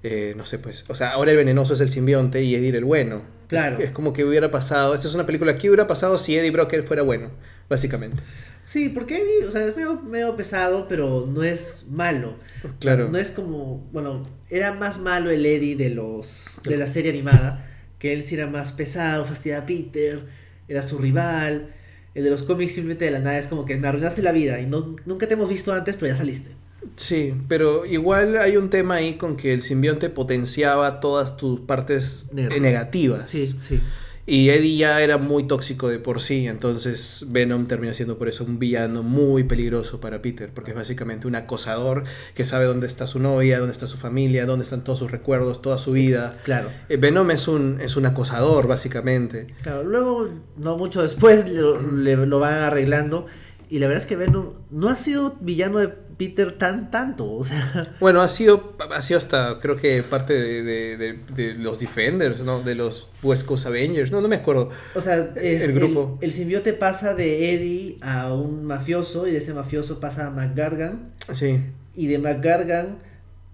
[0.03, 2.85] eh, no sé, pues, o sea, ahora el venenoso es el simbionte y Eddie el
[2.85, 3.22] bueno.
[3.47, 3.78] Claro.
[3.78, 6.74] Es como que hubiera pasado, esta es una película, ¿qué hubiera pasado si Eddie Brock
[6.85, 7.30] fuera bueno?
[7.68, 8.22] Básicamente.
[8.64, 12.34] Sí, porque Eddie, o sea, es medio, medio pesado, pero no es malo.
[12.78, 13.08] Claro.
[13.08, 17.68] No es como, bueno, era más malo el Eddie de los de la serie animada,
[17.98, 20.22] que él sí era más pesado, fastidiaba a Peter,
[20.68, 21.74] era su rival.
[22.14, 24.60] El de los cómics simplemente de la nada es como que me arruinaste la vida
[24.60, 26.50] y no, nunca te hemos visto antes, pero ya saliste.
[26.96, 32.28] Sí, pero igual hay un tema ahí con que el simbionte potenciaba todas tus partes
[32.32, 33.30] negativas.
[33.30, 33.80] Sí, sí.
[34.24, 38.44] Y Eddie ya era muy tóxico de por sí, entonces Venom termina siendo por eso
[38.44, 42.04] un villano muy peligroso para Peter, porque es básicamente un acosador
[42.34, 45.60] que sabe dónde está su novia, dónde está su familia, dónde están todos sus recuerdos,
[45.60, 46.32] toda su vida.
[46.44, 46.68] Claro.
[46.88, 49.48] Eh, Venom es un, es un acosador, básicamente.
[49.62, 53.26] Claro, luego, no mucho después, lo, le- lo van arreglando.
[53.68, 55.88] Y la verdad es que Venom no ha sido villano de
[56.26, 57.30] Peter tan tanto.
[57.32, 61.54] O sea, Bueno, ha sido, ha sido hasta, creo que parte de, de- de- de
[61.54, 62.60] los Defenders, ¿no?
[62.62, 64.70] De los West Coast Avengers, no, no me acuerdo.
[64.94, 66.18] o sea El grupo.
[66.20, 69.26] El, simbiote pasa de Eddie a un mafioso.
[69.26, 71.12] Y de ese mafioso pasa a McGargan.
[71.32, 71.60] Sí,
[71.94, 72.98] Y de McGargan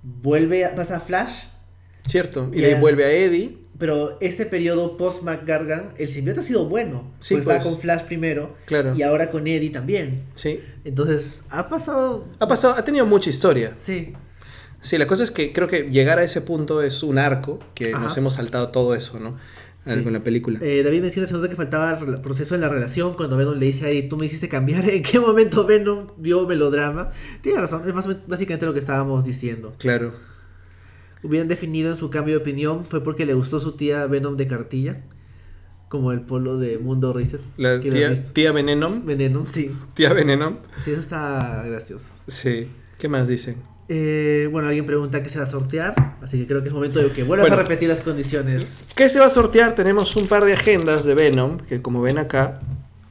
[0.03, 1.45] vuelve a, pasa a Flash.
[2.07, 2.51] cierto.
[2.53, 3.59] Y de ahí vuelve a Eddie.
[3.79, 7.13] Pero este periodo post McGargan, el simbiote ha sido bueno.
[7.21, 7.71] Sí, pues estaba pues.
[7.73, 8.57] con Flash primero.
[8.67, 8.95] Claro.
[8.97, 10.25] Y ahora con Eddie también.
[10.35, 10.61] Sí.
[10.85, 12.27] Entonces, ha pasado.
[12.41, 13.75] Ha pasado, ha tenido mucha historia.
[13.77, 14.15] Sí.
[14.81, 17.93] Sí, la cosa es que creo que llegar a ese punto es un arco, que
[17.95, 18.03] Ajá.
[18.05, 19.37] nos hemos saltado todo eso, ¿no?
[19.85, 20.03] Sí.
[20.03, 20.59] Con la película.
[20.61, 23.87] Eh, David menciona segundo que faltaba el proceso en la relación cuando Venom le dice
[23.87, 24.87] ahí, tú me hiciste cambiar.
[24.91, 27.11] ¿En qué momento Venom vio melodrama?
[27.43, 29.75] Tiene razón, es más- básicamente lo que estábamos diciendo.
[29.79, 30.13] Claro.
[31.23, 34.47] Hubieran definido en su cambio de opinión fue porque le gustó su tía Venom de
[34.47, 35.03] cartilla,
[35.89, 37.41] como el polo de Mundo Racer.
[37.57, 39.05] La ¿Quién lo tía, tía Venenom.
[39.05, 39.73] Venom, sí.
[39.95, 40.57] Tía Venenom.
[40.85, 42.07] Sí, eso está gracioso.
[42.29, 42.69] Sí.
[42.99, 43.57] ¿Qué más dicen?
[43.89, 47.01] Eh, bueno, alguien pregunta qué se va a sortear, así que creo que es momento
[47.01, 47.61] de que vuelvas Bueno.
[47.61, 48.87] a repetir las condiciones.
[48.95, 49.75] ¿Qué se va a sortear?
[49.75, 52.61] Tenemos un par de agendas de Venom, que como ven acá,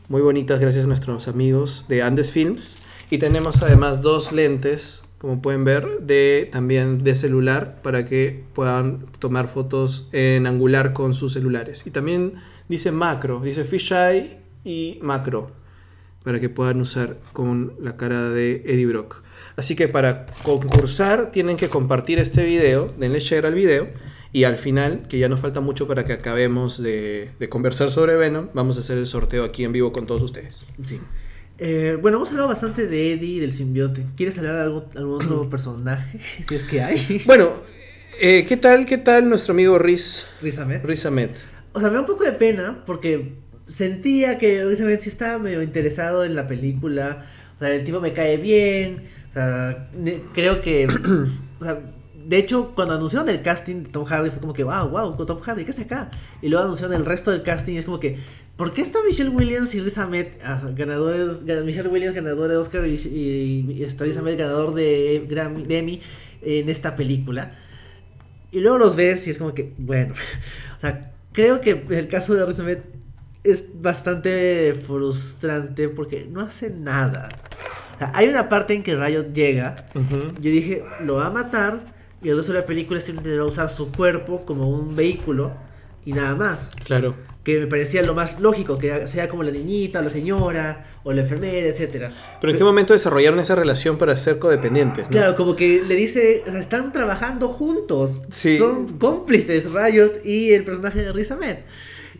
[0.08, 2.78] muy bonitas gracias a nuestros amigos de Andes Films.
[3.10, 9.06] Y tenemos además dos lentes, como pueden ver, de también de celular, para que puedan
[9.20, 11.86] tomar fotos en angular con sus celulares.
[11.88, 12.34] Y también
[12.70, 15.52] dice macro, dice fisheye y macro,
[16.24, 19.24] para que puedan usar con la cara de Eddie Brock.
[19.56, 23.88] Así que para concursar tienen que compartir este video, denle share al video
[24.32, 28.18] y al final, que ya nos falta mucho para que acabemos de, de conversar sobre
[28.18, 30.64] Venom, vamos a hacer el sorteo aquí en vivo con todos ustedes.
[30.84, 31.00] Sí.
[31.60, 34.06] Eh, bueno, hemos hablado bastante de Eddie y del simbionte.
[34.16, 36.20] ¿Quieres hablar de algún, algún otro personaje?
[36.48, 37.22] Si es que hay.
[37.26, 37.52] Bueno,
[38.20, 40.84] eh, ¿qué tal, qué tal nuestro amigo Riz, Riz Ahmed.
[40.84, 41.32] Riz Ahmed?
[41.74, 43.36] O sea, me da un poco de pena porque
[43.68, 47.26] sentía que Riz Ahmed sí estaba medio interesado en la película.
[47.56, 49.08] O sea, el tipo me cae bien.
[49.32, 49.90] O sea,
[50.34, 50.88] creo que.
[51.60, 51.80] o sea,
[52.28, 55.40] de hecho, cuando anunciaron el casting de Tom Hardy fue como que, wow, wow, Tom
[55.40, 56.12] Hardy, ¿qué hace acá?
[56.42, 58.18] Y luego anunciaron el resto del casting y es como que,
[58.58, 62.58] ¿por qué está Michelle Williams y Riz Ahmed, ah, ganadores, ga- Michelle Williams ganador de
[62.58, 66.02] Oscar y, y, y está Riz Ahmed ganador de, Grammy, de Emmy
[66.42, 67.56] en esta película?
[68.52, 70.14] Y luego los ves y es como que, bueno,
[70.78, 72.80] o sea, creo que el caso de Riz Ahmed
[73.44, 77.30] es bastante frustrante porque no hace nada.
[77.96, 80.34] O sea, hay una parte en que Riot llega Ujú.
[80.40, 81.80] yo dije, lo va a matar
[82.22, 85.54] y el resto de la película simplemente va a usar su cuerpo como un vehículo
[86.06, 86.72] y nada más.
[86.84, 87.16] Claro.
[87.48, 91.14] Que me parecía lo más lógico, que sea como la niñita o la señora o
[91.14, 92.12] la enfermera, etcétera.
[92.42, 95.06] Pero ¿en qué momento desarrollaron esa relación para ser codependientes?
[95.06, 95.12] no?
[95.12, 98.20] Claro, como que le dice, o sea, están trabajando juntos.
[98.32, 98.58] Sí.
[98.58, 101.60] Son cómplices Riot y el personaje de Riz Ahmed.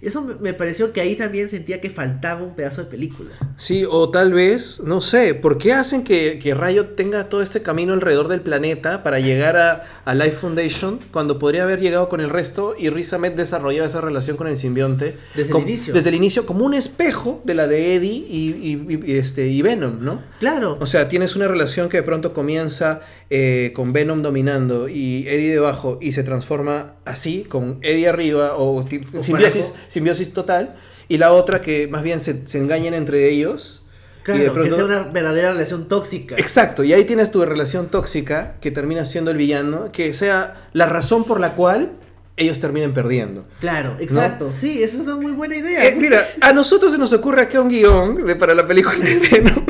[0.02, 3.32] Eso me- pareció que ahí también sentía que faltaba un pedazo de película.
[3.58, 7.62] Sí, o tal vez, no sé, ¿por qué hacen que, que Riot tenga todo este
[7.62, 12.22] camino alrededor del planeta para llegar a, a Life Foundation cuando podría haber llegado con
[12.22, 15.94] el resto y Riz Ahmed desarrolló esa relación con el simbionte Desde el inicio.
[15.94, 19.48] Desde el inicio, como un espejo de la de Eddie y, y- y- y este,
[19.48, 20.22] y Venom, ¿no?
[20.40, 20.78] Claro.
[20.80, 25.52] O sea, tienes una relación que de pronto comienza eh, con Venom dominando y Eddie
[25.52, 29.32] debajo y se transforma así, con Eddie arriba o, O simbiosis,
[29.66, 29.76] parejo.
[29.88, 30.76] Simbiosis total.
[31.08, 33.86] Y la otra que más bien se, se engañan entre ellos.
[34.24, 36.36] claro, y de que sea una verdadera relación tóxica.
[36.38, 40.86] Exacto, y ahí tienes tu relación tóxica que termina siendo el villano, que sea la
[40.86, 41.94] razón por la cual
[42.36, 43.46] ellos terminen perdiendo.
[43.62, 44.52] Claro, exacto.
[44.52, 45.88] Sí, esa es una muy buena idea.
[45.88, 49.18] Eh, mira, a nosotros se nos ocurre acá un guion de, para la película de
[49.18, 49.66] Venom.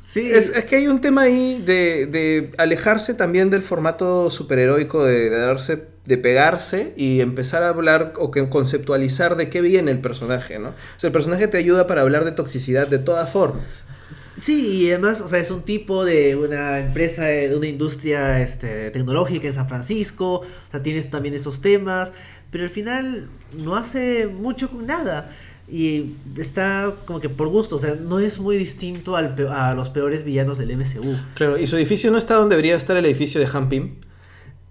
[0.00, 0.30] sí.
[0.32, 5.28] Es, es que hay un tema ahí de, de alejarse también del formato superheroico, de,
[5.28, 10.00] de darse, de pegarse y empezar a hablar o que conceptualizar de qué viene el
[10.00, 10.68] personaje, ¿no?
[10.68, 13.64] O sea, el personaje te ayuda para hablar de toxicidad de todas formas.
[14.36, 18.42] Sí, y además, o sea, es un tipo de una empresa, eh, de una industria
[18.42, 22.12] este, tecnológica en San Francisco, o sea, tienes también estos temas,
[22.50, 25.32] pero al final no hace mucho con nada.
[25.66, 29.88] Y está como que por gusto, o sea, no es muy distinto al a los
[29.88, 31.16] peores villanos del MCU.
[31.34, 33.94] Claro, y su edificio no está donde debería estar el edificio de Hampim,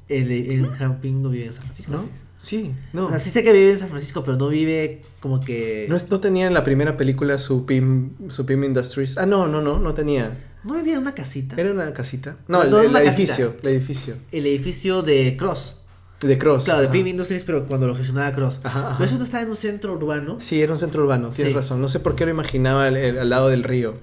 [0.09, 1.91] El, el Hamping no vive en San Francisco.
[1.91, 2.05] ¿no?
[2.37, 3.05] Sí, no.
[3.05, 5.85] O sea, sí sé que vive en San Francisco, pero no vive como que...
[5.89, 9.17] No, es- no tenía en la primera película su PIM, su PIM Industries.
[9.17, 10.49] Ah, no, no, no, no tenía.
[10.65, 11.55] ¿No vivía en una casita.
[11.59, 12.35] ¿Era una casita?
[12.49, 13.67] No, No, el, no, el una edificio, casita.
[13.69, 14.15] el edificio.
[14.33, 15.79] El edificio de Cross.
[16.21, 16.65] De Cross.
[16.65, 16.87] Claro, de.
[16.89, 18.59] Pim Industries, pero cuando lo gestionaba Cross.
[18.63, 18.97] Ajá, ajá.
[18.97, 20.37] Pero eso no estaba en un centro urbano.
[20.39, 21.55] Sí, era un centro urbano, tienes Sí.
[21.55, 21.81] razón.
[21.81, 23.95] No sé por qué lo imaginaba al lado del río.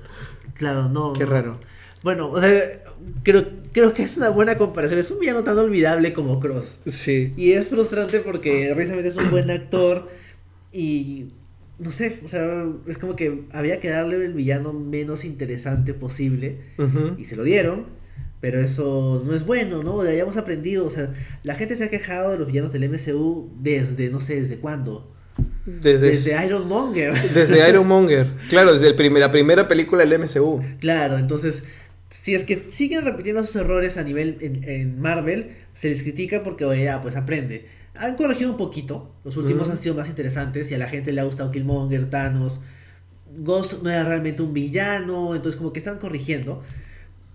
[0.55, 1.13] Claro, no.
[1.15, 1.61] Qué raro.
[2.03, 2.51] Bueno, o sea,
[3.23, 4.99] creo, creo que es una buena comparación.
[5.01, 6.81] Es un villano tan olvidable como Cross.
[6.87, 7.33] Sí.
[7.37, 10.09] Y es frustrante porque Riz Ahmed es un buen actor
[10.73, 11.31] y
[11.79, 16.59] no sé, o sea, es como que había que darle el villano menos interesante posible
[17.19, 17.87] y se lo dieron,
[18.41, 20.05] pero eso no es bueno, ¿no?
[20.05, 21.13] Ya hemos aprendido, o sea,
[21.43, 25.11] la gente se ha quejado de los villanos del MCU desde, no sé, desde cuándo.
[25.65, 27.15] Desde, Desde Iron Monger.
[27.33, 28.27] desde Iron Monger.
[28.51, 30.63] Claro, desde el primer- la primera película del MCU.
[30.81, 31.65] Claro, entonces,
[32.11, 36.43] si es que siguen repitiendo sus errores a nivel en, en Marvel, se les critica
[36.43, 37.67] porque, oye, ya, pues aprende.
[37.95, 41.21] Han corregido un poquito, los últimos han sido más interesantes y a la gente le
[41.21, 42.61] ha gustado Killmonger, Thanos.
[43.39, 46.63] Ghost no era realmente un villano, entonces como que están corrigiendo.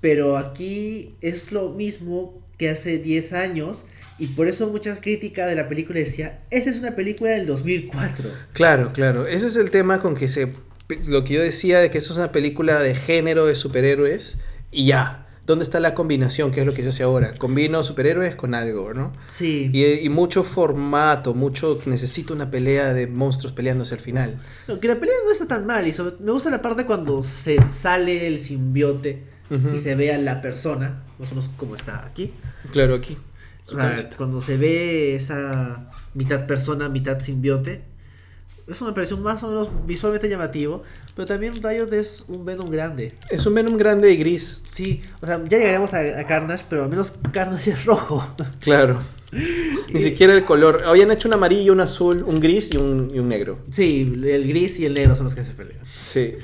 [0.01, 3.85] Pero aquí es lo mismo que hace 10 años
[4.17, 8.29] y por eso mucha crítica de la película decía, esta es una película del 2004.
[8.53, 9.25] Claro, claro.
[9.25, 10.51] Ese es el tema con que se.
[11.07, 14.39] Lo que yo decía de que eso es una película de género de superhéroes
[14.75, 15.21] y ya.
[15.45, 16.49] ¿Dónde está la combinación?
[16.49, 17.31] ¿Qué es lo que se hace ahora?
[17.37, 19.11] Combino superhéroes con algo, ¿no?
[19.29, 19.69] Sí.
[19.71, 21.79] Y, y mucho formato, mucho.
[21.85, 24.41] Necesito una pelea de monstruos peleándose al final.
[24.67, 25.85] No, que la pelea no está tan mal.
[25.87, 29.23] Y sobre- me gusta la parte cuando se sale el simbiote
[29.71, 32.33] y se ve a la persona, más o menos como está aquí.
[32.71, 33.15] Claro, aquí.
[33.67, 37.83] O sea, cuando se ve esa mitad persona, mitad simbionte,
[38.67, 40.83] eso me pareció más o menos visualmente llamativo,
[41.15, 43.13] pero también Riot es un Venom grande.
[43.29, 44.63] Es un Venom grande y gris.
[44.71, 48.27] Sí, o sea, ya llegaremos a, Carnage, pero al menos Carnage es rojo.
[48.59, 49.01] Claro.
[49.93, 50.81] Ni siquiera el color.
[50.85, 53.59] Habían hecho un amarillo, un azul, un gris y un, y un negro.
[53.69, 55.79] Sí, el gris y el negro son los que se pelean.
[55.99, 56.35] Sí.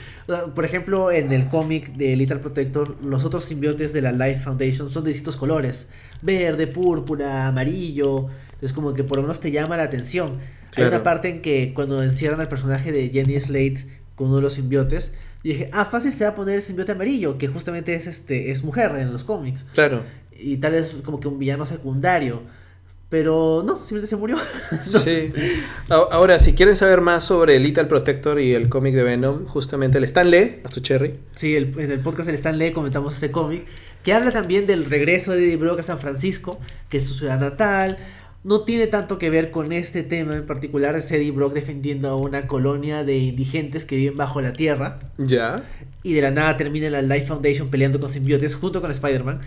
[0.53, 4.89] Por ejemplo, en el cómic de Little Protector, los otros simbiontes de la Life Foundation
[4.89, 5.87] son de distintos colores.
[6.21, 8.27] Verde, púrpura, amarillo.
[8.61, 10.39] Es como que por lo menos te llama la atención.
[10.75, 14.41] Hay una parte en que cuando encierran al personaje de Jenny Slate con uno de
[14.43, 15.11] los simbiotes,
[15.43, 18.63] dije, ah, fácil se va a poner el simbiote amarillo, que justamente es este es
[18.63, 19.65] mujer en los cómics.
[19.73, 20.03] Claro.
[20.37, 22.41] Y tal vez como que un villano secundario.
[23.09, 24.37] Pero no, simplemente se murió.
[25.03, 25.33] sí.
[25.89, 30.05] Ahora, si quieren saber más sobre Little Protector y el cómic de Venom, justamente el
[30.05, 31.19] Stan Lee, a tu cherry.
[31.35, 33.65] Sí, el, en el podcast del Stan Lee comentamos ese cómic,
[34.01, 36.57] que habla también del regreso de Eddie Brock a San Francisco,
[36.87, 37.97] que es su ciudad natal,
[38.43, 42.15] no tiene tanto que ver con este tema en particular de Eddie Brock defendiendo a
[42.15, 44.99] una colonia de indigentes que viven bajo la tierra.
[45.17, 45.63] Ya.
[46.03, 49.41] Y de la nada termina la Life Foundation peleando con simbiotes junto con Spider-Man.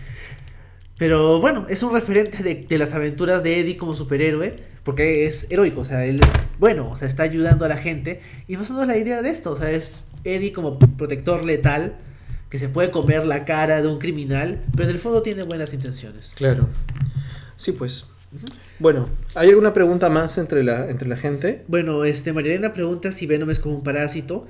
[0.97, 5.81] Pero bueno, es un referente de, las aventuras de Eddie como superhéroe, porque es heroico,
[5.81, 8.21] o sea, él es bueno, o sea, está ayudando a la gente.
[8.47, 11.97] Y más o menos la idea de esto, o sea, es Eddie como protector letal,
[12.49, 15.73] que se puede comer la cara de un criminal, pero en el fondo tiene buenas
[15.73, 16.31] intenciones.
[16.35, 16.69] Claro.
[17.57, 18.13] Sí, pues.
[18.79, 21.63] Bueno, ¿hay alguna pregunta más entre la, entre la gente?
[21.67, 24.47] Bueno, este, Marielena pregunta si Venom es como un parásito.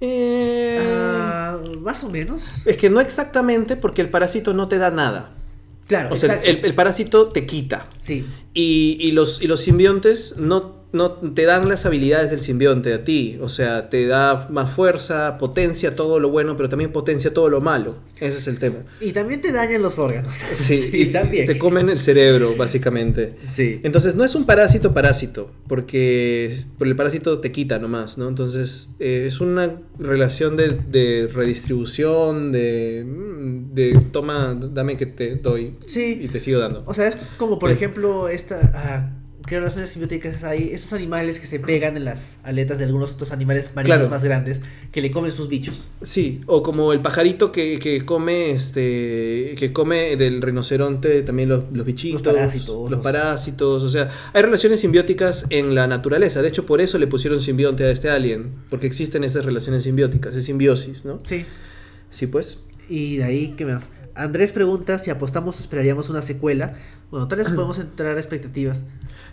[0.00, 0.78] Eh...
[0.82, 2.44] Ah, más o menos.
[2.64, 5.32] Es que no exactamente porque el parásito no te da nada.
[5.88, 7.88] Claro, o sea, el, el, parásito te quita.
[7.98, 8.24] Sí.
[8.54, 13.04] Y, y, los, y los simbiontes no no te dan las habilidades del simbionte a
[13.04, 17.48] ti, o sea, te da más fuerza, potencia todo lo bueno, pero también potencia todo
[17.48, 17.96] lo malo.
[18.20, 18.84] Ese es el tema.
[19.00, 20.34] Y también te dañan los órganos.
[20.54, 21.46] Sí, y también.
[21.46, 23.34] Te comen el cerebro, básicamente.
[23.40, 23.80] Sí.
[23.82, 28.28] Entonces, no es un parásito parásito, porque por el parásito te quita nomás, ¿no?
[28.28, 35.76] Entonces, eh, es una relación de, redistribución, de, mm, de toma, dame que te doy.
[35.86, 36.18] Sí.
[36.22, 36.82] Y te sigo dando.
[36.86, 38.60] O sea, es como por ejemplo esta...
[38.74, 39.19] Ah,
[39.50, 40.70] ¿Qué relaciones simbióticas hay?
[40.72, 44.60] Esos animales que se pegan en las aletas de algunos otros animales marinos más grandes
[44.92, 45.88] que le comen sus bichos.
[46.04, 51.84] Sí, o como el pajarito que, come este que come del rinoceronte también los, los
[51.84, 56.42] bichitos, los parásitos, los, parásitos, o sea, hay relaciones simbióticas en la naturaleza.
[56.42, 60.36] De hecho, por eso le pusieron simbionte a este alien, porque existen esas relaciones simbióticas,
[60.36, 61.18] es simbiosis, ¿no?
[61.24, 61.44] Sí.
[62.12, 62.60] Sí, pues.
[62.88, 63.88] Y de ahí, ¿qué más?
[64.14, 66.74] Andrés pregunta si apostamos esperaríamos una secuela.
[67.10, 68.82] Bueno, tal vez podemos entrar a expectativas.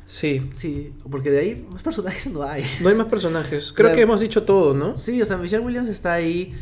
[0.05, 0.41] Sí.
[0.55, 2.63] Sí, porque de ahí más personajes no hay.
[2.81, 3.73] No hay más personajes.
[3.73, 4.97] Creo que hemos dicho todo, ¿no?
[4.97, 6.53] Sí, o sea, Michelle Williams está ahí.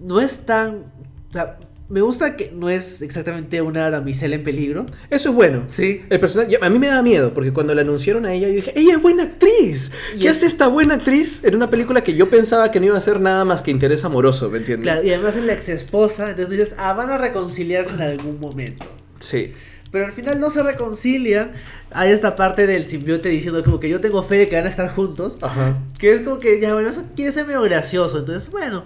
[0.00, 0.84] No es tan.
[1.28, 1.58] O sea,
[1.88, 4.84] me gusta que no es exactamente una damisela en peligro.
[5.08, 5.64] Eso es bueno.
[5.68, 6.02] Sí.
[6.10, 8.72] El personaje, a mí me da miedo, porque cuando la anunciaron a ella, yo dije,
[8.76, 9.90] ella es buena actriz.
[10.20, 13.00] ¿Qué hace esta buena actriz en una película que yo pensaba que no iba a
[13.00, 14.84] ser nada más que interés amoroso, ¿me entiendes?
[14.84, 18.38] Claro, y además es la ex esposa, entonces dices, ah, van a reconciliarse en algún
[18.38, 18.84] momento.
[19.20, 19.54] Sí.
[19.90, 21.52] Pero al final no se reconcilian.
[21.90, 24.68] Hay esta parte del simbionte diciendo como que yo tengo fe de que van a
[24.68, 25.38] estar juntos.
[25.40, 25.78] Ajá.
[25.98, 28.18] Que es como que ya, bueno, eso quiere ser medio gracioso.
[28.18, 28.84] Entonces, bueno.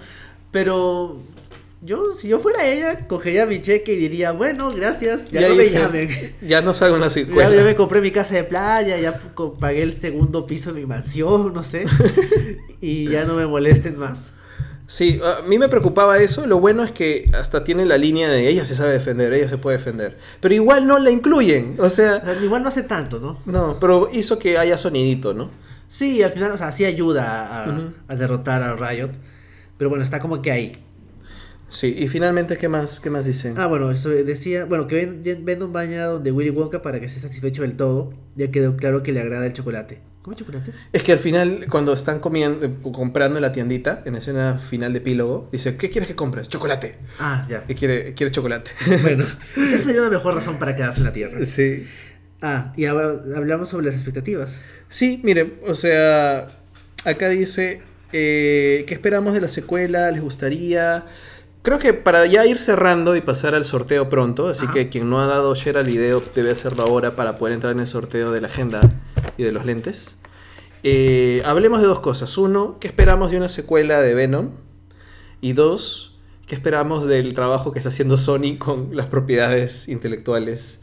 [0.53, 1.21] Pero
[1.85, 5.69] yo, si yo fuera ella, cogería mi cheque y diría, bueno, gracias, ya, no me
[5.69, 6.09] llamen.
[6.41, 9.21] Ya no salgo en la ya, ya, me compré mi casa de playa, ya
[9.59, 11.87] pagué el segundo piso de mi mansión, no sé.
[12.81, 14.33] y ya no me molesten más.
[14.87, 16.47] Sí, a mí me preocupaba eso.
[16.47, 19.59] Lo bueno es que hasta tiene la línea de ella se sabe defender, ella se
[19.59, 20.19] puede defender.
[20.41, 22.23] Pero igual no la incluyen, o sea...
[22.43, 23.39] Igual no hace tanto, ¿no?
[23.47, 25.51] No, pero hizo que haya sonidito, ¿no?
[25.89, 27.65] Sí, al final, o sea, sí ayuda
[28.07, 29.11] a, derrotar a Riot.
[29.79, 30.73] Pero bueno, está como que ahí.
[31.73, 33.55] Sí, y finalmente, ¿qué más, qué más dicen?
[33.57, 37.21] Ah, bueno, eso decía, bueno, que vende un bañado de Willy Wonka para que esté
[37.21, 38.13] satisfecho del todo.
[38.37, 40.01] Ya quedó claro que le agrada el chocolate.
[40.21, 40.71] ¿Cómo chocolate?
[40.93, 44.93] Es que al final, cuando están comiendo, eh, comprando en la tiendita, en escena final
[44.93, 46.51] de epílogo, dice, ¿qué quieres que compres?
[46.51, 46.97] Chocolate.
[47.19, 47.65] Ah, ya.
[47.67, 48.71] Y quiere, quiere chocolate.
[49.01, 49.25] Bueno,
[49.57, 51.45] esa sería una mejor razón para quedarse en la Tierra.
[51.47, 51.87] Sí.
[52.43, 54.61] Ah, y ahora hablamos sobre las expectativas.
[54.89, 56.49] Sí, mire, o sea,
[57.07, 57.81] acá dice,
[58.13, 60.11] eh, ¿qué esperamos de la secuela?
[60.11, 61.07] ¿Les gustaría?
[61.63, 65.21] Creo que para ya ir cerrando y pasar al sorteo pronto, así que quien no
[65.21, 68.41] ha dado share al video debe hacerlo ahora para poder entrar en el sorteo de
[68.41, 68.81] la agenda
[69.37, 70.19] y de los lentes.
[70.83, 72.37] Eh, hablemos de dos cosas.
[72.37, 74.51] Uno, ¿qué esperamos de una secuela de Venom?
[75.41, 80.81] Y dos, ¿qué esperamos del trabajo que está haciendo Sony con las propiedades intelectuales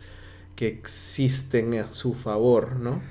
[0.55, 3.01] que existen a su favor, ¿no?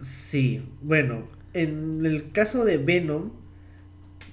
[0.00, 3.30] Sí, bueno, en el caso de Venom,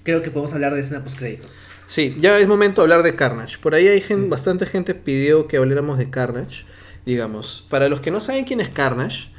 [0.01, 1.67] creo que podemos hablar de escena post créditos.
[1.86, 3.57] Sí, ya es momento de hablar de Carnage.
[3.59, 6.65] Por ahí hay gen- bastante gente pidió que habláramos de Carnage.
[7.05, 9.29] Digamos, para los que no saben quién es Carnage,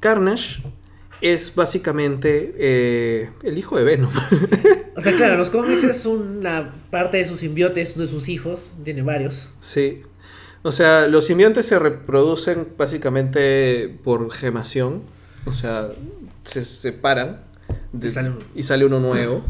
[0.00, 0.62] Carnage
[1.22, 4.12] es básicamente eh, el hijo de Venom.
[4.94, 8.72] O sea, claro, los cómics es una parte de sus simbiotes, uno de sus hijos,
[8.84, 9.50] tiene varios.
[9.60, 10.02] sí.
[10.66, 15.02] O sea, los simbiontes se reproducen básicamente por gemación.
[15.44, 15.90] O sea,
[16.44, 17.42] se separan
[17.92, 18.38] de- Y sale uno.
[18.54, 19.44] y sale uno nuevo.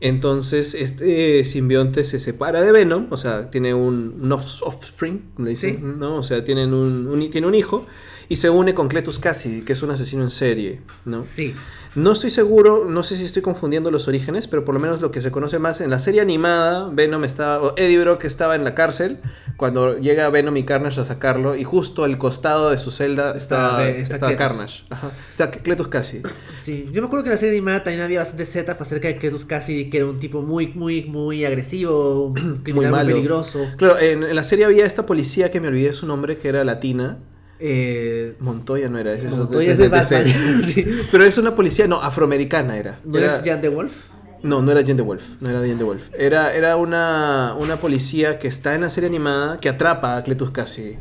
[0.00, 5.50] Entonces, este simbionte se separa de Venom, o sea, tiene un, un off- offspring, le
[5.50, 5.82] dicen, Sí.
[5.82, 6.16] ¿no?
[6.16, 7.84] O sea, tienen un, un- tiene un hijo
[8.28, 11.22] y se une con Cletus Cassidy, que es un asesino en serie, ¿no?
[11.22, 11.54] Sí.
[11.94, 15.10] No estoy seguro, no sé si estoy confundiendo los orígenes, pero por lo menos lo
[15.10, 18.62] que se conoce más en la serie animada, Venom estaba, o Eddie Brock estaba en
[18.62, 19.18] la cárcel
[19.56, 23.88] cuando llega Venom y Carnage a sacarlo y justo al costado de su celda Está-
[23.88, 24.36] está.
[24.36, 24.84] Carnage.
[24.90, 25.10] Ajá.
[25.32, 26.22] Está Cletus Cassidy.
[26.62, 29.16] Sí, yo me acuerdo que en la serie animada también había bastante setup acerca de
[29.16, 33.08] Cletus Cassidy, que era un tipo muy, muy, muy agresivo, criminal muy, malo.
[33.14, 33.66] peligroso.
[33.78, 36.62] Claro, en, en la serie había esta policía que me olvidé su nombre, que era
[36.64, 37.18] latina.
[37.60, 39.88] Eh, Montoya no era, ese Montoya es de.
[39.88, 40.24] Batman.
[40.66, 40.84] Sí.
[41.10, 43.00] Pero es una policía, no, afroamericana era.
[43.04, 43.94] ¿No Era- es Jan de Wolf?
[44.42, 46.02] No, no era Jen de Wolf, no era Jen de Wolf.
[46.16, 50.52] Era, era una, una policía que está en la serie animada que atrapa a Cletus
[50.52, 50.96] Cassidy.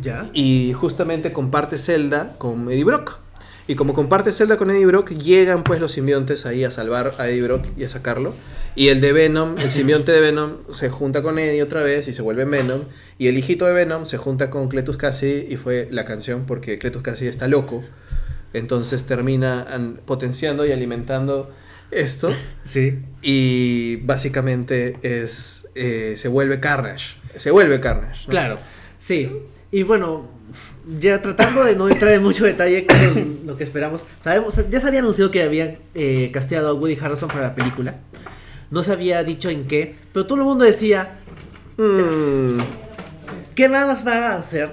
[0.00, 0.28] Ya.
[0.32, 3.20] Y justamente comparte celda con Eddie Brock.
[3.66, 7.28] Y como comparte celda con Eddie Brock, llegan pues los simbiontes ahí a salvar a
[7.28, 8.34] Eddie Brock y a sacarlo.
[8.76, 12.12] Y el de Venom, el simbionte de Venom, se junta con Eddie otra vez y
[12.12, 12.82] se vuelve Venom.
[13.16, 16.78] Y el hijito de Venom se junta con Cletus Cassidy y fue la canción porque
[16.78, 17.82] Cletus Cassidy está loco.
[18.52, 21.50] Entonces termina an- potenciando y alimentando
[21.90, 22.32] esto.
[22.64, 22.98] Sí.
[23.22, 27.16] Y básicamente es eh, se vuelve Carnage.
[27.36, 28.24] Se vuelve Carnage.
[28.26, 28.30] ¿no?
[28.30, 28.58] Claro,
[28.98, 29.30] sí.
[29.70, 30.28] Y bueno,
[31.00, 34.86] ya tratando de no entrar en mucho detalle con lo que esperamos, sabemos, ya se
[34.86, 37.96] había anunciado que habían eh, casteado a Woody Harrelson para la película.
[38.70, 41.18] No se había dicho en qué, pero todo el mundo decía,
[41.76, 42.60] Mm,
[43.54, 44.70] ¿qué más va a hacer?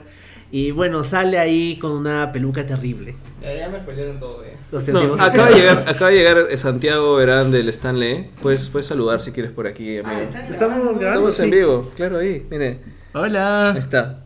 [0.51, 3.15] Y bueno, sale ahí con una peluca terrible.
[3.41, 4.55] Ya, ya me spoilearon todo, eh.
[4.71, 5.19] Lo no, sentimos.
[5.19, 8.29] acaba, de llegar, acaba de llegar Santiago Verán del Stanley.
[8.41, 10.29] Puedes, puedes saludar si quieres por aquí, amigo.
[10.49, 11.05] Estamos grabando.
[11.05, 11.51] Estamos en sí.
[11.51, 12.79] vivo, claro, ahí, mire.
[13.13, 13.71] Hola.
[13.71, 14.20] Ahí está.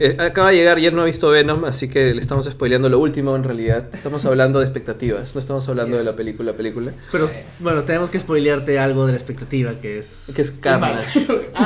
[0.00, 2.88] Eh, acaba de llegar y él no ha visto Venom, así que le estamos spoileando
[2.88, 3.88] lo último en realidad.
[3.92, 6.92] Estamos hablando de expectativas, no estamos hablando de la película, película.
[7.10, 7.26] Pero
[7.58, 10.32] bueno, tenemos que spoilearte algo de la expectativa que es...
[10.34, 11.26] Que es Carnage.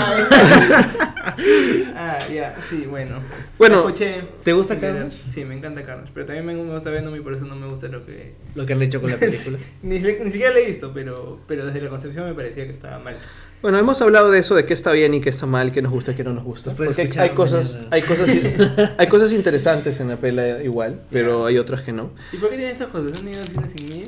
[1.95, 3.21] ah, ya, sí, bueno.
[3.59, 4.23] Bueno, Escuché.
[4.43, 5.19] ¿te gusta Carnage?
[5.29, 6.11] Sí, me encanta Carnage.
[6.15, 8.35] Pero también me gusta Venom y por eso no me gusta lo que.
[8.55, 9.59] Lo que han hecho con la película.
[9.83, 12.99] ni, ni siquiera lo he visto, pero, pero desde la concepción me parecía que estaba
[12.99, 13.17] mal.
[13.63, 15.93] Bueno, hemos hablado de eso, de qué está bien y qué está mal, qué nos
[15.93, 16.73] gusta y qué no nos gusta.
[16.73, 17.89] Porque hay cosas, mañana.
[17.93, 18.29] hay cosas,
[18.99, 22.11] hay cosas interesantes en la pela igual, pero hay otras que no.
[22.33, 23.23] ¿Y por qué tiene estas cosas?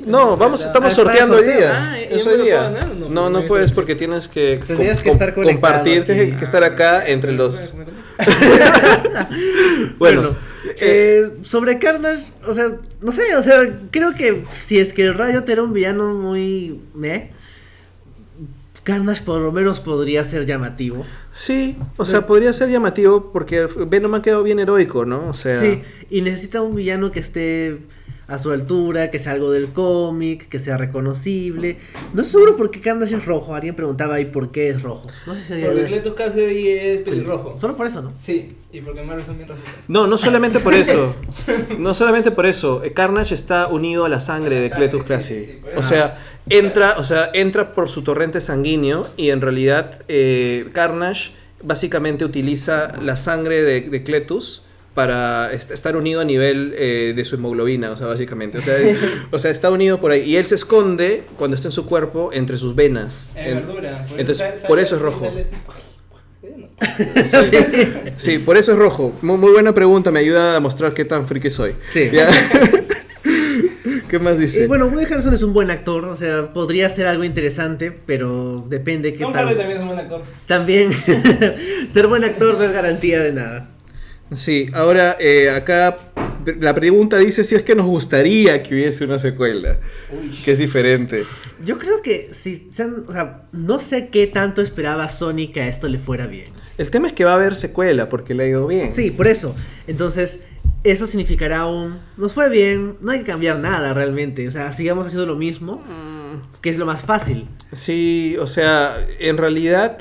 [0.05, 1.79] No, vamos, Ah, estamos Ah, sorteando hoy día.
[1.91, 2.57] Ah, ¿y Es yo hoy día.
[2.59, 3.29] puedo ganar o no?
[3.29, 7.31] No, puedes porque tienes que, com- que estar compartir, tienes que estar acá Ah, entre
[7.31, 7.73] ¿me- los.
[9.97, 10.35] Bueno,
[10.79, 15.13] Eh, sobre Carnage, o sea, no sé, o sea, creo que si es que el
[15.13, 17.31] Riot era un villano muy meh,
[18.85, 21.03] Carnage por lo menos podría ser llamativo.
[21.31, 25.27] sí, o sea, podría ser llamativo porque Venom ha quedado bien heroico, ¿no?
[25.27, 27.79] O sea, Sí, y necesita un villano que esté
[28.27, 31.77] a su altura, que sea algo del cómic, que sea reconocible.
[32.13, 33.53] No estoy seguro por qué Carnage es rojo.
[33.53, 35.07] Alguien preguntaba, ¿y por qué es rojo?
[35.27, 37.55] No sé si Porque Cletus Cassidy es pelirrojo.
[37.57, 38.13] Solo por eso, ¿no?
[38.17, 39.73] Sí, y porque Marvel son bien racistas.
[39.87, 41.15] No, no solamente por eso.
[41.79, 42.81] No solamente por eso.
[42.95, 45.45] Carnage está unido a la sangre de Cletus sí, Cassidy.
[45.45, 46.17] sí, sí, por o sea,
[46.49, 51.31] entra, o sea, entra por su torrente sanguíneo y en realidad eh, Carnage
[51.63, 54.61] básicamente utiliza la sangre de, de Cletus
[54.93, 58.59] para est- estar unido a nivel eh, de su hemoglobina, o sea, básicamente.
[58.59, 58.75] O sea,
[59.31, 60.21] o sea, está unido por ahí.
[60.21, 63.33] Y él se esconde cuando está en su cuerpo entre sus venas.
[63.35, 64.05] Es En- verdura.
[64.09, 65.25] Por entonces, sale- por eso es rojo.
[67.25, 68.13] sale.
[68.17, 69.13] Sí, por eso es rojo.
[69.21, 71.75] Muy, muy buena pregunta, me ayuda a demostrar qué tan friki soy.
[71.91, 72.09] Sí.
[72.11, 72.27] Ya.
[74.15, 74.63] ¿Qué más dice?
[74.63, 78.63] Y bueno, Woody Harrelson es un buen actor, o sea, podría ser algo interesante, pero
[78.69, 79.47] depende qué Tom tal.
[79.47, 80.21] Hardy también es un buen actor.
[80.47, 80.93] También,
[81.89, 83.71] ser buen actor no es garantía de nada.
[84.33, 85.97] Sí, ahora eh, acá
[86.59, 89.79] la pregunta dice si es que nos gustaría que hubiese una secuela,
[90.43, 91.23] que es diferente.
[91.63, 95.67] Yo creo que si sean- o sea, no sé qué tanto esperaba Sony que a
[95.67, 96.47] esto le fuera bien.
[96.77, 98.91] El tema es que va a haber secuela porque le ha ido bien.
[98.91, 99.55] Sí, por eso.
[99.87, 100.41] Entonces,
[100.83, 105.07] eso significará un nos fue bien, no hay que cambiar nada realmente, o sea, sigamos
[105.07, 107.47] haciendo lo mismo, Mm, que es lo más fácil.
[107.71, 109.97] Sí, o sea, en realidad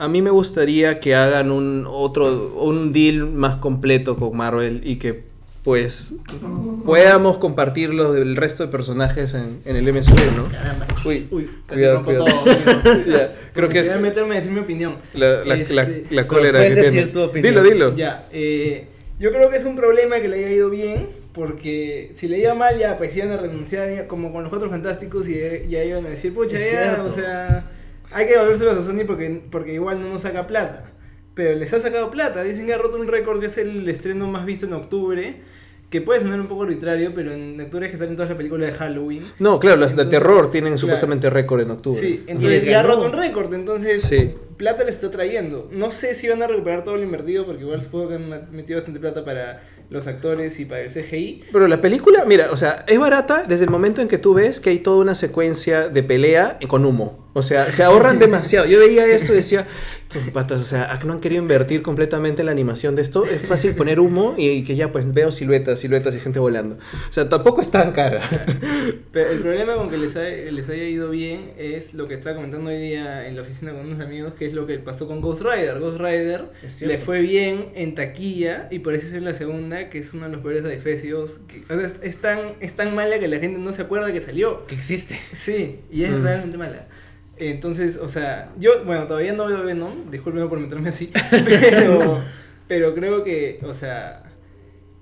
[0.00, 4.96] a mí me gustaría que hagan un otro un deal más completo con Marvel y
[4.96, 5.25] que
[5.66, 6.14] pues
[6.84, 10.48] podamos compartirlos del resto de personajes en, en el MCU, ¿no?
[10.48, 10.86] Caramba.
[11.04, 12.26] Uy, Uy, casi cuidado, rompo cuidado.
[12.44, 13.28] todo.
[13.52, 14.96] creo que Voy es a meterme a decir mi opinión.
[15.12, 17.12] la, la, Este, la, la cólera puedes que decir tiene.
[17.12, 17.52] tu opinión.
[17.54, 17.94] Dilo, dilo.
[17.96, 18.86] Ya, eh,
[19.18, 22.54] yo creo que es un problema que le haya ido bien, porque si le iba
[22.54, 25.84] mal ya pues iban a renunciar, ya, como con los Cuatro Fantásticos, y ya, ya
[25.84, 27.04] iban a decir, pucha, Es ya, cierto.
[27.04, 27.68] o sea,
[28.12, 30.92] hay que devolvérselos a Sony porque, porque igual no nos saca plata.
[31.34, 34.26] Pero les ha sacado plata, dicen que ha roto un récord que es el estreno
[34.26, 35.42] más visto en octubre,
[35.90, 38.70] que puede sonar un poco arbitrario, pero en octubre es que salen todas las películas
[38.72, 39.22] de Halloween.
[39.38, 40.80] No, claro, las de terror tienen claro.
[40.80, 41.98] supuestamente récord en octubre.
[41.98, 42.94] Sí, les entonces ya ha ganó.
[42.96, 44.34] roto un récord, entonces Sí.
[44.56, 45.68] plata le está trayendo.
[45.70, 48.78] No sé si van a recuperar todo lo invertido, porque igual supongo que han metido
[48.78, 51.44] bastante plata para los actores y para el CGI.
[51.52, 54.58] Pero la película, mira, o sea, es barata desde el momento en que tú ves
[54.58, 57.25] que hay toda una secuencia de pelea con humo.
[57.38, 58.64] O sea, se ahorran demasiado.
[58.66, 59.66] Yo veía esto y decía,
[60.08, 63.26] estos patas, o sea, no han querido invertir completamente en la animación de esto.
[63.26, 66.76] Es fácil poner humo y, y que ya pues veo siluetas, siluetas y gente volando.
[66.76, 68.22] O sea, tampoco es tan cara.
[69.12, 72.36] Pero el problema con que les, ha- les haya ido bien es lo que estaba
[72.36, 75.20] comentando hoy día en la oficina con unos amigos, que es lo que pasó con
[75.20, 75.78] Ghost Rider.
[75.78, 76.44] Ghost Rider
[76.80, 80.40] le fue bien en taquilla y es en la segunda, que es uno de los
[80.40, 81.40] peores adefesios.
[81.48, 84.10] que- o sea, es, es tan, es tan mala que la gente no se acuerda
[84.12, 84.66] que salió.
[84.66, 85.18] Que existe.
[85.32, 86.22] Sí, y es Mm.
[86.22, 86.86] realmente mala.
[87.38, 92.22] Entonces, o sea, yo, bueno, todavía no veo Venom, discúlpeme por meterme así, pero,
[92.66, 94.22] pero creo que, o sea,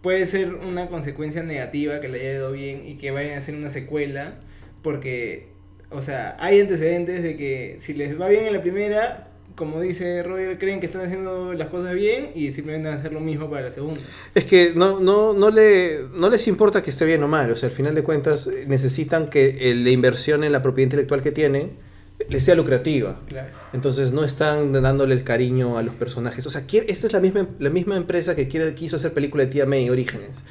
[0.03, 3.55] puede ser una consecuencia negativa que le haya ido bien y que vayan a hacer
[3.55, 4.35] una secuela,
[4.83, 5.49] porque,
[5.91, 10.23] o sea, hay antecedentes de que si les va bien en la primera, como dice
[10.25, 13.49] Roger, creen que están haciendo las cosas bien y simplemente van a hacer lo mismo
[13.49, 14.01] para la segunda.
[14.35, 17.51] Es que no, no, no, le, no les importa que esté bien o mal.
[17.53, 21.23] O sea, al final de cuentas necesitan que eh, la inversión en la propiedad intelectual
[21.23, 21.73] que tienen
[22.29, 23.21] les sea lucrativa.
[23.29, 23.49] Claro.
[23.73, 26.47] Entonces no están dándole el cariño a los personajes.
[26.47, 29.45] O sea, quiere- esta es la misma, la misma empresa que quiere, quiso hacer película
[29.45, 30.45] de Tía May, Orígenes.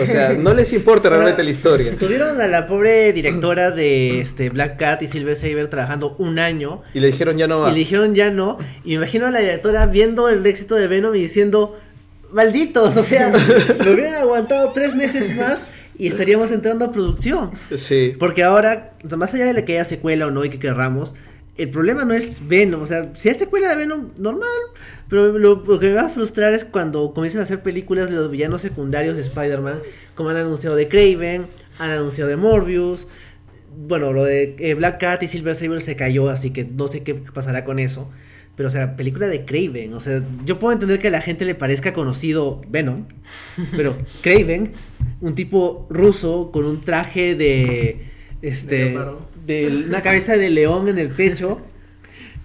[0.00, 1.96] O sea, no les importa realmente la historia.
[1.98, 6.82] Tuvieron a la pobre directora de este Black Cat y Silver Saber trabajando un año
[6.94, 7.68] Y le dijeron ya no va.
[7.70, 8.58] y le dijeron ya no.
[8.84, 11.78] Y me imagino a la directora viendo el éxito de Venom y diciendo,
[12.32, 13.30] malditos, o sea,
[13.84, 15.66] lo hubieran aguantado tres meses más
[16.00, 17.50] y estaríamos entrando a producción.
[17.76, 18.14] Sí.
[18.18, 21.14] Porque ahora, más allá de que haya secuela o no y que querramos,
[21.58, 22.80] el problema no es Venom.
[22.80, 24.48] O sea, si hay secuela de Venom, normal.
[25.10, 28.16] Pero lo, lo que me va a frustrar es cuando comiencen a hacer películas de
[28.16, 29.80] los villanos secundarios de Spider-Man,
[30.14, 31.48] como han anunciado de Craven,
[31.78, 33.06] han anunciado de Morbius.
[33.76, 37.02] Bueno, lo de eh, Black Cat y Silver Sable se cayó, así que no sé
[37.02, 38.10] qué pasará con eso.
[38.56, 39.94] Pero, o sea, película de Craven.
[39.94, 43.06] O sea, yo puedo entender que a la gente le parezca conocido Venom.
[43.76, 44.72] Pero Craven,
[45.20, 48.06] un tipo ruso con un traje de.
[48.42, 48.90] De Este.
[48.90, 49.28] leopardo.
[49.46, 51.60] De una cabeza de león en el pecho.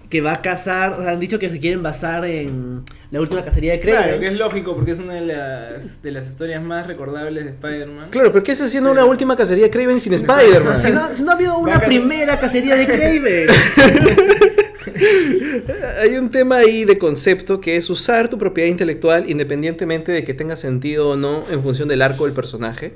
[0.08, 0.92] Que va a cazar.
[0.92, 4.04] O sea, han dicho que se quieren basar en la última cacería de Craven.
[4.04, 7.50] Claro, que es lógico porque es una de las, de las historias más recordables de
[7.50, 8.10] Spider-Man.
[8.10, 10.78] Claro, pero ¿qué está haciendo una última cacería de Craven sin Spider-Man?
[10.78, 13.48] Si no, si no ha habido una primera cacería de Craven.
[16.00, 20.34] Hay un tema ahí de concepto que es usar tu propiedad intelectual independientemente de que
[20.34, 22.94] tenga sentido o no en función del arco del personaje.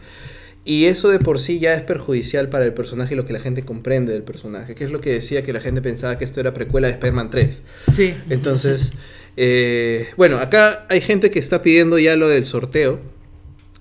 [0.65, 3.41] Y eso de por sí ya es perjudicial para el personaje y lo que la
[3.41, 4.75] gente comprende del personaje.
[4.75, 7.31] Que es lo que decía que la gente pensaba que esto era precuela de Spider-Man
[7.31, 7.63] 3.
[7.95, 8.15] Sí.
[8.29, 8.93] Entonces,
[9.37, 13.01] eh, bueno, acá hay gente que está pidiendo ya lo del sorteo.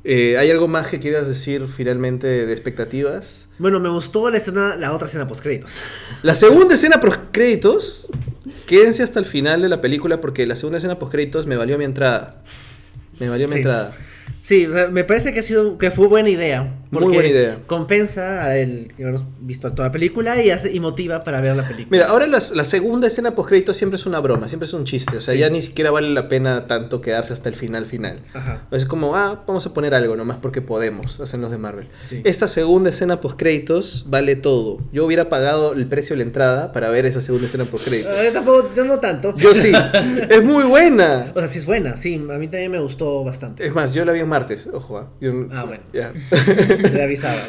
[0.06, 3.50] Eh, ¿Hay algo más que quieras decir finalmente de expectativas?
[3.60, 5.80] Bueno, me gustó la escena, la otra escena post créditos.
[6.24, 8.08] La segunda escena post créditos,
[8.66, 11.78] quédense hasta el final de la película porque la segunda escena post créditos me valió
[11.78, 12.41] mi entrada.
[13.20, 13.58] Me valió mi Sí.
[13.60, 13.95] entrada.
[14.42, 16.76] Sí, me parece que ha sido que fue buena idea.
[16.92, 17.60] Muy buena idea.
[17.68, 21.56] Compensa a el que haber visto toda la película y hace y motiva para ver
[21.56, 21.88] la película.
[21.92, 24.86] Mira, ahora las- la segunda escena post créditos siempre es una broma, siempre es un
[24.86, 25.18] chiste.
[25.18, 25.40] O sea, Sí.
[25.42, 28.22] ya ni siquiera vale la pena tanto quedarse hasta el final final.
[28.34, 28.64] Ajá.
[28.72, 31.90] Es como, ah, vamos a poner algo nomás porque podemos, hacen los de Marvel.
[32.08, 32.22] Sí.
[32.24, 34.80] Esta segunda escena post créditos vale todo.
[34.92, 38.14] Yo hubiera pagado el precio de la entrada para ver esa segunda escena post créditos.
[38.18, 39.36] Eh, tampoco, yo no tanto.
[39.38, 39.72] Yo sí,
[40.30, 41.32] es muy buena.
[41.36, 43.68] O sea, sí es buena, sí, a mí también me gustó bastante.
[43.68, 44.98] Es más, yo la vi en martes, ojo.
[44.98, 45.10] ah.
[45.20, 45.84] Yo- Ah, bueno.
[45.94, 46.14] ya.
[46.92, 47.42] Te avisaba.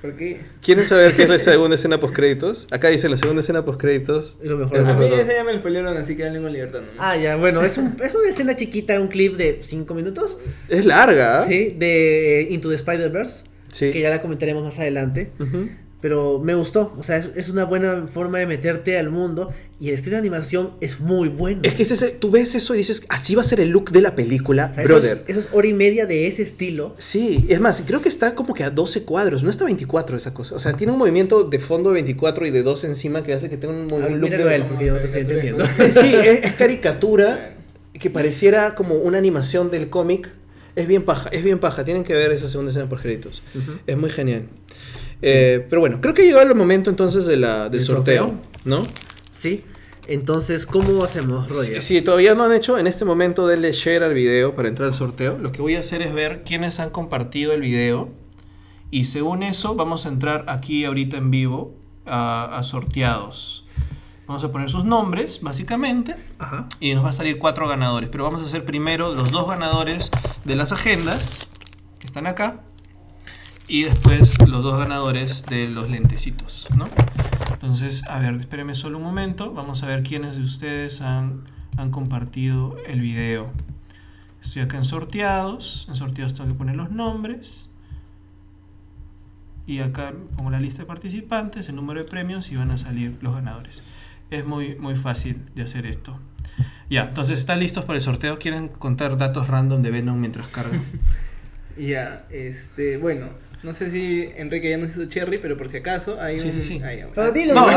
[0.00, 0.40] ¿Por qué?
[0.62, 2.66] ¿Quieren saber qué es la segunda escena post créditos?
[2.70, 4.36] Acá dice la segunda escena post créditos.
[4.42, 4.76] Es lo mejor.
[4.78, 6.80] Es A mí esa ya me spoilearon, así que con libertad.
[6.80, 6.86] ¿no?
[7.02, 10.38] Ah, ya, bueno, es, un, es una escena chiquita, un clip de 5 minutos.
[10.68, 11.44] Es larga.
[11.44, 13.44] Sí, de Into the Spider-Verse.
[13.72, 13.90] Sí.
[13.92, 15.32] Que ya la comentaremos más adelante.
[15.40, 15.68] Ujú.
[16.04, 16.92] Pero me gustó.
[16.98, 19.54] O sea, es, es una buena forma de meterte al mundo.
[19.80, 21.60] Y el estilo de animación es muy bueno.
[21.62, 23.90] Es que es ese- tú ves eso y dices, así va a ser el look
[23.90, 25.24] de la película, O sea, eso, es, brother.
[25.28, 26.94] eso es hora y media de ese estilo.
[26.98, 30.18] Sí, es más, creo que está como que a 12 cuadros, no está a 24
[30.18, 30.54] esa cosa.
[30.56, 33.48] O sea, tiene un movimiento de fondo de 24 y de 2 encima que hace
[33.48, 34.54] que tenga un, un look de...
[34.56, 35.64] él, porque yo no te estoy entendiendo.
[35.90, 37.54] Sí, es, es caricatura
[37.98, 40.28] que pareciera como una animación del cómic
[40.76, 41.82] Es bien paja, es bien paja.
[41.84, 43.42] Tienen que ver esa segunda escena por créditos.
[43.86, 44.42] Es muy genial.
[45.26, 48.40] Eh, pero bueno, creo que llegó el momento entonces de la, del ¿El sorteo, sorteo?
[48.64, 48.82] ¿no?
[49.32, 49.64] Sí.
[50.06, 51.80] Entonces, ¿cómo hacemos, Roger?
[51.80, 54.94] Si todavía no han hecho, en este momento denle share al video para entrar al
[54.94, 55.38] sorteo.
[55.38, 58.10] Lo que voy a hacer es ver quiénes han compartido el video.
[58.90, 63.66] Y según eso, vamos a entrar aquí ahorita en vivo a, a sorteados.
[64.26, 66.16] Vamos a poner sus nombres, básicamente.
[66.38, 66.66] Ajá.
[66.80, 68.10] Y nos va a salir cuatro ganadores.
[68.10, 70.10] Pero vamos a hacer primero los dos ganadores
[70.44, 71.48] de las agendas,
[71.98, 72.62] que están acá.
[73.66, 76.86] Y después los dos ganadores de los lentecitos, ¿no?
[77.50, 79.52] Entonces, a ver, espérenme solo un momento.
[79.52, 81.44] Vamos a ver quiénes de ustedes han,
[81.78, 83.50] han compartido el video.
[84.42, 85.86] Estoy acá en sorteados.
[85.88, 87.70] En sorteados tengo que poner los nombres.
[89.66, 93.16] Y acá pongo la lista de participantes, el número de premios y van a salir
[93.22, 93.82] los ganadores.
[94.30, 96.18] Es muy, muy fácil de hacer esto.
[96.90, 98.38] Ya, entonces están listos para el sorteo.
[98.38, 100.84] ¿Quieren contar datos random de Venom mientras cargan?
[101.76, 103.30] Ya, este, bueno,
[103.64, 106.52] no sé si Enrique ya nos hizo Cherry, pero por si acaso hay Sí, un...
[106.52, 106.78] sí, sí.
[106.78, 107.08] bueno.
[107.14, 107.76] Pero dilo, No, no,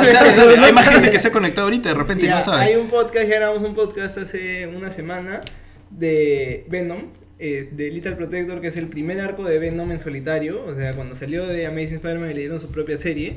[0.66, 2.62] hay más gente que se ha conectado ahorita, de repente y no sabe.
[2.64, 5.42] Hay un podcast, ya grabamos un podcast hace una semana
[5.90, 7.04] de Venom,
[7.40, 10.94] eh, de Little Protector, que es el primer arco de Venom en solitario, o sea,
[10.94, 13.36] cuando salió de Amazing Spider-Man y le dieron su propia serie,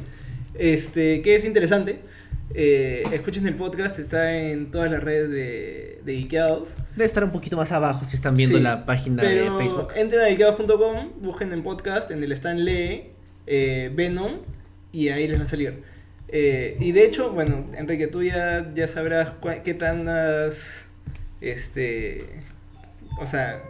[0.59, 2.01] este, que es interesante.
[2.53, 6.77] Eh, escuchen el podcast, está en todas las redes de, de Ikeados.
[6.97, 9.93] Debe estar un poquito más abajo si están viendo Sí, la página de Facebook.
[9.97, 13.11] Entren a ikeados.com, busquen en podcast, en el stand lee
[13.47, 14.39] eh, Venom
[14.93, 15.83] y ahí les va a salir.
[16.29, 20.87] Eh, y de hecho, bueno, Enrique, tú ya, ya sabrás cua- qué tantas.
[21.41, 22.25] Este.
[23.21, 23.61] O sea,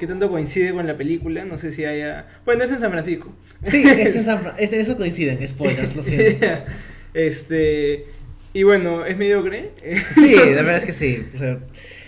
[0.00, 1.44] qué tanto coincide con la película.
[1.44, 2.26] No sé si haya.
[2.44, 3.32] Bueno, es en San Francisco.
[3.66, 6.46] Sí, es en San Fra- es- eso coinciden, spoilers, lo siento.
[7.14, 8.06] este.
[8.54, 9.72] Y bueno, es mediocre.
[10.14, 11.26] Sí, la verdad es que sí.
[11.34, 11.58] o sea,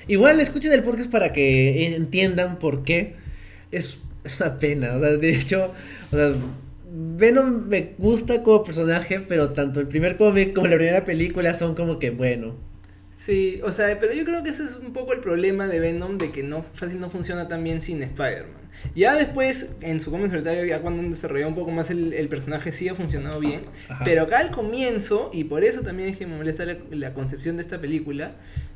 [0.07, 3.17] igual escuchen el podcast para que entiendan por qué
[3.73, 4.95] es, es una pena.
[4.95, 5.75] O sea, de hecho,
[6.13, 6.33] o sea,
[6.89, 11.75] Venom me gusta como personaje, pero tanto el primer cómic como la primera película son
[11.75, 12.55] como que, bueno.
[13.11, 16.17] Sí, o sea, pero yo creo que ese es un poco el problema de Venom,
[16.17, 18.66] de que no fácil no funciona tan bien sin Spider-Man.
[18.95, 22.29] Ya después, en su cómic solitario, ya cuando han desarrollado un poco más el, el
[22.29, 23.63] personaje, sí ha funcionado bien.
[23.89, 24.05] Ajá.
[24.05, 27.57] Pero acá al comienzo, y por eso también es que me molesta la, la concepción
[27.57, 28.33] de esta película,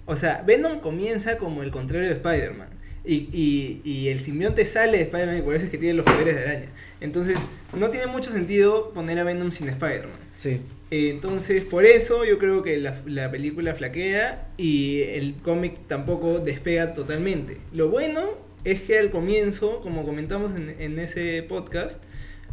[0.06, 2.68] o sea, Venom comienza como el contrario de Spider-Man.
[3.02, 6.04] Y, y, y el simbionte sale de Spider-Man y por eso es que tiene los
[6.04, 6.66] poderes de araña.
[7.00, 7.38] Entonces,
[7.78, 10.18] no tiene mucho sentido poner a Venom sin Spider-Man.
[10.36, 10.60] Sí.
[10.90, 16.92] Entonces, por eso yo creo que la, la película flaquea y el cómic tampoco despega
[16.92, 17.56] totalmente.
[17.72, 22.02] Lo bueno es que al comienzo, como comentamos en, en ese podcast,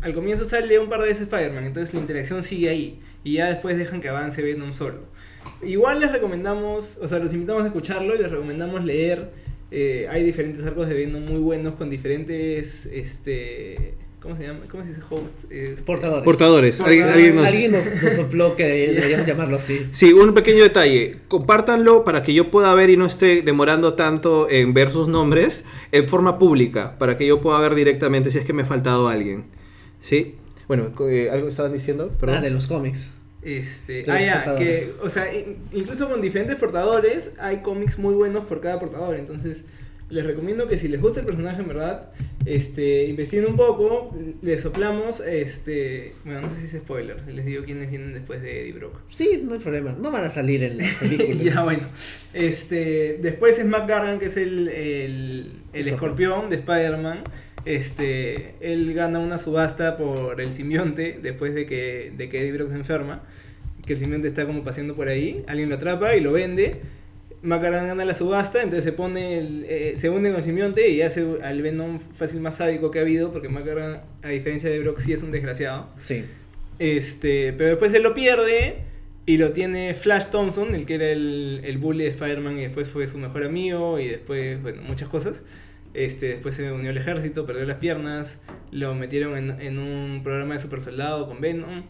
[0.02, 3.50] al comienzo sale un par de veces Spider-Man, entonces la interacción sigue ahí y ya
[3.50, 5.00] después dejan que avance Venom solo.
[5.64, 9.32] Igual les recomendamos, o sea, los invitamos a escucharlo y les recomendamos leer.
[9.72, 13.96] eh, hay diferentes arcos de Venom muy buenos con diferentes, este,
[14.28, 14.60] ¿cómo se llama?
[14.70, 15.36] ¿Cómo se dice host?
[15.50, 16.24] Este, Portadores.
[16.24, 16.82] Portadores.
[16.82, 17.46] Alguien, alguien nos...
[17.48, 19.88] Alguien nos, nos sopló que deberíamos llamarlo así.
[19.92, 21.18] Sí, un pequeño detalle.
[21.28, 25.64] Compártanlo para que yo pueda ver y no esté demorando tanto en ver sus nombres
[25.92, 29.08] en forma pública, para que yo pueda ver directamente si es que me ha faltado
[29.08, 29.46] alguien.
[30.02, 30.36] ¿Sí?
[30.68, 32.12] Bueno, eh, ¿algo estaban diciendo?
[32.20, 32.38] Perdón.
[32.40, 33.10] Ah, de los cómics.
[33.42, 38.44] Este, ah, ya, que, o sea, in- incluso con diferentes portadores hay cómics muy buenos
[38.46, 39.16] por cada portador.
[39.16, 39.64] Entonces,
[40.10, 42.10] les recomiendo que si les gusta el personaje, en verdad,
[42.48, 47.66] este, investiguen un poco, les soplamos, este, bueno, no sé si es spoiler, les digo
[47.66, 49.02] quiénes vienen después de Eddie Brock.
[49.10, 49.98] Sí, no hay problema.
[50.00, 51.44] No van a salir en películas.
[51.44, 51.88] ya, bueno.
[52.34, 56.32] Este, después es Mac Gargan, que es el, el, el Escorpión.
[56.46, 57.24] escorpión de Spider-Man.
[57.66, 62.70] Este, él gana una subasta por el simbionte después de que, de que Eddie Brock
[62.70, 63.24] se enferma.
[63.86, 65.44] Que el simbionte está como paseando por ahí.
[65.48, 66.78] Alguien lo atrapa y lo vende.
[67.42, 70.90] Mac Gargan gana la subasta, entonces se pone el, eh, se une con el simbionte
[70.90, 73.32] y hace al Venom fácil más sádico que ha habido.
[73.32, 75.90] Porque Mac Gargan, a diferencia de Brock, sí es un desgraciado.
[76.04, 76.26] Sí.
[76.80, 78.78] Este, pero después él lo pierde
[79.26, 82.88] y lo tiene Flash Thompson, el que era el, el bully de Spider-Man y después
[82.88, 85.44] fue su mejor amigo y después, bueno, muchas cosas.
[85.94, 88.40] Este, después se unió al ejército, perdió las piernas,
[88.72, 91.84] lo metieron en, en un programa de super soldado con Venom.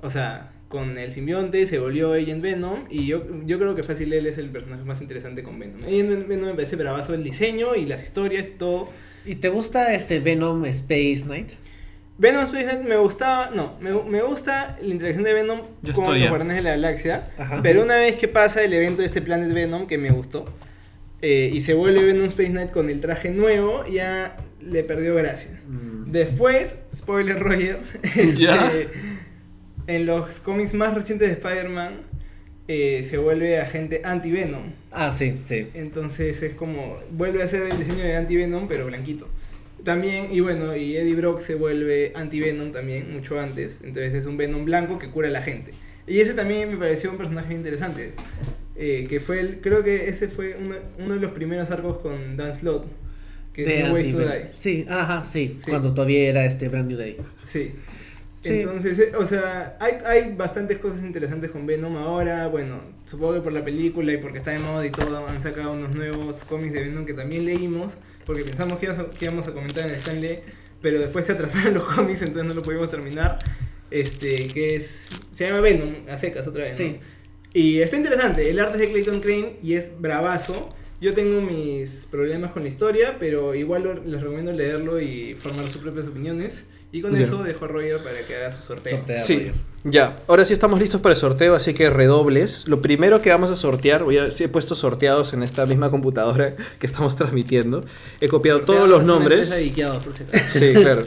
[0.00, 4.10] O sea, con el simbionte se volvió Agent Venom y yo, yo creo que fácil
[4.14, 5.82] él es el personaje más interesante con Venom.
[5.82, 8.88] Agent Venom me parece bravazo el diseño y las historias y todo.
[9.26, 11.50] ¿Y te gusta este Venom Space Knight?
[12.16, 16.04] Venom Space Knight me gustaba, no, me, me gusta la interacción de Venom Ya con
[16.06, 16.28] los.
[16.30, 17.60] Guardianes de la Galaxia, Ajá.
[17.62, 20.46] pero una vez que pasa el evento de este Planet Venom que me gustó
[21.20, 25.60] eh, y se vuelve Venom Space Knight con el traje nuevo, ya le perdió gracia.
[25.68, 26.10] Mm.
[26.12, 28.72] Después, spoiler Roger, este, Ya.
[29.86, 31.94] En los cómics más recientes de Spider-Man,
[32.68, 34.72] eh, se vuelve agente anti-Venom.
[34.90, 35.66] Ah, sí, sí.
[35.74, 39.28] Entonces es como, vuelve a ser el diseño de anti-Venom, pero blanquito.
[39.84, 43.78] También, y bueno, y Eddie Brock se vuelve anti-Venom también, mucho antes.
[43.82, 45.72] Entonces es un Venom blanco que cura a la gente.
[46.06, 48.12] Y ese también me pareció un personaje interesante.
[48.76, 52.36] eh, que fue el, creo que ese fue uno, uno de los primeros arcos con
[52.36, 52.86] Dan Slott.
[53.52, 54.48] Que De es No Ways to Die.
[54.56, 55.68] Sí, ajá, sí, Sí.
[55.70, 57.18] Cuando todavía era este Brand New Day.
[57.42, 57.72] Sí.
[58.42, 58.60] Sí.
[58.60, 62.48] Entonces, eh, o sea, hay, hay bastantes cosas interesantes con Venom ahora.
[62.48, 65.72] Bueno, supongo que por la película y porque está de moda y todo, han sacado
[65.72, 67.94] unos nuevos cómics de Venom que también leímos.
[68.24, 70.40] Porque pensamos que íbamos a, que íbamos a comentar en Stanley,
[70.80, 73.38] pero después se atrasaron los cómics, entonces no lo pudimos terminar.
[73.90, 75.08] Este, que es.
[75.32, 76.80] Se llama Venom, a secas otra vez.
[76.80, 76.86] ¿no?
[76.86, 76.98] Sí.
[77.54, 80.74] Y está interesante, el arte es de Clayton Crane y es bravazo.
[81.00, 85.82] Yo tengo mis problemas con la historia, pero igual les recomiendo leerlo y formar sus
[85.82, 86.66] propias opiniones.
[86.94, 88.98] Y con eso dejo a Roger para que haga su sorteo.
[88.98, 89.54] Sortea, Sí, Roger.
[89.84, 90.20] ya.
[90.28, 92.68] Ahora sí estamos listos para el sorteo, así que redobles.
[92.68, 95.90] Lo primero que vamos a sortear, voy a, sí he puesto sorteados en esta misma
[95.90, 97.82] computadora que estamos transmitiendo.
[98.20, 99.48] He copiado todos los nombres.
[99.48, 100.02] por si acaso.
[100.50, 101.02] Sí, claro.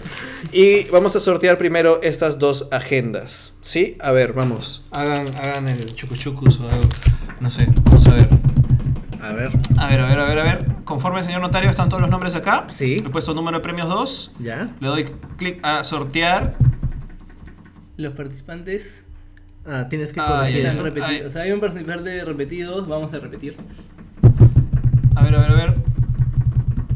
[0.51, 3.53] Y vamos a sortear primero estas dos agendas.
[3.61, 3.95] ¿Sí?
[3.99, 4.83] A ver, vamos.
[4.89, 6.89] Hagan, hagan el chucuchucus o algo.
[7.39, 8.29] No sé, vamos a ver.
[9.29, 10.65] A ver, A ver, a ver, a ver, a ver.
[10.83, 12.67] Conforme señor notario, están todos los nombres acá.
[12.69, 13.01] Sí.
[13.05, 14.31] He puesto número de premios 2.
[14.39, 14.69] ya.
[14.79, 15.07] Le doy
[15.37, 16.55] clic a sortear.
[17.97, 19.01] Los participantes
[19.67, 20.77] Ah, tienes que Ah, corregir eso.
[20.77, 20.83] ya.
[20.83, 21.27] repetidos.
[21.27, 23.57] O sea, hay un participante repetidos, vamos a repetir.
[25.15, 25.75] A ver, a ver, a ver.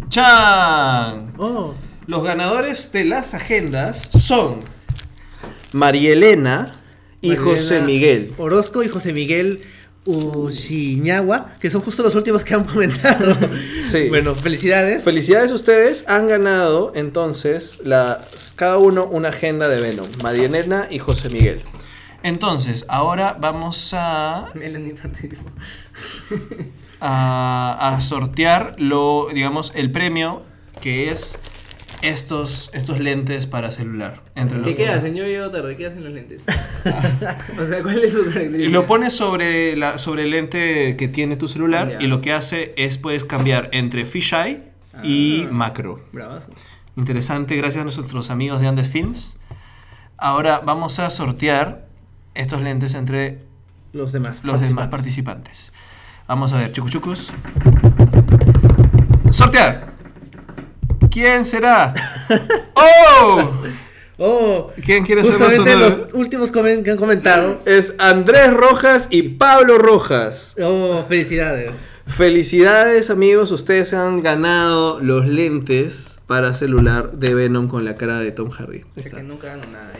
[0.10, 1.34] ¡Chan!
[1.38, 1.74] Oh,
[2.08, 4.60] Los ganadores de las agendas son
[5.74, 6.72] Marielena
[7.22, 8.34] y Marielena José Miguel.
[8.38, 9.62] Orozco y José Miguel
[10.10, 13.38] Ushiñagua, que son justo los últimos que han comentado.
[13.84, 14.10] Sí.
[14.10, 15.04] Bueno, felicidades.
[15.04, 21.00] Felicidades a ustedes, han ganado entonces las, cada uno una agenda de Venom, Marielena y
[21.00, 21.62] José Miguel.
[22.22, 25.42] Entonces, ahora vamos a, Melanie participó.
[27.02, 30.44] a, a sortear lo, digamos, el premio
[30.82, 31.38] que es
[32.02, 34.22] estos, estos lentes para celular.
[34.36, 35.26] Entre ¿Qué son- señor?
[35.28, 35.76] Yo llego tarde.
[35.78, 36.42] ¿Qué hacen los lentes?
[37.62, 38.70] o sea, ¿cuál es su Y característica?
[38.72, 42.02] lo pones sobre, la, sobre el lente que tiene tu celular Ya.
[42.02, 44.64] y lo que hace es puedes cambiar entre fisheye
[45.04, 45.50] y Ah.
[45.52, 46.00] macro.
[46.12, 46.52] Bravazo.
[46.96, 49.38] Interesante, gracias a nuestros amigos de Andes Films.
[50.18, 51.86] Ahora vamos a sortear
[52.36, 53.40] estos lentes entre
[53.94, 54.42] Los demás.
[54.44, 55.72] los demás participantes.
[55.72, 55.74] participantes.
[56.28, 57.32] Vamos a ver, chucuchucus.
[59.32, 59.94] Sortear.
[61.12, 61.94] ¿Quién será?
[62.74, 63.52] ¡Oh!
[64.22, 67.62] Oh, ¿Quién quiere ser justamente los últimos que han comentado.
[67.66, 70.56] Es Andrés Rojas y Pablo Rojas.
[70.62, 71.78] Oh, felicidades.
[72.06, 78.32] Felicidades amigos, ustedes han ganado los lentes para celular de Venom con la cara de
[78.32, 78.84] Tom Hardy.
[78.96, 79.94] Es que nunca gano nada.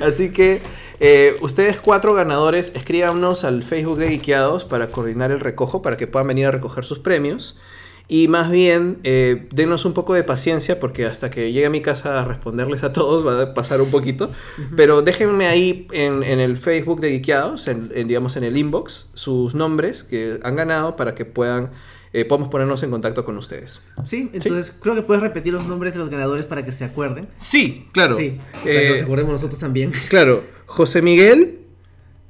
[0.00, 0.06] ya.
[0.06, 0.60] Así que
[1.00, 6.06] eh, ustedes cuatro ganadores, escríbanos al Facebook de Geekeados para coordinar el recojo, para que
[6.06, 7.58] puedan venir a recoger sus premios.
[8.08, 11.80] Y más bien, eh, denos un poco de paciencia porque hasta que llegue a mi
[11.80, 14.30] casa a responderles a todos va a pasar un poquito.
[14.76, 19.10] Pero déjenme ahí en, en el Facebook de Geekeados, en, en, digamos en el inbox,
[19.14, 21.70] sus nombres que han ganado para que puedan,
[22.12, 23.80] eh, podamos ponernos en contacto con ustedes.
[24.04, 27.26] Sí, entonces creo que puedes repetir los nombres de los ganadores para que se acuerden.
[27.38, 28.16] Sí, claro.
[28.16, 29.90] Sí, para Eh, que nos acordemos nosotros también.
[30.10, 31.60] claro, José Miguel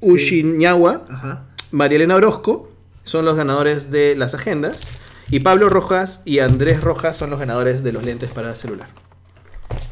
[0.01, 0.11] Sí.
[0.11, 1.05] Ushiñagua.
[1.09, 1.45] Ajá.
[1.71, 2.69] María Elena Orozco
[3.03, 4.87] son los ganadores de las agendas.
[5.29, 8.89] Y Pablo Rojas y Andrés Rojas son los ganadores de los lentes para celular.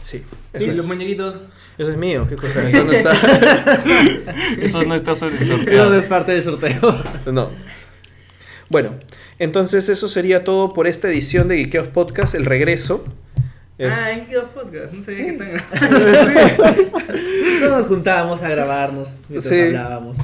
[0.04, 0.76] Sí, eso, Sí, es.
[0.76, 1.40] los muñequitos.
[1.78, 2.68] Eso es mío, qué cosa.
[2.70, 3.12] Eso no está.
[4.62, 5.94] eso no está sobre el Eso no sorteo.
[5.96, 7.04] es parte del sorteo.
[7.32, 7.50] No.
[8.70, 8.92] Bueno,
[9.40, 13.04] entonces eso sería todo por esta edición de Geekeos Podcast, el regreso.
[13.78, 14.94] Es- Ah, en qué podcast.
[14.94, 15.24] No sabía Sí.
[15.26, 16.00] que están grabando.
[17.60, 19.60] Solo nos juntábamos a grabarnos mientras Sí.
[19.62, 20.18] hablábamos.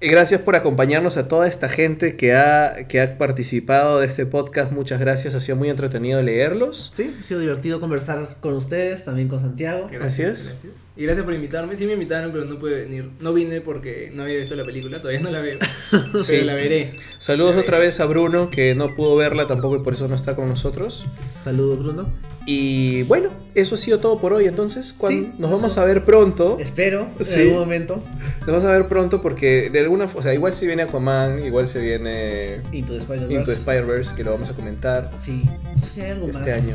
[0.00, 4.26] Y gracias por acompañarnos a toda esta gente que ha, que ha participado de este
[4.26, 4.70] podcast.
[4.70, 6.90] Muchas gracias, ha sido muy entretenido leerlos.
[6.92, 9.86] Sí, ha sido divertido conversar con ustedes, también con Santiago.
[10.02, 10.56] Así es.
[10.56, 10.56] gracias.
[10.96, 11.76] Y gracias por invitarme.
[11.76, 13.10] Sí me invitaron, pero no pude venir.
[13.18, 14.98] No vine porque no había visto la película.
[14.98, 15.58] Todavía no la veo.
[16.18, 16.24] Sí.
[16.28, 16.96] Pero la veré.
[17.18, 17.88] Saludos La otra veré.
[17.88, 21.06] vez a Bruno, que no pudo verla tampoco y por eso no está con nosotros.
[21.42, 22.10] Saludos, Bruno.
[22.46, 24.46] Y bueno, eso ha sido todo por hoy.
[24.46, 26.58] Entonces, Sí, nos vamos a ver pronto.
[26.60, 27.40] Espero en Sí.
[27.40, 28.02] algún momento.
[28.40, 31.44] Nos vamos a ver pronto porque de alguna forma, o sea, igual si viene Aquaman,
[31.44, 33.34] igual se viene Into the Spider-Verse.
[33.34, 35.42] Into the Spider-Verse, que lo vamos a comentar Sí,
[35.76, 36.74] no sé si hay algo este más año.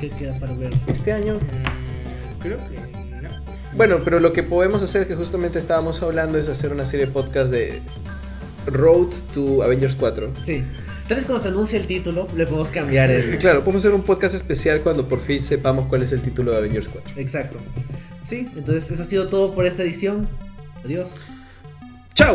[0.00, 0.70] que queda para ver.
[0.88, 1.34] Este año.
[1.34, 2.74] Mm, creo que
[3.22, 3.28] no.
[3.76, 7.12] Bueno, pero lo que podemos hacer, que justamente estábamos hablando, es hacer una serie de
[7.12, 7.80] podcast de
[8.66, 10.32] Road to Avengers 4.
[10.44, 10.64] Sí.
[11.08, 13.38] Tal vez cuando se anuncie el título, le podemos cambiar el.
[13.38, 16.58] Claro, podemos hacer un podcast especial cuando por fin sepamos cuál es el título de
[16.58, 17.12] Avengers 4.
[17.16, 17.58] Exacto.
[18.26, 20.26] Sí, entonces eso ha sido todo por esta edición.
[20.82, 21.10] Adiós.
[22.14, 22.34] ¡Chao!